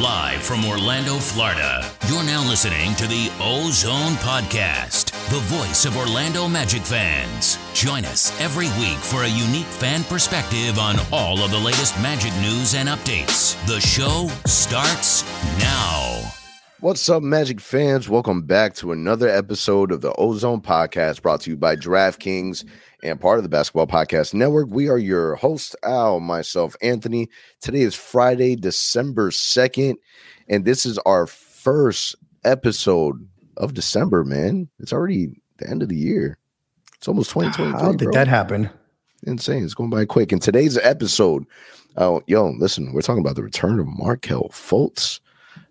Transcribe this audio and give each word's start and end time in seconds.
Live 0.00 0.42
from 0.42 0.66
Orlando, 0.66 1.14
Florida, 1.16 1.90
you're 2.06 2.22
now 2.22 2.46
listening 2.46 2.94
to 2.96 3.06
the 3.06 3.32
Ozone 3.40 4.12
Podcast, 4.16 5.06
the 5.30 5.40
voice 5.44 5.86
of 5.86 5.96
Orlando 5.96 6.46
Magic 6.46 6.82
fans. 6.82 7.58
Join 7.72 8.04
us 8.04 8.38
every 8.38 8.66
week 8.78 8.98
for 8.98 9.22
a 9.22 9.28
unique 9.28 9.64
fan 9.64 10.04
perspective 10.04 10.78
on 10.78 10.96
all 11.12 11.42
of 11.42 11.50
the 11.50 11.58
latest 11.58 11.98
Magic 12.02 12.34
news 12.42 12.74
and 12.74 12.90
updates. 12.90 13.56
The 13.66 13.80
show 13.80 14.28
starts 14.44 15.24
now. 15.58 16.35
What's 16.80 17.08
up, 17.08 17.22
Magic 17.22 17.58
fans? 17.58 18.06
Welcome 18.06 18.42
back 18.42 18.74
to 18.74 18.92
another 18.92 19.30
episode 19.30 19.90
of 19.90 20.02
the 20.02 20.12
Ozone 20.16 20.60
Podcast 20.60 21.22
brought 21.22 21.40
to 21.40 21.50
you 21.50 21.56
by 21.56 21.74
DraftKings 21.74 22.66
and 23.02 23.18
part 23.18 23.38
of 23.38 23.44
the 23.44 23.48
Basketball 23.48 23.86
Podcast 23.86 24.34
Network. 24.34 24.68
We 24.68 24.90
are 24.90 24.98
your 24.98 25.36
host, 25.36 25.74
Al, 25.82 26.20
myself, 26.20 26.76
Anthony. 26.82 27.30
Today 27.62 27.80
is 27.80 27.94
Friday, 27.94 28.56
December 28.56 29.30
2nd, 29.30 29.94
and 30.50 30.66
this 30.66 30.84
is 30.84 30.98
our 31.06 31.26
first 31.26 32.14
episode 32.44 33.26
of 33.56 33.72
December, 33.72 34.22
man. 34.22 34.68
It's 34.78 34.92
already 34.92 35.40
the 35.56 35.70
end 35.70 35.82
of 35.82 35.88
the 35.88 35.96
year. 35.96 36.36
It's 36.96 37.08
almost 37.08 37.30
2023. 37.30 37.80
How 37.80 37.92
did 37.92 38.04
bro. 38.04 38.12
that 38.12 38.28
happen? 38.28 38.68
Insane. 39.22 39.64
It's 39.64 39.72
going 39.72 39.88
by 39.88 40.04
quick. 40.04 40.30
In 40.30 40.40
today's 40.40 40.76
episode, 40.76 41.46
uh, 41.96 42.20
yo, 42.26 42.50
listen, 42.58 42.92
we're 42.92 43.00
talking 43.00 43.24
about 43.24 43.36
the 43.36 43.42
return 43.42 43.80
of 43.80 43.86
Markelle 43.86 44.50
Fultz. 44.52 45.20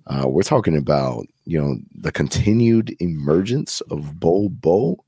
Uh, 0.08 0.28
we're 0.28 0.44
talking 0.44 0.78
about, 0.78 1.26
you 1.46 1.60
know, 1.60 1.78
the 1.96 2.12
continued 2.12 2.96
emergence 3.00 3.82
of 3.90 4.20
Bo 4.20 4.50
Bo. 4.50 5.04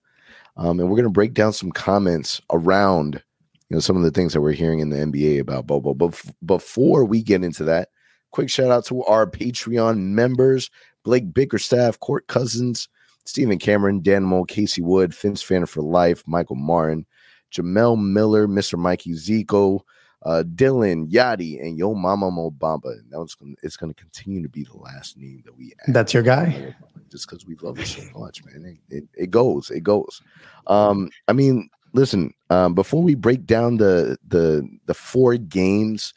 Um, 0.57 0.79
and 0.79 0.89
we're 0.89 0.95
going 0.95 1.03
to 1.03 1.09
break 1.09 1.35
down 1.35 1.53
some 1.53 1.71
comments 1.71 2.41
around, 2.51 3.21
you 3.69 3.75
know, 3.75 3.79
some 3.79 3.95
of 3.95 4.01
the 4.01 4.11
things 4.11 4.33
that 4.33 4.41
we're 4.41 4.53
hearing 4.53 4.79
in 4.79 4.89
the 4.89 4.97
NBA 4.97 5.39
about 5.39 5.67
Bobo. 5.67 5.93
But 5.93 6.19
before 6.45 7.05
we 7.05 7.21
get 7.21 7.43
into 7.43 7.63
that, 7.65 7.89
quick 8.31 8.49
shout 8.49 8.71
out 8.71 8.85
to 8.85 9.03
our 9.03 9.27
Patreon 9.27 9.99
members: 9.99 10.71
Blake 11.03 11.31
Bickerstaff, 11.31 11.99
Court 11.99 12.25
Cousins, 12.25 12.89
Stephen 13.25 13.59
Cameron, 13.59 14.01
Dan 14.01 14.23
Mole, 14.23 14.45
Casey 14.45 14.81
Wood, 14.81 15.13
Finns 15.13 15.43
Fan 15.43 15.67
for 15.67 15.83
Life, 15.83 16.23
Michael 16.25 16.55
Martin, 16.55 17.05
Jamel 17.53 18.01
Miller, 18.01 18.47
Mr. 18.47 18.79
Mikey 18.79 19.11
Zico, 19.11 19.81
uh, 20.23 20.43
Dylan 20.55 21.09
Yadi, 21.11 21.61
and 21.63 21.77
Yo 21.77 21.93
Mama 21.93 22.31
Mobamba. 22.31 22.91
And 22.91 23.11
that 23.11 23.19
was 23.19 23.35
gonna, 23.35 23.55
it's 23.63 23.77
going 23.77 23.93
to 23.93 23.99
continue 24.01 24.41
to 24.41 24.49
be 24.49 24.63
the 24.63 24.77
last 24.77 25.17
name 25.17 25.41
that 25.45 25.57
we. 25.57 25.73
add 25.87 25.93
That's 25.93 26.13
your 26.13 26.23
guy. 26.23 26.75
just 27.09 27.29
because 27.29 27.45
we 27.45 27.55
love 27.61 27.79
it 27.79 27.87
so 27.87 28.01
much, 28.19 28.43
man. 28.45 28.79
It, 28.89 28.95
it, 28.95 29.03
it 29.15 29.31
goes, 29.31 29.69
it 29.69 29.83
goes. 29.83 30.21
Um, 30.67 31.09
I 31.27 31.33
mean, 31.33 31.69
listen, 31.93 32.33
um, 32.49 32.73
before 32.73 33.01
we 33.01 33.15
break 33.15 33.45
down 33.45 33.77
the 33.77 34.17
the 34.27 34.67
the 34.85 34.93
four 34.93 35.37
games, 35.37 36.13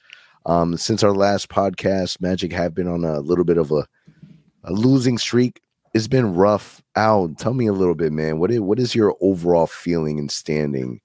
um, 0.47 0.77
since 0.77 1.03
our 1.03 1.15
last 1.15 1.49
podcast, 1.49 2.21
Magic 2.21 2.53
have 2.53 2.75
been 2.75 2.89
on 2.89 3.05
a 3.05 3.21
little 3.21 3.45
bit 3.45 3.59
of 3.59 3.71
a, 3.71 3.87
a 4.65 4.73
losing 4.73 5.19
streak. 5.19 5.61
It's 5.93 6.09
been 6.09 6.35
rough. 6.35 6.83
Al, 6.97 7.29
tell 7.31 7.55
me 7.55 7.67
a 7.67 7.73
little 7.73 7.95
bit, 7.95 8.13
man. 8.13 8.39
What 8.39 8.51
is 8.51 8.61
what 8.61 8.79
is 8.79 8.95
your 8.95 9.17
overall 9.21 9.67
feeling 9.67 10.19
and 10.19 10.31
standing 10.31 11.01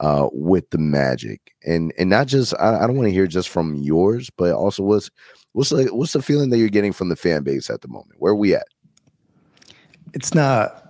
uh 0.00 0.28
with 0.32 0.68
the 0.70 0.78
Magic? 0.78 1.40
And 1.64 1.92
and 1.98 2.10
not 2.10 2.26
just 2.26 2.54
I, 2.58 2.82
I 2.82 2.86
don't 2.86 2.96
want 2.96 3.06
to 3.08 3.12
hear 3.12 3.26
just 3.26 3.48
from 3.48 3.76
yours, 3.76 4.30
but 4.36 4.52
also 4.52 4.82
what's 4.82 5.10
what's 5.52 5.70
the 5.70 5.86
what's 5.86 6.12
the 6.12 6.22
feeling 6.22 6.50
that 6.50 6.58
you're 6.58 6.68
getting 6.68 6.92
from 6.92 7.08
the 7.08 7.16
fan 7.16 7.42
base 7.42 7.70
at 7.70 7.80
the 7.80 7.88
moment? 7.88 8.16
Where 8.18 8.32
are 8.32 8.36
we 8.36 8.54
at? 8.54 8.66
It's 10.12 10.34
not. 10.34 10.82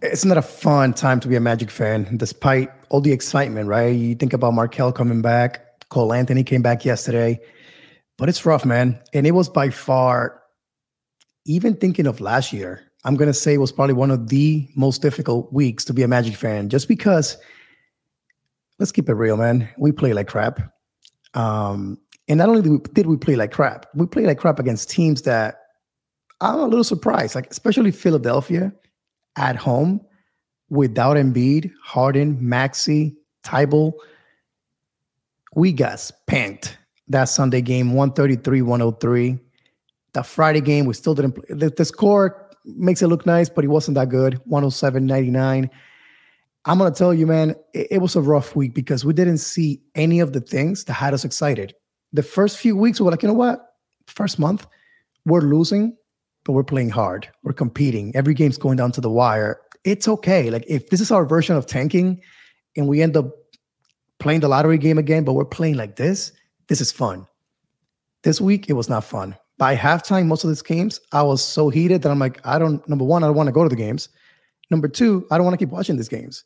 It's 0.00 0.24
not 0.24 0.36
a 0.36 0.42
fun 0.42 0.94
time 0.94 1.20
to 1.20 1.28
be 1.28 1.36
a 1.36 1.40
Magic 1.40 1.70
fan, 1.70 2.16
despite 2.16 2.70
all 2.88 3.00
the 3.00 3.12
excitement, 3.12 3.68
right? 3.68 3.94
You 3.94 4.16
think 4.16 4.32
about 4.32 4.52
Markelle 4.52 4.90
coming 4.90 5.22
back, 5.22 5.88
Cole 5.90 6.12
Anthony 6.12 6.42
came 6.42 6.60
back 6.60 6.84
yesterday, 6.84 7.38
but 8.18 8.28
it's 8.28 8.44
rough, 8.44 8.64
man. 8.64 9.00
And 9.14 9.28
it 9.28 9.30
was 9.30 9.48
by 9.48 9.70
far, 9.70 10.42
even 11.44 11.76
thinking 11.76 12.08
of 12.08 12.20
last 12.20 12.52
year, 12.52 12.82
I'm 13.04 13.14
gonna 13.14 13.32
say 13.32 13.54
it 13.54 13.58
was 13.58 13.70
probably 13.70 13.94
one 13.94 14.10
of 14.10 14.28
the 14.28 14.68
most 14.74 15.02
difficult 15.02 15.52
weeks 15.52 15.84
to 15.84 15.92
be 15.92 16.02
a 16.02 16.08
Magic 16.08 16.34
fan, 16.34 16.68
just 16.68 16.88
because. 16.88 17.36
Let's 18.82 18.90
keep 18.90 19.08
it 19.08 19.14
real, 19.14 19.36
man. 19.36 19.68
We 19.78 19.92
play 19.92 20.12
like 20.12 20.26
crap. 20.26 20.58
Um, 21.34 21.98
and 22.26 22.38
not 22.38 22.48
only 22.48 22.62
did 22.62 22.72
we, 22.72 22.78
did 22.94 23.06
we 23.06 23.16
play 23.16 23.36
like 23.36 23.52
crap, 23.52 23.86
we 23.94 24.06
play 24.06 24.26
like 24.26 24.38
crap 24.38 24.58
against 24.58 24.90
teams 24.90 25.22
that 25.22 25.54
I'm 26.40 26.58
a 26.58 26.66
little 26.66 26.82
surprised, 26.82 27.36
like 27.36 27.48
especially 27.48 27.92
Philadelphia 27.92 28.72
at 29.36 29.54
home 29.54 30.00
without 30.68 31.16
Embiid, 31.16 31.70
Harden, 31.80 32.36
Maxey, 32.40 33.16
Thybulle. 33.44 33.92
We 35.54 35.70
got 35.70 36.00
spanked 36.00 36.76
that 37.06 37.26
Sunday 37.26 37.60
game, 37.60 37.94
133 37.94 38.62
103. 38.62 39.38
The 40.14 40.24
Friday 40.24 40.60
game, 40.60 40.86
we 40.86 40.94
still 40.94 41.14
didn't 41.14 41.34
play. 41.34 41.44
The, 41.50 41.70
the 41.70 41.84
score 41.84 42.50
makes 42.64 43.00
it 43.00 43.06
look 43.06 43.26
nice, 43.26 43.48
but 43.48 43.64
it 43.64 43.68
wasn't 43.68 43.94
that 43.94 44.08
good 44.08 44.40
107 44.46 45.06
99. 45.06 45.70
I'm 46.64 46.78
to 46.78 46.90
tell 46.90 47.12
you, 47.12 47.26
man, 47.26 47.56
it, 47.74 47.88
it 47.92 47.98
was 47.98 48.16
a 48.16 48.20
rough 48.20 48.54
week 48.54 48.74
because 48.74 49.04
we 49.04 49.12
didn't 49.12 49.38
see 49.38 49.82
any 49.94 50.20
of 50.20 50.32
the 50.32 50.40
things 50.40 50.84
that 50.84 50.94
had 50.94 51.14
us 51.14 51.24
excited. 51.24 51.74
The 52.12 52.22
first 52.22 52.58
few 52.58 52.76
weeks, 52.76 53.00
we 53.00 53.04
were 53.04 53.10
like, 53.10 53.22
you 53.22 53.28
know 53.28 53.34
what? 53.34 53.74
First 54.06 54.38
month, 54.38 54.66
we're 55.24 55.40
losing 55.40 55.96
but 56.44 56.52
we're 56.52 56.64
playing 56.64 56.90
hard. 56.90 57.28
We're 57.42 57.52
competing. 57.52 58.14
Every 58.16 58.34
game's 58.34 58.58
going 58.58 58.76
down 58.76 58.92
to 58.92 59.00
the 59.00 59.10
wire. 59.10 59.60
It's 59.84 60.08
okay. 60.08 60.50
Like 60.50 60.64
if 60.68 60.90
this 60.90 61.00
is 61.00 61.10
our 61.10 61.24
version 61.24 61.56
of 61.56 61.66
tanking 61.66 62.20
and 62.76 62.88
we 62.88 63.02
end 63.02 63.16
up 63.16 63.30
playing 64.18 64.40
the 64.40 64.48
lottery 64.48 64.78
game 64.78 64.98
again, 64.98 65.24
but 65.24 65.34
we're 65.34 65.44
playing 65.44 65.76
like 65.76 65.96
this, 65.96 66.32
this 66.68 66.80
is 66.80 66.92
fun. 66.92 67.26
This 68.22 68.40
week, 68.40 68.68
it 68.68 68.74
was 68.74 68.88
not 68.88 69.04
fun. 69.04 69.36
By 69.58 69.76
halftime, 69.76 70.26
most 70.26 70.44
of 70.44 70.50
these 70.50 70.62
games, 70.62 71.00
I 71.12 71.22
was 71.22 71.44
so 71.44 71.68
heated 71.68 72.02
that 72.02 72.10
I'm 72.10 72.18
like, 72.18 72.44
I 72.46 72.58
don't, 72.58 72.86
number 72.88 73.04
one, 73.04 73.22
I 73.22 73.26
don't 73.26 73.36
want 73.36 73.48
to 73.48 73.52
go 73.52 73.62
to 73.62 73.68
the 73.68 73.76
games. 73.76 74.08
Number 74.72 74.88
two, 74.88 75.26
I 75.30 75.36
don't 75.36 75.44
want 75.44 75.52
to 75.52 75.64
keep 75.64 75.70
watching 75.70 75.96
these 75.96 76.08
games. 76.08 76.44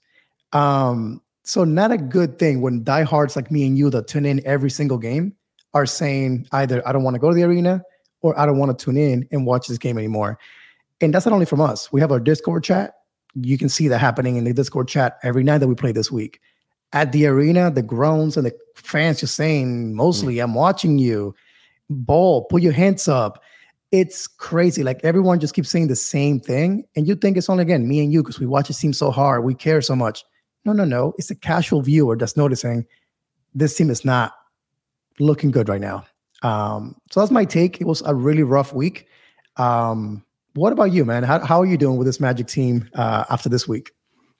Um, 0.52 1.22
so 1.44 1.62
not 1.62 1.92
a 1.92 1.96
good 1.96 2.40
thing 2.40 2.60
when 2.60 2.82
diehards 2.82 3.36
like 3.36 3.52
me 3.52 3.64
and 3.64 3.78
you 3.78 3.88
that 3.90 4.08
tune 4.08 4.26
in 4.26 4.44
every 4.44 4.68
single 4.68 4.98
game 4.98 5.32
are 5.74 5.86
saying 5.86 6.48
either 6.50 6.86
I 6.86 6.92
don't 6.92 7.04
want 7.04 7.14
to 7.14 7.20
go 7.20 7.30
to 7.30 7.36
the 7.36 7.44
arena 7.44 7.84
or 8.22 8.38
I 8.38 8.44
don't 8.44 8.58
want 8.58 8.76
to 8.76 8.84
tune 8.84 8.96
in 8.96 9.28
and 9.30 9.46
watch 9.46 9.68
this 9.68 9.78
game 9.78 9.96
anymore. 9.96 10.40
And 11.00 11.14
that's 11.14 11.24
not 11.24 11.32
only 11.32 11.46
from 11.46 11.60
us. 11.60 11.92
We 11.92 12.00
have 12.00 12.10
our 12.10 12.18
Discord 12.18 12.64
chat. 12.64 12.94
You 13.40 13.56
can 13.56 13.68
see 13.68 13.86
that 13.86 13.98
happening 13.98 14.34
in 14.34 14.42
the 14.42 14.52
Discord 14.52 14.88
chat 14.88 15.18
every 15.22 15.44
night 15.44 15.58
that 15.58 15.68
we 15.68 15.76
play 15.76 15.92
this 15.92 16.10
week. 16.10 16.40
At 16.92 17.12
the 17.12 17.26
arena, 17.26 17.70
the 17.70 17.82
groans 17.82 18.36
and 18.36 18.44
the 18.44 18.56
fans 18.74 19.20
just 19.20 19.36
saying, 19.36 19.94
mostly, 19.94 20.40
I'm 20.40 20.54
watching 20.54 20.98
you. 20.98 21.32
Ball, 21.88 22.44
put 22.46 22.62
your 22.62 22.72
hands 22.72 23.06
up. 23.06 23.40
It's 23.92 24.26
crazy. 24.26 24.82
Like 24.82 25.00
everyone 25.04 25.40
just 25.40 25.54
keeps 25.54 25.70
saying 25.70 25.88
the 25.88 25.96
same 25.96 26.40
thing. 26.40 26.84
And 26.96 27.06
you 27.06 27.14
think 27.14 27.36
it's 27.36 27.48
only 27.48 27.62
again 27.62 27.88
me 27.88 28.00
and 28.00 28.12
you 28.12 28.22
because 28.22 28.40
we 28.40 28.46
watch 28.46 28.68
it 28.68 28.74
team 28.74 28.92
so 28.92 29.10
hard. 29.10 29.44
We 29.44 29.54
care 29.54 29.80
so 29.80 29.94
much. 29.94 30.24
No, 30.64 30.72
no, 30.72 30.84
no. 30.84 31.14
It's 31.18 31.30
a 31.30 31.36
casual 31.36 31.82
viewer 31.82 32.16
that's 32.16 32.36
noticing 32.36 32.84
this 33.54 33.76
team 33.76 33.90
is 33.90 34.04
not 34.04 34.32
looking 35.18 35.50
good 35.50 35.68
right 35.68 35.80
now. 35.80 36.04
Um, 36.42 36.96
so 37.10 37.20
that's 37.20 37.30
my 37.30 37.44
take. 37.44 37.80
It 37.80 37.86
was 37.86 38.02
a 38.02 38.14
really 38.14 38.42
rough 38.42 38.72
week. 38.72 39.06
Um, 39.56 40.24
what 40.54 40.72
about 40.72 40.92
you, 40.92 41.04
man? 41.04 41.22
How, 41.22 41.44
how 41.44 41.60
are 41.60 41.66
you 41.66 41.76
doing 41.76 41.96
with 41.96 42.06
this 42.06 42.20
Magic 42.20 42.46
team 42.46 42.88
uh, 42.94 43.24
after 43.30 43.48
this 43.48 43.68
week? 43.68 43.92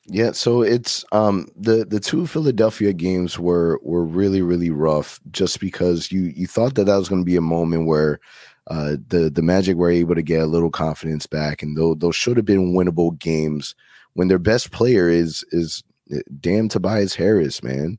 Yeah, 0.09 0.33
so 0.33 0.63
it's 0.63 1.05
um 1.11 1.49
the 1.57 1.85
the 1.85 1.99
two 1.99 2.29
Philadelphia 2.29 2.93
games 2.93 3.41
were 3.41 3.81
were 3.83 4.05
really 4.05 4.41
really 4.41 4.71
rough 4.71 5.19
just 5.33 5.59
because 5.59 6.13
you 6.13 6.33
you 6.37 6.47
thought 6.47 6.77
that 6.77 6.85
that 6.85 6.97
was 6.97 7.09
going 7.09 7.23
to 7.23 7.27
be 7.27 7.35
a 7.35 7.41
moment 7.41 7.87
where 7.87 8.21
uh 8.69 8.97
the 9.09 9.31
the 9.31 9.43
Magic 9.43 9.77
were 9.77 9.91
able 9.91 10.15
to 10.15 10.23
get 10.23 10.43
a 10.43 10.47
little 10.47 10.71
confidence 10.71 11.27
back 11.27 11.63
and 11.63 11.77
those 11.77 11.97
those 11.99 12.17
should 12.17 12.37
have 12.37 12.47
been 12.47 12.73
winnable 12.73 13.19
games 13.19 13.75
when 14.17 14.29
their 14.29 14.39
best 14.39 14.73
player 14.73 15.09
is 15.11 15.45
is 15.53 15.85
eh, 16.11 16.21
damn 16.41 16.69
Tobias 16.69 17.15
Harris, 17.15 17.63
man. 17.63 17.99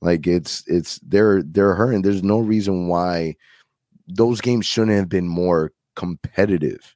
Like 0.00 0.26
it's 0.26 0.62
it's 0.68 1.00
they're 1.02 1.42
they're 1.42 1.74
hurting. 1.74 2.02
There's 2.02 2.22
no 2.22 2.38
reason 2.38 2.86
why 2.86 3.34
those 4.06 4.40
games 4.40 4.64
shouldn't 4.64 4.96
have 4.96 5.08
been 5.08 5.26
more 5.26 5.72
competitive. 5.96 6.94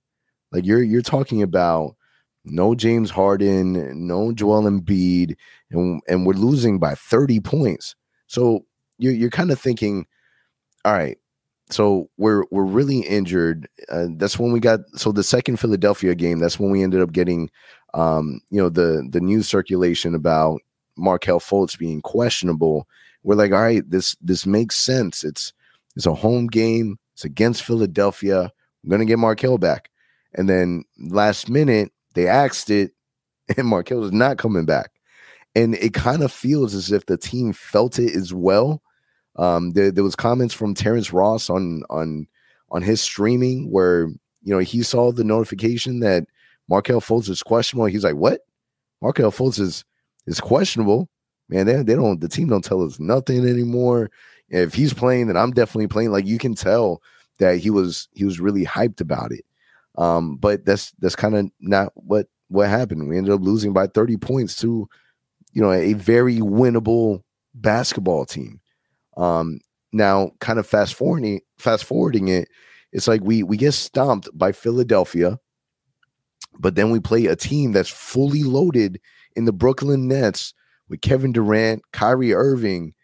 Like 0.53 0.65
you're 0.65 0.83
you're 0.83 1.03
talking 1.03 1.43
about 1.43 1.97
no 2.45 2.77
James 2.77 3.11
Harden, 3.11 4.07
no 4.07 4.33
Joel 4.33 4.63
Embiid, 4.63 5.35
and 5.73 6.01
and 6.09 6.25
we're 6.25 6.35
losing 6.35 6.79
by 6.79 6.95
30 6.95 7.41
points. 7.41 7.97
So 8.29 8.65
you're 8.99 9.13
you're 9.13 9.31
kind 9.31 9.51
of 9.51 9.61
thinking, 9.61 10.07
all 10.85 10.93
right, 10.93 11.19
so 11.71 12.09
we're 12.17 12.45
we're 12.51 12.65
really 12.65 13.01
injured. 13.01 13.69
Uh, 13.91 14.07
that's 14.17 14.39
when 14.39 14.53
we 14.53 14.61
got 14.61 14.81
so 14.95 15.13
the 15.13 15.23
second 15.23 15.59
Philadelphia 15.59 16.15
game. 16.15 16.39
That's 16.39 16.59
when 16.59 16.71
we 16.71 16.83
ended 16.83 17.01
up 17.01 17.13
getting, 17.13 17.51
um, 17.95 18.41
you 18.51 18.61
know, 18.61 18.69
the 18.69 19.07
the 19.11 19.21
news 19.21 19.49
circulation 19.49 20.15
about 20.15 20.61
Markelle 20.97 21.41
Fultz 21.41 21.79
being 21.79 22.01
questionable. 22.03 22.87
We're 23.23 23.37
like, 23.37 23.53
all 23.53 23.63
right, 23.63 23.89
this 23.89 24.17
this 24.21 24.47
makes 24.47 24.77
sense. 24.77 25.25
It's 25.25 25.53
it's 25.97 26.07
a 26.07 26.15
home 26.15 26.47
game. 26.47 26.99
It's 27.15 27.25
against 27.25 27.63
Philadelphia. 27.63 28.51
I'm 28.85 28.91
gonna 28.91 29.05
get 29.05 29.19
Markelle 29.19 29.59
back. 29.59 29.91
And 30.35 30.49
then 30.49 30.85
last 30.99 31.49
minute 31.49 31.93
they 32.15 32.27
axed 32.27 32.71
it, 32.71 32.93
and 33.57 33.67
Markelle 33.67 34.05
is 34.05 34.13
not 34.13 34.39
coming 34.39 34.67
back. 34.67 34.91
And 35.55 35.75
it 35.75 35.95
kind 35.95 36.23
of 36.23 36.31
feels 36.33 36.75
as 36.75 36.93
if 36.93 37.07
the 37.07 37.17
team 37.17 37.53
felt 37.53 37.99
it 37.99 38.15
as 38.15 38.33
well. 38.33 38.83
Um, 39.37 39.71
there, 39.73 39.91
there 39.91 40.05
was 40.05 40.17
comments 40.17 40.55
from 40.55 40.75
Terrence 40.75 41.13
Ross 41.13 41.51
on 41.51 41.83
on 41.91 42.27
on 42.71 42.83
his 42.83 43.01
streaming 43.01 43.71
where 43.71 44.09
you 44.43 44.55
know 44.55 44.59
he 44.59 44.83
saw 44.83 45.13
the 45.13 45.25
notification 45.25 46.01
that 46.01 46.25
Markelle 46.69 47.01
Fultz 47.01 47.29
is 47.29 47.43
questionable. 47.43 47.87
He's 47.87 48.05
like, 48.05 48.17
"What? 48.17 48.41
Markelle 49.01 49.33
Fultz 49.33 49.59
is 49.61 49.85
is 50.27 50.41
questionable." 50.41 51.09
Man, 51.49 51.67
they, 51.67 51.83
they 51.83 51.97
don't 51.97 52.21
the 52.21 52.29
team 52.29 52.49
don't 52.49 52.65
tell 52.65 52.83
us 52.83 53.01
nothing 53.01 53.49
anymore. 53.49 54.11
If 54.49 54.75
he's 54.75 54.93
playing, 54.93 55.29
then 55.29 55.37
I'm 55.37 55.53
definitely 55.53 55.89
playing. 55.89 56.13
Like 56.13 56.27
you 56.27 56.39
can 56.39 56.55
tell 56.55 57.03
that 57.39 57.59
he 57.59 57.71
was 57.71 58.09
he 58.13 58.25
was 58.25 58.41
really 58.41 58.65
hyped 58.65 59.01
about 59.01 59.33
it. 59.33 59.45
Um, 59.99 60.37
but 60.37 60.65
that's 60.65 60.93
that's 60.99 61.17
kind 61.17 61.37
of 61.37 61.51
not 61.61 61.93
what 61.95 62.29
what 62.49 62.69
happened. 62.69 63.09
We 63.09 63.19
ended 63.19 63.33
up 63.33 63.41
losing 63.41 63.73
by 63.73 63.87
30 63.87 64.17
points 64.17 64.57
to, 64.57 64.89
you 65.53 65.63
know, 65.63 65.73
a 65.73 65.95
very 65.95 66.39
winnable 66.39 67.23
basketball 67.55 68.25
team. 68.25 68.61
Um, 69.17 69.61
now, 69.93 70.33
kind 70.41 70.59
of 70.59 70.67
fast 70.67 70.95
forwarding 70.95 71.41
fast 71.59 71.85
forwarding 71.85 72.29
it, 72.29 72.49
it's 72.93 73.09
like 73.09 73.23
we 73.23 73.43
we 73.43 73.57
get 73.57 73.73
stomped 73.73 74.29
by 74.33 74.53
Philadelphia, 74.53 75.39
but 76.59 76.75
then 76.75 76.91
we 76.91 77.01
play 77.01 77.27
a 77.27 77.37
team 77.37 77.73
that's 77.73 77.89
fully 77.89 78.43
loaded 78.43 79.01
in 79.37 79.45
the 79.45 79.53
Brooklyn 79.53 80.09
Nets 80.09 80.55
with 80.89 81.01
Kevin 81.01 81.33
Durant, 81.33 81.83
Kyrie 81.93 82.35
Irving, 82.35 82.95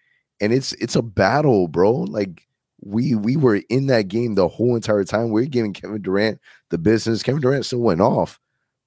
and 0.41 0.53
it's 0.53 0.73
it's 0.75 0.97
a 0.97 1.03
battle, 1.03 1.69
bro. 1.69 1.93
Like 1.93 2.47
we 2.81 3.15
we 3.15 3.37
were 3.37 3.63
in 3.69 3.87
that 3.87 4.09
game 4.09 4.35
the 4.35 4.49
whole 4.49 4.75
entire 4.77 5.05
time. 5.05 5.31
We 5.31 5.43
are 5.43 5.47
giving 5.47 5.73
Kevin 5.73 6.03
Durant 6.03 6.41
the 6.71 6.79
business. 6.79 7.23
Kevin 7.23 7.41
Durant 7.41 7.67
still 7.67 7.81
went 7.81 8.01
off, 8.01 8.41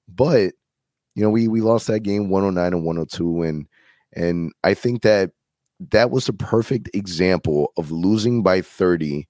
but 0.08 0.54
you 1.14 1.22
know 1.22 1.30
we 1.30 1.48
we 1.48 1.60
lost 1.60 1.86
that 1.88 2.00
game 2.00 2.30
109 2.30 2.72
and 2.72 2.84
102, 2.84 3.42
and 3.42 3.66
and 4.12 4.52
I 4.62 4.74
think 4.74 5.02
that 5.02 5.32
that 5.88 6.10
was 6.10 6.28
a 6.28 6.32
perfect 6.32 6.90
example 6.94 7.72
of 7.76 7.90
losing 7.90 8.42
by 8.42 8.60
30 8.60 9.26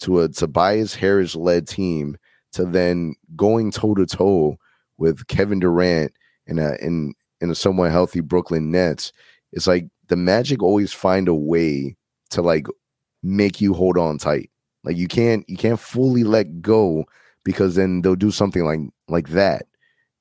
to 0.00 0.20
a 0.20 0.28
Tobias 0.28 0.94
Harris 0.94 1.34
led 1.34 1.66
team 1.66 2.16
to 2.52 2.64
then 2.64 3.14
going 3.36 3.70
toe 3.70 3.94
to 3.94 4.06
toe 4.06 4.56
with 4.98 5.26
Kevin 5.26 5.60
Durant 5.60 6.12
in 6.46 6.58
a 6.58 6.74
in 6.80 7.14
in 7.40 7.50
a 7.50 7.54
somewhat 7.54 7.90
healthy 7.90 8.20
Brooklyn 8.20 8.70
Nets. 8.70 9.12
It's 9.52 9.66
like 9.66 9.88
the 10.08 10.16
Magic 10.16 10.62
always 10.62 10.92
find 10.92 11.28
a 11.28 11.34
way 11.34 11.96
to 12.30 12.42
like 12.42 12.66
make 13.22 13.60
you 13.60 13.74
hold 13.74 13.98
on 13.98 14.18
tight. 14.18 14.50
Like 14.84 14.96
you 14.96 15.08
can't 15.08 15.48
you 15.48 15.56
can't 15.56 15.80
fully 15.80 16.24
let 16.24 16.62
go 16.62 17.04
because 17.44 17.74
then 17.74 18.02
they'll 18.02 18.16
do 18.16 18.30
something 18.30 18.64
like 18.64 18.80
like 19.08 19.30
that, 19.30 19.66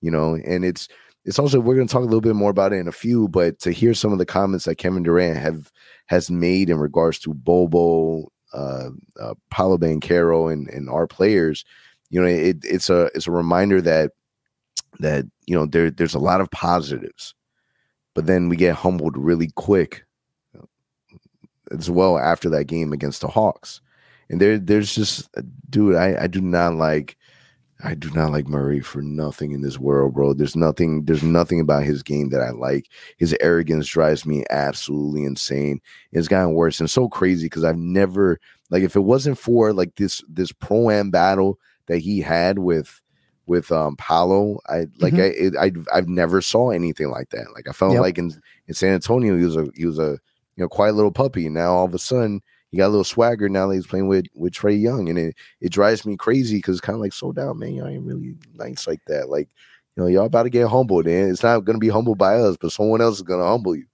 you 0.01 0.11
know. 0.11 0.35
And 0.35 0.65
it's 0.65 0.87
it's 1.29 1.37
also 1.37 1.59
we're 1.59 1.75
going 1.75 1.85
to 1.85 1.93
talk 1.93 2.01
a 2.01 2.05
little 2.05 2.21
bit 2.21 2.35
more 2.35 2.49
about 2.49 2.73
it 2.73 2.77
in 2.77 2.87
a 2.87 2.91
few, 2.91 3.27
but 3.27 3.59
to 3.59 3.71
hear 3.71 3.93
some 3.93 4.11
of 4.11 4.17
the 4.17 4.25
comments 4.25 4.65
that 4.65 4.79
Kevin 4.79 5.03
Durant 5.03 5.37
have 5.37 5.71
has 6.07 6.31
made 6.31 6.71
in 6.71 6.79
regards 6.79 7.19
to 7.19 7.35
Bobo, 7.35 8.31
uh, 8.51 8.89
uh 9.21 9.35
Banchero, 9.51 10.51
and 10.51 10.67
and 10.69 10.89
our 10.89 11.05
players, 11.05 11.65
you 12.09 12.19
know, 12.19 12.27
it, 12.27 12.57
it's 12.63 12.89
a 12.89 13.11
it's 13.13 13.27
a 13.27 13.31
reminder 13.31 13.79
that 13.79 14.13
that 15.01 15.25
you 15.45 15.55
know 15.55 15.67
there 15.67 15.91
there's 15.91 16.15
a 16.15 16.19
lot 16.19 16.41
of 16.41 16.49
positives, 16.49 17.35
but 18.15 18.25
then 18.25 18.49
we 18.49 18.55
get 18.55 18.73
humbled 18.73 19.15
really 19.15 19.51
quick 19.53 20.05
as 21.69 21.91
well 21.91 22.17
after 22.17 22.49
that 22.49 22.65
game 22.65 22.91
against 22.91 23.21
the 23.21 23.27
Hawks. 23.27 23.81
And 24.31 24.41
there, 24.41 24.57
there's 24.57 24.95
just, 24.95 25.29
dude, 25.69 25.95
I, 25.95 26.23
I 26.23 26.27
do 26.27 26.41
not 26.41 26.73
like, 26.73 27.17
I 27.81 27.95
do 27.95 28.09
not 28.11 28.31
like 28.31 28.47
Murray 28.47 28.81
for 28.81 29.01
nothing 29.01 29.51
in 29.53 29.61
this 29.61 29.79
world, 29.79 30.13
bro. 30.13 30.33
There's 30.33 30.55
nothing, 30.55 31.05
there's 31.05 31.23
nothing 31.23 31.61
about 31.61 31.83
his 31.83 32.03
game 32.03 32.29
that 32.29 32.41
I 32.41 32.49
like. 32.49 32.89
His 33.17 33.35
arrogance 33.39 33.87
drives 33.87 34.25
me 34.25 34.43
absolutely 34.49 35.23
insane. 35.23 35.79
It's 36.11 36.27
gotten 36.27 36.53
worse 36.53 36.79
and 36.79 36.89
so 36.89 37.07
crazy 37.07 37.45
because 37.45 37.63
I've 37.63 37.77
never, 37.77 38.39
like, 38.69 38.83
if 38.83 38.95
it 38.95 39.01
wasn't 39.01 39.37
for 39.37 39.71
like 39.71 39.95
this, 39.95 40.21
this 40.27 40.51
pro 40.51 40.89
am 40.89 41.09
battle 41.09 41.57
that 41.87 41.99
he 41.99 42.19
had 42.19 42.59
with, 42.59 43.01
with 43.47 43.71
um 43.71 43.95
Paolo, 43.97 44.59
I 44.67 44.85
like 44.99 45.13
mm-hmm. 45.13 45.21
I, 45.21 45.25
it, 45.25 45.53
I 45.57 45.97
I've 45.97 46.07
never 46.07 46.39
saw 46.39 46.69
anything 46.69 47.09
like 47.09 47.31
that. 47.31 47.47
Like 47.55 47.67
I 47.67 47.71
felt 47.71 47.93
yep. 47.93 48.01
like 48.01 48.19
in 48.19 48.31
in 48.67 48.75
San 48.75 48.93
Antonio, 48.93 49.35
he 49.35 49.43
was 49.43 49.57
a 49.57 49.67
he 49.73 49.87
was 49.87 49.97
a 49.97 50.19
you 50.55 50.63
know, 50.63 50.69
quiet 50.69 50.93
little 50.93 51.11
puppy. 51.11 51.45
And 51.45 51.55
now 51.55 51.71
all 51.71 51.85
of 51.85 51.93
a 51.93 51.99
sudden 51.99 52.41
he 52.71 52.77
got 52.77 52.87
a 52.87 52.89
little 52.89 53.03
swagger 53.03 53.49
now 53.49 53.67
that 53.67 53.75
he's 53.75 53.87
playing 53.87 54.07
with 54.07 54.25
with 54.35 54.53
Trae 54.53 54.79
Young. 54.79 55.09
And 55.09 55.17
it, 55.17 55.35
it 55.61 55.71
drives 55.71 56.05
me 56.05 56.15
crazy 56.15 56.57
because 56.57 56.77
it's 56.77 56.85
kind 56.85 56.95
of 56.95 57.01
like, 57.01 57.13
slow 57.13 57.31
down, 57.31 57.59
man. 57.59 57.73
Y'all 57.73 57.87
ain't 57.87 58.05
really 58.05 58.35
nice 58.55 58.87
like 58.87 59.01
that. 59.07 59.29
Like, 59.29 59.49
you 59.95 60.03
know, 60.03 60.07
y'all 60.07 60.25
about 60.25 60.43
to 60.43 60.49
get 60.49 60.67
humbled. 60.67 61.07
And 61.07 61.31
it's 61.31 61.43
not 61.43 61.65
gonna 61.65 61.79
be 61.79 61.89
humbled 61.89 62.17
by 62.17 62.35
us, 62.35 62.57
but 62.59 62.71
someone 62.71 63.01
else 63.01 63.17
is 63.17 63.23
gonna 63.23 63.45
humble 63.45 63.75
you. 63.75 63.85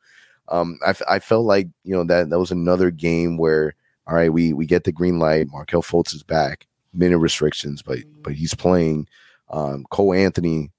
Um, 0.50 0.78
I, 0.86 0.94
I 1.10 1.20
felt 1.20 1.46
like, 1.46 1.68
you 1.84 1.96
know, 1.96 2.04
that 2.04 2.30
that 2.30 2.40
was 2.40 2.52
another 2.52 2.92
game 2.92 3.38
where 3.38 3.76
all 4.08 4.16
right, 4.16 4.32
we 4.32 4.54
we 4.54 4.66
get 4.66 4.84
the 4.84 4.92
green 4.92 5.20
light. 5.20 5.48
Markelle 5.52 5.82
Fultz 5.82 6.14
is 6.14 6.24
back, 6.24 6.68
minute 6.94 7.18
restrictions, 7.18 7.82
but 7.82 8.00
but 8.22 8.34
he's 8.34 8.54
playing. 8.54 9.08
Um, 9.52 9.86
Cole 9.92 10.14
Anthony 10.14 10.72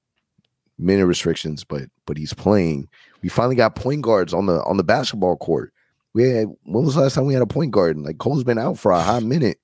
minute 0.78 1.06
restrictions, 1.06 1.64
but 1.64 1.84
but 2.04 2.16
he's 2.16 2.34
playing. 2.34 2.88
We 3.22 3.28
finally 3.28 3.56
got 3.56 3.76
point 3.76 4.02
guards 4.02 4.34
on 4.34 4.46
the 4.46 4.62
on 4.64 4.76
the 4.76 4.84
basketball 4.84 5.36
court 5.36 5.72
we 6.16 6.30
had 6.30 6.48
when 6.62 6.82
was 6.82 6.94
the 6.94 7.02
last 7.02 7.14
time 7.14 7.26
we 7.26 7.34
had 7.34 7.42
a 7.42 7.46
point 7.46 7.72
guard? 7.72 7.98
Like 7.98 8.16
Cole's 8.16 8.42
been 8.42 8.58
out 8.58 8.78
for 8.78 8.90
a 8.90 9.02
hot 9.02 9.22
minute, 9.22 9.58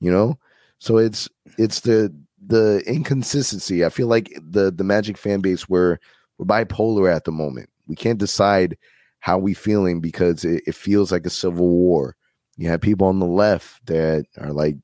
you 0.00 0.10
know. 0.10 0.38
So 0.78 0.96
it's 0.96 1.28
it's 1.58 1.80
the 1.80 2.10
the 2.46 2.82
inconsistency. 2.86 3.84
I 3.84 3.90
feel 3.90 4.06
like 4.06 4.32
the 4.40 4.70
the 4.70 4.84
Magic 4.84 5.18
fan 5.18 5.40
base 5.40 5.68
we're 5.68 5.98
we're 6.38 6.46
bipolar 6.46 7.14
at 7.14 7.24
the 7.24 7.30
moment. 7.30 7.68
We 7.88 7.94
can't 7.94 8.18
decide 8.18 8.78
how 9.20 9.36
we 9.36 9.52
feeling 9.52 10.00
because 10.00 10.46
it, 10.46 10.62
it 10.66 10.74
feels 10.74 11.12
like 11.12 11.26
a 11.26 11.30
civil 11.30 11.68
war. 11.68 12.16
You 12.56 12.70
have 12.70 12.80
people 12.80 13.06
on 13.06 13.18
the 13.18 13.26
left 13.26 13.84
that 13.86 14.24
are 14.38 14.52
like, 14.52 14.76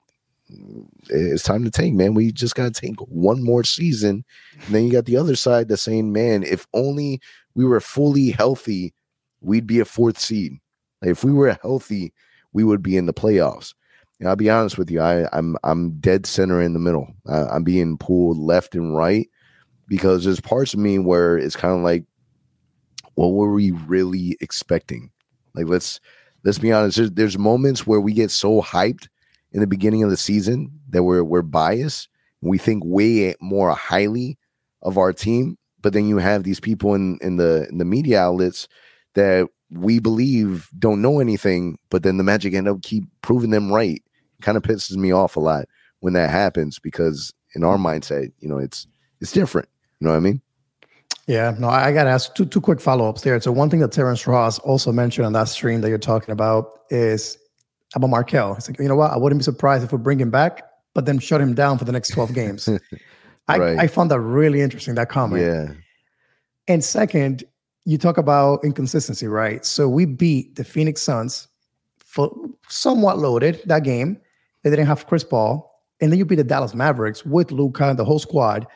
it's 1.08 1.43
time 1.43 1.64
to 1.64 1.70
tank, 1.70 1.94
man. 1.94 2.12
We 2.12 2.32
just 2.32 2.54
gotta 2.54 2.70
tank 2.70 2.99
one 3.00 3.43
more 3.43 3.64
season. 3.64 4.26
And 4.66 4.75
then 4.75 4.84
you 4.84 4.93
got 4.93 5.06
the 5.06 5.16
other 5.16 5.37
side 5.37 5.69
that's 5.69 5.81
saying, 5.81 6.12
man, 6.12 6.43
if 6.43 6.66
only 6.75 7.22
we 7.54 7.64
were 7.64 7.81
fully 7.81 8.28
healthy, 8.28 8.93
we'd 9.40 9.66
be 9.66 9.81
a 9.81 9.87
fourth 9.87 10.19
seed. 10.19 10.58
If 11.03 11.25
we 11.25 11.33
were 11.33 11.59
healthy, 11.62 12.12
we 12.53 12.65
would 12.65 12.83
be 12.83 12.97
in 12.97 13.06
the 13.06 13.15
playoffs. 13.15 13.75
And 14.21 14.29
I'll 14.29 14.37
be 14.37 14.50
honest 14.50 14.79
with 14.79 14.91
you, 14.91 15.00
I, 15.00 15.21
am 15.21 15.29
I'm, 15.33 15.56
I'm 15.65 15.91
dead 16.00 16.27
center 16.27 16.61
in 16.61 16.73
the 16.73 16.79
middle. 16.79 17.12
I, 17.29 17.45
I'm 17.45 17.62
being 17.62 17.99
pulled 17.99 18.39
left 18.39 18.75
and 18.75 18.97
right 18.97 19.29
because 19.87 20.25
there's 20.25 20.41
parts 20.41 20.75
of 20.75 20.81
me 20.81 20.99
where 20.99 21.39
it's 21.39 21.56
kind 21.56 21.75
of 21.75 21.81
like, 21.81 22.05
what 23.15 23.29
were 23.29 23.53
we 23.53 23.71
really 23.71 24.37
expecting? 24.41 25.11
Like 25.55 25.67
let's 25.67 26.00
let's 26.45 26.59
be 26.59 26.73
honest. 26.73 26.97
There's, 26.97 27.11
there's 27.12 27.39
moments 27.39 27.87
where 27.87 28.00
we 28.00 28.12
get 28.12 28.31
so 28.31 28.62
hyped 28.62 29.09
in 29.53 29.61
the 29.61 29.67
beginning 29.67 30.02
of 30.02 30.11
the 30.11 30.17
season 30.17 30.71
that 30.90 31.02
we're 31.02 31.25
we're 31.25 31.43
biased. 31.43 32.09
We 32.40 32.59
think 32.59 32.85
way 32.87 33.35
more 33.40 33.75
highly 33.75 34.38
of 34.83 34.99
our 34.99 35.12
team, 35.12 35.59
but 35.81 35.93
then 35.93 36.07
you 36.07 36.19
have 36.19 36.45
these 36.45 36.61
people 36.61 36.95
in 36.95 37.19
in 37.21 37.37
the 37.37 37.67
in 37.69 37.78
the 37.78 37.85
media 37.85 38.21
outlets 38.21 38.69
that 39.14 39.49
we 39.70 39.98
believe 39.98 40.68
don't 40.78 41.02
know 41.02 41.20
anything, 41.20 41.78
but 41.90 42.02
then 42.02 42.16
the 42.16 42.25
Magic 42.25 42.54
end 42.54 42.68
up 42.68 42.82
keep 42.82 43.04
proving 43.22 43.50
them 43.50 43.72
right. 43.72 44.02
Kind 44.40 44.56
of 44.56 44.62
pisses 44.62 44.96
me 44.96 45.12
off 45.12 45.37
a 45.37 45.40
lot 45.40 45.66
when 46.00 46.12
that 46.12 46.30
happens 46.30 46.78
because 46.78 47.32
in 47.54 47.64
our 47.64 47.76
mindset, 47.76 48.32
you 48.38 48.48
know, 48.48 48.58
it's 48.58 48.87
it's 49.20 49.32
different. 49.32 49.68
You 50.00 50.06
know 50.06 50.12
what 50.12 50.18
I 50.18 50.20
mean? 50.20 50.40
Yeah, 51.26 51.54
no, 51.58 51.68
I 51.68 51.92
got 51.92 52.04
to 52.04 52.10
ask 52.10 52.34
two 52.34 52.46
two 52.46 52.60
quick 52.60 52.80
follow 52.80 53.08
ups 53.08 53.22
there. 53.22 53.38
So 53.40 53.52
one 53.52 53.68
thing 53.68 53.80
that 53.80 53.92
Terrence 53.92 54.26
Ross 54.26 54.58
also 54.60 54.92
mentioned 54.92 55.26
on 55.26 55.32
that 55.34 55.48
stream 55.48 55.80
that 55.82 55.88
you're 55.88 55.98
talking 55.98 56.32
about 56.32 56.80
is 56.90 57.37
about 57.94 58.08
Markelle. 58.08 58.54
It's 58.54 58.68
like, 58.68 58.78
you 58.78 58.88
know 58.88 58.96
what? 58.96 59.10
I 59.10 59.16
wouldn't 59.16 59.40
be 59.40 59.44
surprised 59.44 59.84
if 59.84 59.92
we 59.92 59.98
bring 59.98 60.20
him 60.20 60.30
back, 60.30 60.62
but 60.94 61.04
then 61.04 61.18
shut 61.18 61.40
him 61.40 61.54
down 61.54 61.78
for 61.78 61.84
the 61.84 61.92
next 61.92 62.10
12 62.10 62.32
games. 62.32 62.68
I. 63.48 63.76
I 63.76 63.87
found 63.87 64.10
that 64.10 64.20
really 64.20 64.60
interesting, 64.60 64.94
that 64.96 65.08
comment. 65.08 65.42
Yeah. 65.42 65.75
And 66.66 66.84
second, 66.84 67.44
you 67.88 67.97
talk 67.97 68.18
about 68.18 68.62
inconsistency, 68.64 69.26
right? 69.26 69.64
So 69.64 69.88
we 69.88 70.04
beat 70.04 70.57
the 70.57 70.64
Phoenix 70.64 71.00
Suns 71.00 71.49
for 71.97 72.30
somewhat 72.68 73.16
loaded 73.16 73.62
that 73.64 73.83
game. 73.83 74.21
They 74.62 74.68
didn't 74.68 74.85
have 74.88 75.07
Chris 75.07 75.25
Paul. 75.25 75.83
And 75.99 76.12
then 76.12 76.18
you 76.18 76.26
beat 76.26 76.35
the 76.35 76.45
Dallas 76.45 76.75
Mavericks 76.75 77.25
with 77.25 77.50
Luka 77.50 77.88
and 77.88 77.99
the 77.99 78.04
whole 78.04 78.18
squad. 78.18 78.66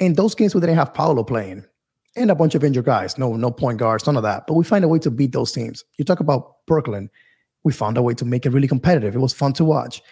In 0.00 0.14
those 0.14 0.34
games, 0.34 0.56
we 0.56 0.60
didn't 0.60 0.74
have 0.74 0.92
Paolo 0.92 1.22
playing 1.22 1.64
and 2.16 2.32
a 2.32 2.34
bunch 2.34 2.56
of 2.56 2.64
injured 2.64 2.86
guys. 2.86 3.16
No, 3.16 3.36
no 3.36 3.52
point 3.52 3.78
guards, 3.78 4.04
none 4.08 4.16
of 4.16 4.24
that. 4.24 4.48
But 4.48 4.54
we 4.54 4.64
find 4.64 4.84
a 4.84 4.88
way 4.88 4.98
to 4.98 5.10
beat 5.10 5.30
those 5.30 5.52
teams. 5.52 5.84
You 5.96 6.04
talk 6.04 6.18
about 6.18 6.66
Brooklyn. 6.66 7.08
We 7.62 7.72
found 7.72 7.96
a 7.96 8.02
way 8.02 8.14
to 8.14 8.24
make 8.24 8.44
it 8.44 8.50
really 8.50 8.66
competitive. 8.66 9.14
It 9.14 9.20
was 9.20 9.34
fun 9.34 9.52
to 9.52 9.64
watch. 9.64 10.02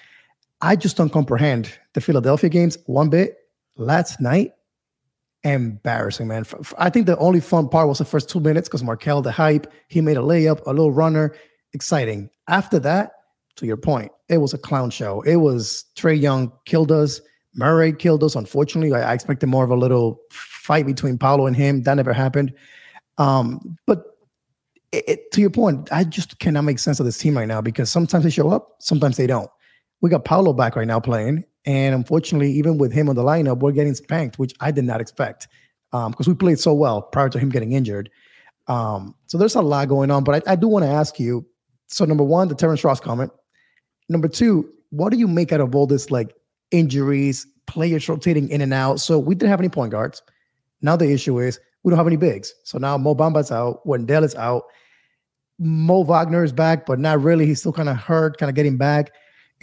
I 0.60 0.76
just 0.76 0.96
don't 0.96 1.10
comprehend 1.10 1.76
the 1.94 2.00
Philadelphia 2.00 2.48
games 2.48 2.78
one 2.86 3.10
bit. 3.10 3.38
Last 3.76 4.20
night, 4.20 4.52
embarrassing, 5.44 6.26
man. 6.26 6.44
I 6.78 6.90
think 6.90 7.06
the 7.06 7.18
only 7.18 7.40
fun 7.40 7.68
part 7.68 7.88
was 7.88 7.98
the 7.98 8.04
first 8.04 8.28
two 8.28 8.40
minutes 8.40 8.68
because 8.68 8.82
Markelle, 8.82 9.22
the 9.22 9.30
hype, 9.30 9.70
he 9.88 10.00
made 10.00 10.16
a 10.16 10.20
layup, 10.20 10.64
a 10.66 10.70
little 10.70 10.92
runner, 10.92 11.34
exciting. 11.72 12.30
After 12.48 12.78
that, 12.80 13.12
to 13.56 13.66
your 13.66 13.76
point, 13.76 14.10
it 14.28 14.38
was 14.38 14.54
a 14.54 14.58
clown 14.58 14.90
show. 14.90 15.20
It 15.22 15.36
was 15.36 15.84
Trae 15.96 16.20
Young 16.20 16.50
killed 16.64 16.90
us, 16.90 17.20
Murray 17.54 17.92
killed 17.92 18.24
us. 18.24 18.34
Unfortunately, 18.34 18.92
I, 18.92 19.10
I 19.10 19.14
expected 19.14 19.46
more 19.46 19.64
of 19.64 19.70
a 19.70 19.76
little 19.76 20.20
fight 20.30 20.86
between 20.86 21.18
Paolo 21.18 21.46
and 21.46 21.54
him. 21.54 21.82
That 21.82 21.94
never 21.94 22.12
happened. 22.12 22.52
Um, 23.18 23.76
but 23.86 24.04
it, 24.92 25.04
it, 25.06 25.32
to 25.32 25.40
your 25.40 25.50
point, 25.50 25.92
I 25.92 26.04
just 26.04 26.38
cannot 26.40 26.62
make 26.62 26.78
sense 26.78 26.98
of 26.98 27.06
this 27.06 27.18
team 27.18 27.36
right 27.36 27.48
now 27.48 27.60
because 27.60 27.90
sometimes 27.90 28.24
they 28.24 28.30
show 28.30 28.50
up, 28.50 28.76
sometimes 28.80 29.16
they 29.16 29.26
don't. 29.26 29.50
we 30.00 30.10
got 30.10 30.24
Paolo 30.24 30.52
back 30.52 30.76
right 30.76 30.86
now 30.86 31.00
playing. 31.00 31.44
And 31.66 31.94
unfortunately, 31.94 32.52
even 32.52 32.78
with 32.78 32.92
him 32.92 33.08
on 33.08 33.16
the 33.16 33.22
lineup, 33.22 33.60
we're 33.60 33.72
getting 33.72 33.94
spanked, 33.94 34.38
which 34.38 34.54
I 34.60 34.70
did 34.70 34.84
not 34.84 35.00
expect 35.00 35.48
because 35.90 36.26
um, 36.26 36.32
we 36.32 36.34
played 36.34 36.58
so 36.58 36.74
well 36.74 37.00
prior 37.02 37.28
to 37.28 37.38
him 37.38 37.48
getting 37.48 37.72
injured. 37.72 38.10
Um, 38.66 39.14
so 39.26 39.38
there's 39.38 39.54
a 39.54 39.62
lot 39.62 39.88
going 39.88 40.10
on. 40.10 40.24
But 40.24 40.46
I, 40.46 40.52
I 40.52 40.56
do 40.56 40.68
want 40.68 40.84
to 40.84 40.90
ask 40.90 41.18
you 41.18 41.46
so, 41.86 42.04
number 42.04 42.24
one, 42.24 42.48
the 42.48 42.54
Terrence 42.54 42.82
Ross 42.82 42.98
comment. 42.98 43.30
Number 44.08 44.26
two, 44.28 44.70
what 44.90 45.10
do 45.10 45.18
you 45.18 45.28
make 45.28 45.52
out 45.52 45.60
of 45.60 45.74
all 45.74 45.86
this 45.86 46.10
like 46.10 46.34
injuries, 46.70 47.46
players 47.66 48.08
rotating 48.08 48.48
in 48.48 48.60
and 48.60 48.74
out? 48.74 49.00
So, 49.00 49.18
we 49.18 49.34
didn't 49.34 49.50
have 49.50 49.60
any 49.60 49.68
point 49.68 49.92
guards. 49.92 50.22
Now, 50.82 50.96
the 50.96 51.10
issue 51.10 51.38
is 51.38 51.60
we 51.84 51.90
don't 51.90 51.98
have 51.98 52.06
any 52.06 52.16
bigs. 52.16 52.54
So 52.64 52.78
now 52.78 52.96
Mo 52.98 53.14
Bamba's 53.14 53.52
out, 53.52 53.86
Wendell 53.86 54.24
is 54.24 54.34
out. 54.34 54.64
Mo 55.58 56.02
Wagner 56.02 56.42
is 56.42 56.52
back, 56.52 56.84
but 56.84 56.98
not 56.98 57.22
really. 57.22 57.46
He's 57.46 57.60
still 57.60 57.72
kind 57.72 57.88
of 57.88 57.96
hurt, 57.96 58.38
kind 58.38 58.50
of 58.50 58.56
getting 58.56 58.76
back. 58.76 59.12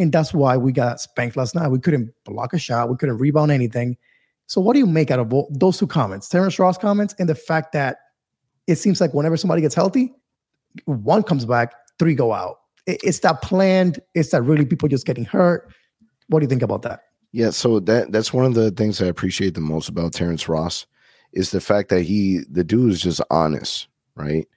And 0.02 0.12
that's 0.12 0.34
why 0.34 0.58
we 0.58 0.72
got 0.72 1.00
spanked 1.00 1.38
last 1.38 1.54
night. 1.54 1.68
We 1.68 1.80
couldn't 1.80 2.12
block 2.26 2.54
a 2.54 2.58
shot. 2.58 2.90
We 2.90 2.98
couldn't 2.98 3.18
rebound 3.18 3.52
anything. 3.52 3.98
So 4.48 4.60
what 4.60 4.74
do 4.74 4.80
you 4.80 4.86
make 4.86 5.12
out 5.12 5.20
of 5.20 5.32
those 5.52 5.78
two 5.78 5.88
comments, 5.88 6.28
Terrence 6.28 6.60
Ross 6.60 6.78
comments, 6.78 7.16
and 7.20 7.30
the 7.30 7.36
fact 7.36 7.72
that 7.74 7.98
it 8.68 8.76
seems 8.76 9.00
like 9.00 9.14
whenever 9.14 9.38
somebody 9.38 9.62
gets 9.62 9.76
healthy, 9.76 10.14
one 10.86 11.24
comes 11.24 11.46
back, 11.46 11.74
three 12.00 12.16
go 12.16 12.34
out. 12.34 12.58
It's 12.88 13.20
that 13.20 13.42
planned. 13.42 14.00
It's 14.16 14.32
that 14.32 14.42
really 14.42 14.66
people 14.66 14.90
just 14.90 15.06
getting 15.06 15.24
hurt. 15.24 15.72
What 16.28 16.40
do 16.40 16.46
you 16.46 16.50
think 16.50 16.64
about 16.64 16.82
that? 16.82 17.04
Yeah, 17.32 17.52
so 17.52 17.80
that 17.82 18.12
that's 18.12 18.34
one 18.34 18.46
of 18.46 18.56
the 18.56 18.72
things 18.72 19.02
I 19.02 19.06
appreciate 19.06 19.54
the 19.54 19.62
most 19.62 19.88
about 19.88 20.14
Terrence 20.14 20.50
Ross 20.50 20.86
is 21.32 21.52
the 21.52 21.62
fact 21.62 21.90
that 21.90 22.02
he 22.02 22.42
the 22.50 22.64
dude 22.64 22.92
is 22.92 23.02
just 23.02 23.22
honest, 23.30 23.88
right? 24.16 24.48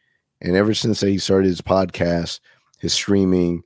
And 0.40 0.56
ever 0.56 0.74
since 0.74 1.00
he 1.00 1.18
started 1.18 1.48
his 1.48 1.60
podcast, 1.60 2.40
his 2.80 2.92
streaming, 2.92 3.62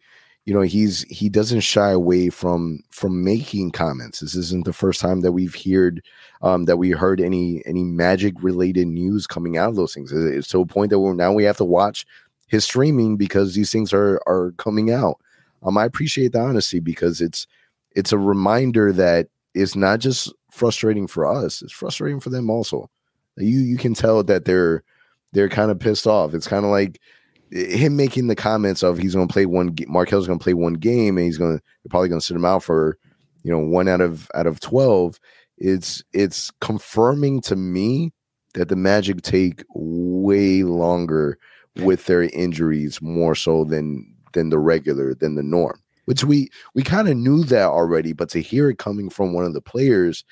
you 0.48 0.54
know, 0.54 0.62
he's 0.62 1.02
he 1.10 1.28
doesn't 1.28 1.60
shy 1.60 1.90
away 1.90 2.30
from 2.30 2.82
from 2.88 3.22
making 3.22 3.70
comments. 3.70 4.20
This 4.20 4.34
isn't 4.34 4.64
the 4.64 4.72
first 4.72 4.98
time 4.98 5.20
that 5.20 5.32
we've 5.32 5.54
heard 5.54 6.02
um, 6.40 6.64
that 6.64 6.78
we 6.78 6.90
heard 6.90 7.20
any 7.20 7.62
any 7.66 7.84
magic 7.84 8.32
related 8.42 8.88
news 8.88 9.26
coming 9.26 9.58
out 9.58 9.68
of 9.68 9.76
those 9.76 9.92
things. 9.92 10.10
It's 10.10 10.48
to 10.48 10.60
a 10.60 10.64
point 10.64 10.88
that 10.88 11.00
we're 11.00 11.12
now 11.12 11.34
we 11.34 11.44
have 11.44 11.58
to 11.58 11.66
watch 11.66 12.06
his 12.46 12.64
streaming 12.64 13.18
because 13.18 13.54
these 13.54 13.70
things 13.70 13.92
are 13.92 14.22
are 14.26 14.52
coming 14.52 14.90
out. 14.90 15.18
Um, 15.64 15.76
I 15.76 15.84
appreciate 15.84 16.32
the 16.32 16.40
honesty 16.40 16.80
because 16.80 17.20
it's 17.20 17.46
it's 17.94 18.12
a 18.12 18.18
reminder 18.18 18.90
that 18.90 19.28
it's 19.52 19.76
not 19.76 19.98
just 19.98 20.32
frustrating 20.50 21.06
for 21.06 21.26
us; 21.26 21.60
it's 21.60 21.74
frustrating 21.74 22.20
for 22.20 22.30
them 22.30 22.48
also. 22.48 22.88
You 23.36 23.60
you 23.60 23.76
can 23.76 23.92
tell 23.92 24.22
that 24.22 24.46
they're 24.46 24.82
they're 25.32 25.50
kind 25.50 25.70
of 25.70 25.78
pissed 25.78 26.06
off. 26.06 26.32
It's 26.32 26.48
kind 26.48 26.64
of 26.64 26.70
like 26.70 27.02
him 27.50 27.96
making 27.96 28.26
the 28.26 28.36
comments 28.36 28.82
of 28.82 28.98
he's 28.98 29.14
going 29.14 29.28
to 29.28 29.32
play 29.32 29.46
one. 29.46 29.74
Markelle's 29.86 30.26
going 30.26 30.38
to 30.38 30.42
play 30.42 30.54
one 30.54 30.74
game, 30.74 31.16
and 31.16 31.24
he's 31.24 31.38
going 31.38 31.58
to 31.58 31.62
probably 31.88 32.08
going 32.08 32.20
to 32.20 32.26
sit 32.26 32.36
him 32.36 32.44
out 32.44 32.62
for 32.62 32.98
you 33.42 33.52
know 33.52 33.58
one 33.58 33.88
out 33.88 34.00
of 34.00 34.30
out 34.34 34.46
of 34.46 34.60
twelve. 34.60 35.18
It's 35.56 36.02
it's 36.12 36.50
confirming 36.60 37.40
to 37.42 37.56
me 37.56 38.12
that 38.54 38.68
the 38.68 38.76
Magic 38.76 39.22
take 39.22 39.64
way 39.74 40.62
longer 40.62 41.38
with 41.76 42.06
their 42.06 42.22
injuries 42.22 43.00
more 43.00 43.34
so 43.34 43.64
than 43.64 44.14
than 44.32 44.50
the 44.50 44.58
regular 44.58 45.14
than 45.14 45.36
the 45.36 45.42
norm 45.42 45.80
which 46.04 46.24
we 46.24 46.50
we 46.74 46.82
kind 46.82 47.08
of 47.08 47.16
knew 47.16 47.44
that 47.44 47.66
already 47.66 48.12
but 48.12 48.28
to 48.28 48.40
hear 48.40 48.68
it 48.68 48.78
coming 48.78 49.08
from 49.08 49.32
one 49.32 49.44
of 49.44 49.54
the 49.54 49.60
players 49.60 50.24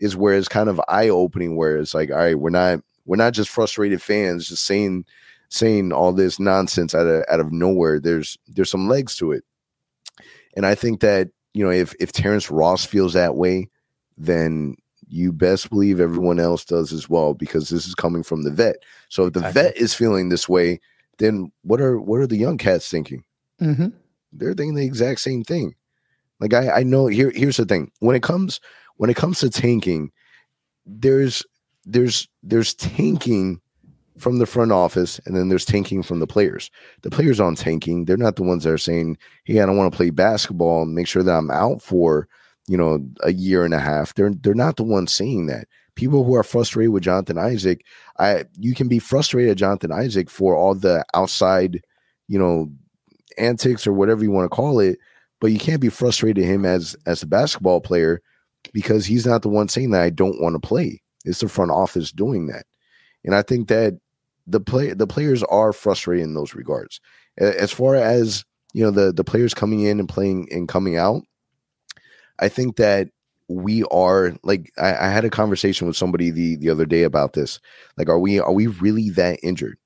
is 0.00 0.16
where 0.16 0.34
it's 0.34 0.48
kind 0.48 0.68
of 0.68 0.80
eye 0.88 1.08
opening. 1.08 1.54
Where 1.54 1.76
it's 1.76 1.94
like, 1.94 2.10
all 2.10 2.16
right, 2.16 2.38
we're 2.38 2.50
not 2.50 2.80
we're 3.06 3.16
not 3.16 3.34
just 3.34 3.50
frustrated 3.50 4.02
fans 4.02 4.48
just 4.48 4.64
saying 4.64 5.04
saying 5.50 5.92
all 5.92 6.12
this 6.12 6.40
nonsense 6.40 6.94
out 6.94 7.06
of 7.06 7.24
out 7.28 7.40
of 7.40 7.52
nowhere. 7.52 8.00
There's 8.00 8.38
there's 8.48 8.70
some 8.70 8.88
legs 8.88 9.16
to 9.16 9.32
it, 9.32 9.44
and 10.56 10.64
I 10.64 10.74
think 10.74 11.00
that 11.00 11.28
you 11.52 11.64
know 11.64 11.70
if 11.70 11.94
if 12.00 12.12
Terrence 12.12 12.50
Ross 12.50 12.86
feels 12.86 13.12
that 13.12 13.36
way, 13.36 13.68
then 14.16 14.76
you 15.08 15.32
best 15.32 15.70
believe 15.70 16.00
everyone 16.00 16.38
else 16.38 16.64
does 16.64 16.92
as 16.92 17.10
well 17.10 17.34
because 17.34 17.68
this 17.68 17.86
is 17.86 17.94
coming 17.96 18.22
from 18.22 18.44
the 18.44 18.50
vet. 18.50 18.76
So 19.08 19.26
if 19.26 19.32
the 19.32 19.40
exactly. 19.40 19.62
vet 19.62 19.76
is 19.76 19.92
feeling 19.92 20.28
this 20.28 20.48
way, 20.48 20.80
then 21.18 21.50
what 21.62 21.80
are 21.80 22.00
what 22.00 22.20
are 22.20 22.26
the 22.26 22.36
young 22.36 22.56
cats 22.56 22.88
thinking? 22.88 23.24
Mm-hmm. 23.60 23.88
They're 24.32 24.54
thinking 24.54 24.76
the 24.76 24.86
exact 24.86 25.20
same 25.20 25.42
thing. 25.42 25.74
Like 26.38 26.54
I, 26.54 26.70
I 26.70 26.82
know 26.84 27.08
here 27.08 27.32
here's 27.34 27.56
the 27.56 27.66
thing 27.66 27.90
when 27.98 28.16
it 28.16 28.22
comes 28.22 28.60
when 28.96 29.10
it 29.10 29.16
comes 29.16 29.40
to 29.40 29.50
tanking, 29.50 30.12
there's 30.86 31.44
there's 31.84 32.28
there's 32.42 32.74
tanking 32.74 33.60
from 34.20 34.38
the 34.38 34.46
front 34.46 34.72
office 34.72 35.20
and 35.24 35.36
then 35.36 35.48
there's 35.48 35.64
tanking 35.64 36.02
from 36.02 36.20
the 36.20 36.26
players. 36.26 36.70
The 37.02 37.10
players 37.10 37.40
aren't 37.40 37.58
tanking. 37.58 38.04
They're 38.04 38.16
not 38.16 38.36
the 38.36 38.42
ones 38.42 38.64
that 38.64 38.72
are 38.72 38.78
saying, 38.78 39.18
Hey, 39.44 39.60
I 39.60 39.66
don't 39.66 39.76
want 39.76 39.92
to 39.92 39.96
play 39.96 40.10
basketball 40.10 40.82
and 40.82 40.94
make 40.94 41.08
sure 41.08 41.22
that 41.22 41.36
I'm 41.36 41.50
out 41.50 41.82
for, 41.82 42.28
you 42.68 42.76
know, 42.76 43.04
a 43.22 43.32
year 43.32 43.64
and 43.64 43.74
a 43.74 43.80
half. 43.80 44.14
They're 44.14 44.30
they're 44.30 44.54
not 44.54 44.76
the 44.76 44.84
ones 44.84 45.12
saying 45.12 45.46
that. 45.46 45.66
People 45.96 46.24
who 46.24 46.34
are 46.34 46.44
frustrated 46.44 46.92
with 46.92 47.02
Jonathan 47.02 47.36
Isaac, 47.36 47.84
I 48.18 48.44
you 48.58 48.74
can 48.74 48.88
be 48.88 48.98
frustrated 48.98 49.50
at 49.50 49.56
Jonathan 49.56 49.92
Isaac 49.92 50.30
for 50.30 50.54
all 50.54 50.74
the 50.74 51.04
outside, 51.14 51.82
you 52.28 52.38
know, 52.38 52.70
antics 53.38 53.86
or 53.86 53.92
whatever 53.92 54.22
you 54.22 54.30
want 54.30 54.44
to 54.44 54.54
call 54.54 54.80
it, 54.80 54.98
but 55.40 55.48
you 55.48 55.58
can't 55.58 55.80
be 55.80 55.88
frustrated 55.88 56.44
at 56.44 56.48
him 56.48 56.64
as 56.64 56.96
as 57.06 57.22
a 57.22 57.26
basketball 57.26 57.80
player 57.80 58.22
because 58.72 59.06
he's 59.06 59.26
not 59.26 59.42
the 59.42 59.48
one 59.48 59.68
saying 59.68 59.90
that 59.90 60.02
I 60.02 60.10
don't 60.10 60.40
want 60.40 60.54
to 60.54 60.66
play. 60.66 61.02
It's 61.24 61.40
the 61.40 61.48
front 61.48 61.70
office 61.70 62.12
doing 62.12 62.46
that. 62.46 62.66
And 63.24 63.34
I 63.34 63.42
think 63.42 63.68
that 63.68 63.98
the 64.46 64.60
play 64.60 64.92
the 64.92 65.06
players 65.06 65.42
are 65.44 65.72
frustrated 65.72 66.24
in 66.24 66.34
those 66.34 66.54
regards. 66.54 67.00
As 67.38 67.72
far 67.72 67.94
as 67.94 68.44
you 68.72 68.84
know, 68.84 68.90
the 68.90 69.12
the 69.12 69.24
players 69.24 69.54
coming 69.54 69.80
in 69.80 69.98
and 69.98 70.08
playing 70.08 70.48
and 70.52 70.68
coming 70.68 70.96
out, 70.96 71.22
I 72.38 72.48
think 72.48 72.76
that 72.76 73.08
we 73.48 73.82
are 73.84 74.34
like 74.42 74.72
I, 74.78 74.94
I 74.94 75.08
had 75.08 75.24
a 75.24 75.30
conversation 75.30 75.86
with 75.86 75.96
somebody 75.96 76.30
the 76.30 76.56
the 76.56 76.70
other 76.70 76.86
day 76.86 77.02
about 77.02 77.32
this. 77.32 77.58
Like, 77.96 78.08
are 78.08 78.18
we 78.18 78.38
are 78.38 78.52
we 78.52 78.68
really 78.68 79.10
that 79.10 79.40
injured? 79.42 79.78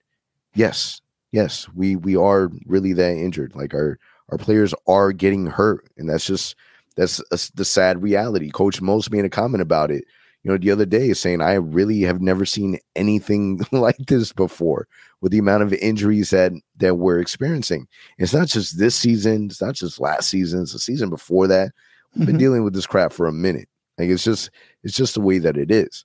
Yes, 0.55 1.01
yes, 1.33 1.69
we 1.75 1.97
we 1.97 2.17
are 2.17 2.51
really 2.67 2.93
that 2.93 3.17
injured. 3.17 3.55
Like 3.55 3.75
our 3.75 3.99
our 4.31 4.39
players 4.39 4.75
are 4.87 5.13
getting 5.13 5.47
hurt, 5.47 5.89
and 5.97 6.09
that's 6.09 6.27
just 6.27 6.57
that's 6.97 7.21
a, 7.33 7.39
the 7.55 7.65
sad 7.65 8.03
reality. 8.03 8.51
Coach 8.51 8.81
Mose 8.81 9.11
made 9.11 9.25
a 9.25 9.31
comment 9.31 9.63
about 9.63 9.91
it, 9.91 10.05
you 10.45 10.51
know, 10.51 10.59
the 10.59 10.71
other 10.71 10.85
day, 10.85 11.13
saying, 11.15 11.41
"I 11.41 11.55
really 11.55 12.03
have 12.03 12.21
never 12.21 12.45
seen 12.45 12.79
anything 12.95 13.63
like 13.73 13.97
this 14.07 14.33
before 14.33 14.87
with 15.21 15.33
the 15.33 15.39
amount 15.39 15.63
of 15.63 15.73
injuries 15.73 16.31
that 16.31 16.53
that 16.77 16.97
we're 16.97 17.19
experiencing. 17.19 17.89
It's 18.19 18.35
not 18.35 18.47
just 18.47 18.79
this 18.79 18.95
season. 18.95 19.47
It's 19.47 19.63
not 19.63 19.75
just 19.75 19.99
last 19.99 20.29
season. 20.29 20.63
It's 20.63 20.75
the 20.75 20.79
season 20.79 21.09
before 21.09 21.47
that. 21.49 21.73
We've 22.15 22.21
mm-hmm. 22.21 22.27
been 22.27 22.39
dealing 22.39 22.63
with 22.63 22.75
this 22.75 22.87
crap 22.87 23.11
for 23.11 23.27
a 23.27 23.33
minute. 23.33 23.69
Like 23.97 24.11
it's 24.11 24.23
just 24.23 24.51
it's 24.83 24.95
just 24.95 25.15
the 25.15 25.23
way 25.23 25.39
that 25.39 25.57
it 25.57 25.71
is. 25.71 26.05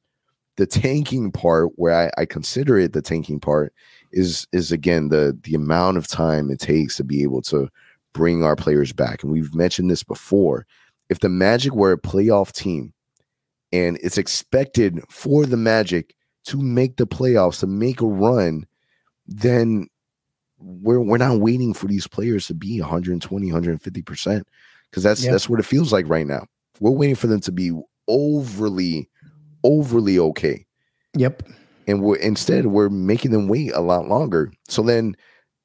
The 0.55 0.65
tanking 0.65 1.31
part, 1.31 1.72
where 1.75 1.93
I, 2.17 2.22
I 2.22 2.25
consider 2.25 2.77
it 2.77 2.93
the 2.93 3.01
tanking 3.01 3.41
part, 3.41 3.74
is 4.13 4.48
is 4.53 4.72
again 4.72 5.10
the 5.10 5.38
the 5.43 5.53
amount 5.53 5.98
of 5.98 6.08
time 6.08 6.50
it 6.50 6.62
takes 6.62 6.96
to 6.96 7.03
be 7.03 7.22
able 7.24 7.41
to 7.43 7.67
bring 8.13 8.43
our 8.43 8.55
players 8.55 8.93
back. 8.93 9.22
And 9.22 9.34
we've 9.34 9.53
mentioned 9.53 9.91
this 9.91 10.03
before. 10.03 10.65
If 11.10 11.19
the 11.19 11.29
Magic 11.29 11.74
were 11.74 11.91
a 11.91 11.98
playoff 11.98 12.53
team 12.53 12.93
and 13.72 13.98
it's 14.02 14.18
expected 14.18 15.02
for 15.10 15.46
the 15.46 15.58
Magic 15.58 16.16
to 16.46 16.58
make 16.58 16.98
the 16.98 17.08
playoffs, 17.08 17.60
to 17.60 17.68
make 17.68 18.02
a 18.02 18.08
run, 18.08 18.66
then 19.28 19.88
we're 20.58 21.00
we're 21.00 21.18
not 21.18 21.40
waiting 21.40 21.74
for 21.74 21.88
these 21.88 22.08
players 22.08 22.48
to 22.48 22.54
be 22.54 22.80
120, 22.80 23.52
150%. 23.52 24.44
Because 24.90 25.04
that's 25.04 25.24
that's 25.26 25.48
what 25.48 25.60
it 25.60 25.66
feels 25.66 25.94
like 25.94 26.10
right 26.10 26.26
now. 26.26 26.48
We're 26.80 26.92
waiting 26.92 27.16
for 27.16 27.28
them 27.28 27.42
to 27.42 27.52
be 27.52 27.72
overly, 28.08 29.10
overly 29.64 30.18
okay. 30.18 30.66
Yep. 31.16 31.44
And 31.88 32.02
we're 32.02 32.18
instead 32.18 32.68
we're 32.68 32.90
making 32.90 33.32
them 33.32 33.48
wait 33.48 33.72
a 33.74 33.82
lot 33.82 34.08
longer. 34.08 34.52
So 34.68 34.82
then 34.82 35.16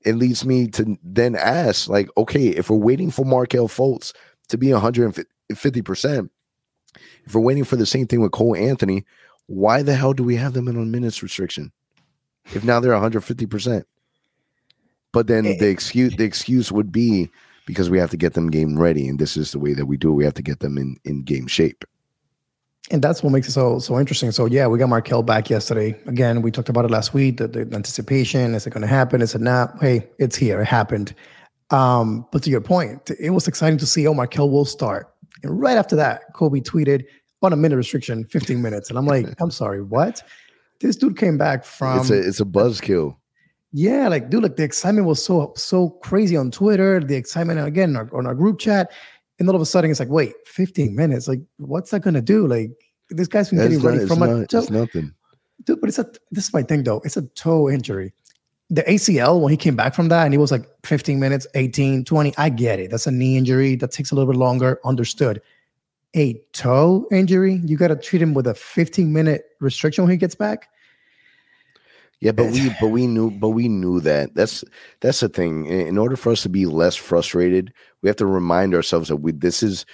it 0.05 0.17
leads 0.17 0.45
me 0.45 0.69
to 0.69 0.99
then 1.03 1.35
ask, 1.35 1.89
like, 1.89 2.09
okay, 2.17 2.49
if 2.49 2.69
we're 2.69 2.77
waiting 2.77 3.11
for 3.11 3.25
Markelle 3.25 3.69
Fultz 3.69 4.13
to 4.49 4.59
be 4.59 4.67
150%, 4.67 6.29
if 7.27 7.35
we're 7.35 7.41
waiting 7.41 7.65
for 7.65 7.77
the 7.77 7.87
same 7.87 8.07
thing 8.07 8.21
with 8.21 8.33
Cole 8.33 8.57
Anthony, 8.57 9.05
why 9.47 9.83
the 9.83 9.95
hell 9.95 10.13
do 10.13 10.25
we 10.25 10.37
have 10.37 10.53
them 10.53 10.69
in 10.69 10.77
a 10.77 10.85
minutes 10.85 11.23
restriction? 11.23 11.73
If 12.55 12.65
now 12.65 12.81
they're 12.81 12.93
150%. 12.93 13.85
But 15.13 15.27
then 15.29 15.45
the 15.45 15.69
excuse 15.69 16.17
the 16.17 16.25
excuse 16.25 16.73
would 16.73 16.91
be 16.91 17.31
because 17.67 17.89
we 17.89 17.99
have 17.99 18.11
to 18.11 18.17
get 18.17 18.35
them 18.35 18.51
game 18.51 18.79
ready. 18.79 19.09
And 19.09 19.19
this 19.19 19.37
is 19.37 19.53
the 19.53 19.59
way 19.59 19.73
that 19.73 19.87
we 19.87 19.97
do 19.97 20.11
it. 20.11 20.15
We 20.15 20.25
have 20.25 20.35
to 20.35 20.43
get 20.43 20.61
them 20.61 20.77
in, 20.77 20.97
in 21.05 21.23
game 21.23 21.47
shape 21.47 21.85
and 22.91 23.03
that's 23.03 23.23
what 23.23 23.31
makes 23.31 23.49
it 23.49 23.53
so 23.53 23.79
so 23.79 23.99
interesting. 23.99 24.31
So 24.31 24.47
yeah, 24.47 24.67
we 24.67 24.79
got 24.79 24.89
Markelle 24.89 25.23
back 25.23 25.49
yesterday. 25.49 25.99
Again, 26.07 26.43
we 26.43 26.51
talked 26.51 26.69
about 26.69 26.85
it 26.85 26.91
last 26.91 27.15
week. 27.15 27.39
The, 27.39 27.49
the 27.49 27.61
anticipation 27.61 28.55
is 28.55 28.67
it 28.67 28.71
going 28.71 28.83
to 28.83 28.87
happen? 28.87 29.23
Is 29.23 29.35
it 29.35 29.41
not? 29.41 29.79
Hey, 29.81 30.09
it's 30.19 30.37
here. 30.37 30.61
It 30.61 30.67
happened. 30.67 31.15
Um, 31.71 32.27
but 32.31 32.43
to 32.43 32.51
your 32.51 32.61
point, 32.61 33.11
it 33.19 33.31
was 33.31 33.49
exciting 33.49 33.79
to 33.79 33.87
see. 33.87 34.07
Oh, 34.07 34.15
Markelle 34.15 34.51
will 34.51 34.67
start. 34.67 35.14
And 35.45 35.61
right 35.61 35.77
after 35.77 35.95
that, 35.97 36.35
Khobi 36.35 36.63
tweeted 36.63 37.05
on 37.43 37.53
a 37.53 37.57
minute 37.57 37.77
restriction, 37.77 38.25
15 38.25 38.63
minutes, 38.63 38.89
and 38.89 38.99
I'm 38.99 39.07
like, 39.07 39.27
I'm 39.41 39.51
sorry, 39.51 39.83
what? 39.83 40.23
This 40.81 40.97
dude 40.97 41.17
came 41.17 41.39
back 41.39 41.65
from. 41.65 42.01
It's 42.01 42.11
a 42.11 42.19
it's 42.19 42.41
a 42.41 42.45
buzzkill. 42.45 43.17
Yeah, 43.73 44.09
like 44.09 44.31
dude, 44.31 44.43
like 44.43 44.57
the 44.57 44.65
excitement 44.65 45.07
was 45.07 45.23
so 45.23 45.53
so 45.57 45.91
crazy 45.91 46.37
on 46.37 46.51
Twitter. 46.51 47.01
The 47.01 47.17
excitement 47.17 47.65
again 47.65 47.97
on 47.97 48.09
our, 48.09 48.19
on 48.19 48.27
our 48.27 48.35
group 48.35 48.59
chat 48.59 48.91
And 49.39 49.49
all 49.49 49.55
of 49.55 49.61
a 49.61 49.67
sudden, 49.67 49.91
it's 49.91 50.01
like, 50.01 50.09
wait, 50.09 50.35
15 50.47 50.95
minutes. 50.95 51.29
Like, 51.29 51.41
what's 51.59 51.91
that 51.91 52.01
gonna 52.01 52.23
do? 52.23 52.47
Like, 52.47 52.71
this 53.11 53.29
guy's 53.29 53.51
been 53.51 53.59
getting 53.59 53.81
ready 53.81 54.07
from 54.07 54.21
not, 54.21 54.29
a 54.31 54.47
toe. 54.47 54.59
it's 54.59 54.71
nothing. 54.71 55.13
Dude, 55.65 55.81
but 55.81 55.89
it's 55.89 55.99
a 55.99 56.07
this 56.31 56.47
is 56.47 56.53
my 56.55 56.63
thing 56.63 56.85
though. 56.85 57.01
It's 57.05 57.17
a 57.17 57.23
toe 57.23 57.69
injury. 57.69 58.15
The 58.75 58.83
ACL, 58.83 59.41
when 59.41 59.53
he 59.53 59.57
came 59.57 59.77
back 59.77 59.95
from 59.95 60.09
that 60.09 60.25
and 60.25 60.35
he 60.35 60.39
was 60.39 60.51
like 60.51 60.69
15 60.85 61.21
minutes, 61.21 61.47
18, 61.55 62.05
20, 62.05 62.35
I 62.37 62.49
get 62.49 62.81
it. 62.81 62.91
That's 62.91 63.07
a 63.07 63.11
knee 63.13 63.37
injury 63.37 63.77
that 63.77 63.93
takes 63.93 64.11
a 64.11 64.17
little 64.17 64.33
bit 64.33 64.39
longer. 64.39 64.81
Understood. 64.85 65.41
A 66.17 66.35
toe 66.53 67.07
injury, 67.13 67.61
you 67.65 67.77
got 67.77 67.89
to 67.89 67.97
treat 67.97 68.21
him 68.21 68.35
with 68.35 68.49
a 68.49 68.55
15 68.55 69.13
minute 69.13 69.45
restriction 69.61 70.03
when 70.03 70.11
he 70.11 70.17
gets 70.17 70.35
back. 70.35 70.69
Yeah, 72.19 72.33
but 72.33 72.51
we 72.51 72.71
but 72.81 72.89
we 72.89 73.07
knew 73.07 73.31
but 73.31 73.51
we 73.51 73.69
knew 73.69 74.01
that. 74.01 74.35
That's 74.35 74.65
that's 75.01 75.21
the 75.21 75.29
thing. 75.29 75.67
In, 75.67 75.89
in 75.89 75.99
order 75.99 76.17
for 76.17 76.33
us 76.33 76.43
to 76.43 76.49
be 76.49 76.67
less 76.67 76.97
frustrated, 76.97 77.73
we 78.03 78.09
have 78.09 78.17
to 78.17 78.27
remind 78.27 78.75
ourselves 78.75 79.09
that 79.09 79.17
we 79.17 79.31
this 79.33 79.63
is 79.63 79.87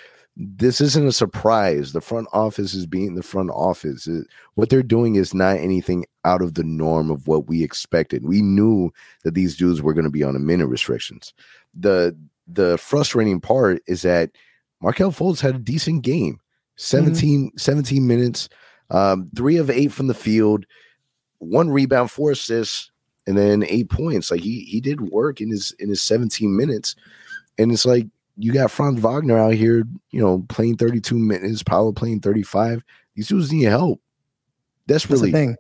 this 0.43 0.81
isn't 0.81 1.07
a 1.07 1.13
surprise. 1.13 1.93
The 1.93 2.01
front 2.01 2.27
office 2.33 2.73
is 2.73 2.87
being 2.87 3.15
the 3.15 3.23
front 3.23 3.51
office. 3.51 4.07
It, 4.07 4.27
what 4.55 4.71
they're 4.71 4.83
doing 4.83 5.17
is 5.17 5.35
not 5.35 5.59
anything 5.59 6.07
out 6.25 6.41
of 6.41 6.55
the 6.55 6.65
norm 6.65 7.11
of 7.11 7.27
what 7.27 7.47
we 7.47 7.63
expected. 7.63 8.25
We 8.25 8.41
knew 8.41 8.91
that 9.23 9.35
these 9.35 9.55
dudes 9.55 9.83
were 9.83 9.93
going 9.93 10.05
to 10.05 10.11
be 10.11 10.25
on 10.25 10.37
a 10.37 10.41
minute 10.41 10.69
restrictions. 10.69 11.35
The 11.79 12.17
the 12.49 12.79
frustrating 12.79 13.41
part 13.41 13.83
is 13.87 14.03
that 14.03 14.31
Markelle 14.81 15.13
Fultz 15.13 15.41
had 15.41 15.57
a 15.57 15.59
decent 15.59 16.03
game. 16.03 16.41
17, 16.77 17.49
mm-hmm. 17.49 17.59
17 17.59 18.07
minutes, 18.07 18.49
um, 18.89 19.29
three 19.37 19.59
of 19.59 19.69
eight 19.69 19.93
from 19.93 20.07
the 20.07 20.15
field, 20.15 20.65
one 21.39 21.69
rebound, 21.69 22.11
four 22.11 22.31
assists, 22.31 22.91
and 23.27 23.37
then 23.37 23.63
eight 23.69 23.91
points. 23.91 24.31
Like 24.31 24.41
he 24.41 24.61
he 24.61 24.81
did 24.81 25.03
work 25.11 25.43
in 25.43 25.51
his 25.51 25.73
in 25.79 25.91
his 25.91 26.01
17 26.01 26.57
minutes. 26.57 26.97
And 27.59 27.71
it's 27.71 27.85
like 27.85 28.07
you 28.41 28.53
got 28.53 28.71
Franz 28.71 29.01
Wagner 29.01 29.39
out 29.39 29.55
here, 29.55 29.85
you 30.11 30.21
know, 30.21 30.45
playing 30.49 30.77
32 30.77 31.19
minutes, 31.19 31.63
Paolo 31.63 31.93
playing 31.93 32.21
35. 32.21 32.83
These 33.15 33.29
dudes 33.29 33.53
need 33.53 33.65
help. 33.65 34.01
That's 34.87 35.09
really 35.11 35.31
That's 35.31 35.33
the 35.33 35.39
thing. 35.39 35.57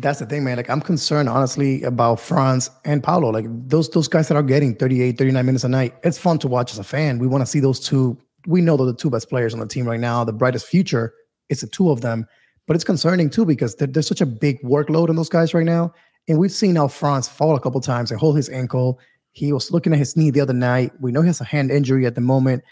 That's 0.00 0.18
the 0.18 0.26
thing, 0.26 0.44
man. 0.44 0.56
Like 0.56 0.68
I'm 0.68 0.80
concerned 0.80 1.28
honestly 1.28 1.82
about 1.84 2.20
Franz 2.20 2.70
and 2.84 3.02
Paolo. 3.02 3.30
Like 3.30 3.46
those 3.48 3.88
those 3.90 4.08
guys 4.08 4.28
that 4.28 4.36
are 4.36 4.42
getting 4.42 4.74
38, 4.74 5.18
39 5.18 5.46
minutes 5.46 5.64
a 5.64 5.68
night. 5.68 5.94
It's 6.02 6.18
fun 6.18 6.38
to 6.40 6.48
watch 6.48 6.72
as 6.72 6.78
a 6.78 6.84
fan. 6.84 7.18
We 7.18 7.26
want 7.26 7.42
to 7.42 7.46
see 7.46 7.60
those 7.60 7.80
two. 7.80 8.18
We 8.46 8.60
know 8.60 8.76
they're 8.76 8.86
the 8.86 8.94
two 8.94 9.10
best 9.10 9.28
players 9.28 9.54
on 9.54 9.60
the 9.60 9.66
team 9.66 9.86
right 9.86 10.00
now. 10.00 10.24
The 10.24 10.32
brightest 10.32 10.66
future 10.66 11.14
is 11.48 11.60
the 11.60 11.66
two 11.66 11.90
of 11.90 12.00
them. 12.00 12.26
But 12.66 12.74
it's 12.74 12.84
concerning 12.84 13.30
too 13.30 13.44
because 13.44 13.74
there's 13.76 14.06
such 14.06 14.20
a 14.20 14.26
big 14.26 14.60
workload 14.62 15.08
on 15.08 15.16
those 15.16 15.28
guys 15.28 15.54
right 15.54 15.64
now. 15.64 15.92
And 16.28 16.38
we've 16.38 16.52
seen 16.52 16.76
how 16.76 16.88
Franz 16.88 17.26
fall 17.26 17.56
a 17.56 17.60
couple 17.60 17.80
times 17.80 18.10
and 18.10 18.20
hold 18.20 18.36
his 18.36 18.48
ankle. 18.48 19.00
He 19.32 19.52
was 19.52 19.70
looking 19.70 19.92
at 19.92 19.98
his 19.98 20.16
knee 20.16 20.30
the 20.30 20.40
other 20.40 20.52
night. 20.52 20.92
We 21.00 21.12
know 21.12 21.22
he 21.22 21.28
has 21.28 21.40
a 21.40 21.44
hand 21.44 21.70
injury 21.70 22.06
at 22.06 22.14
the 22.14 22.20
moment. 22.20 22.64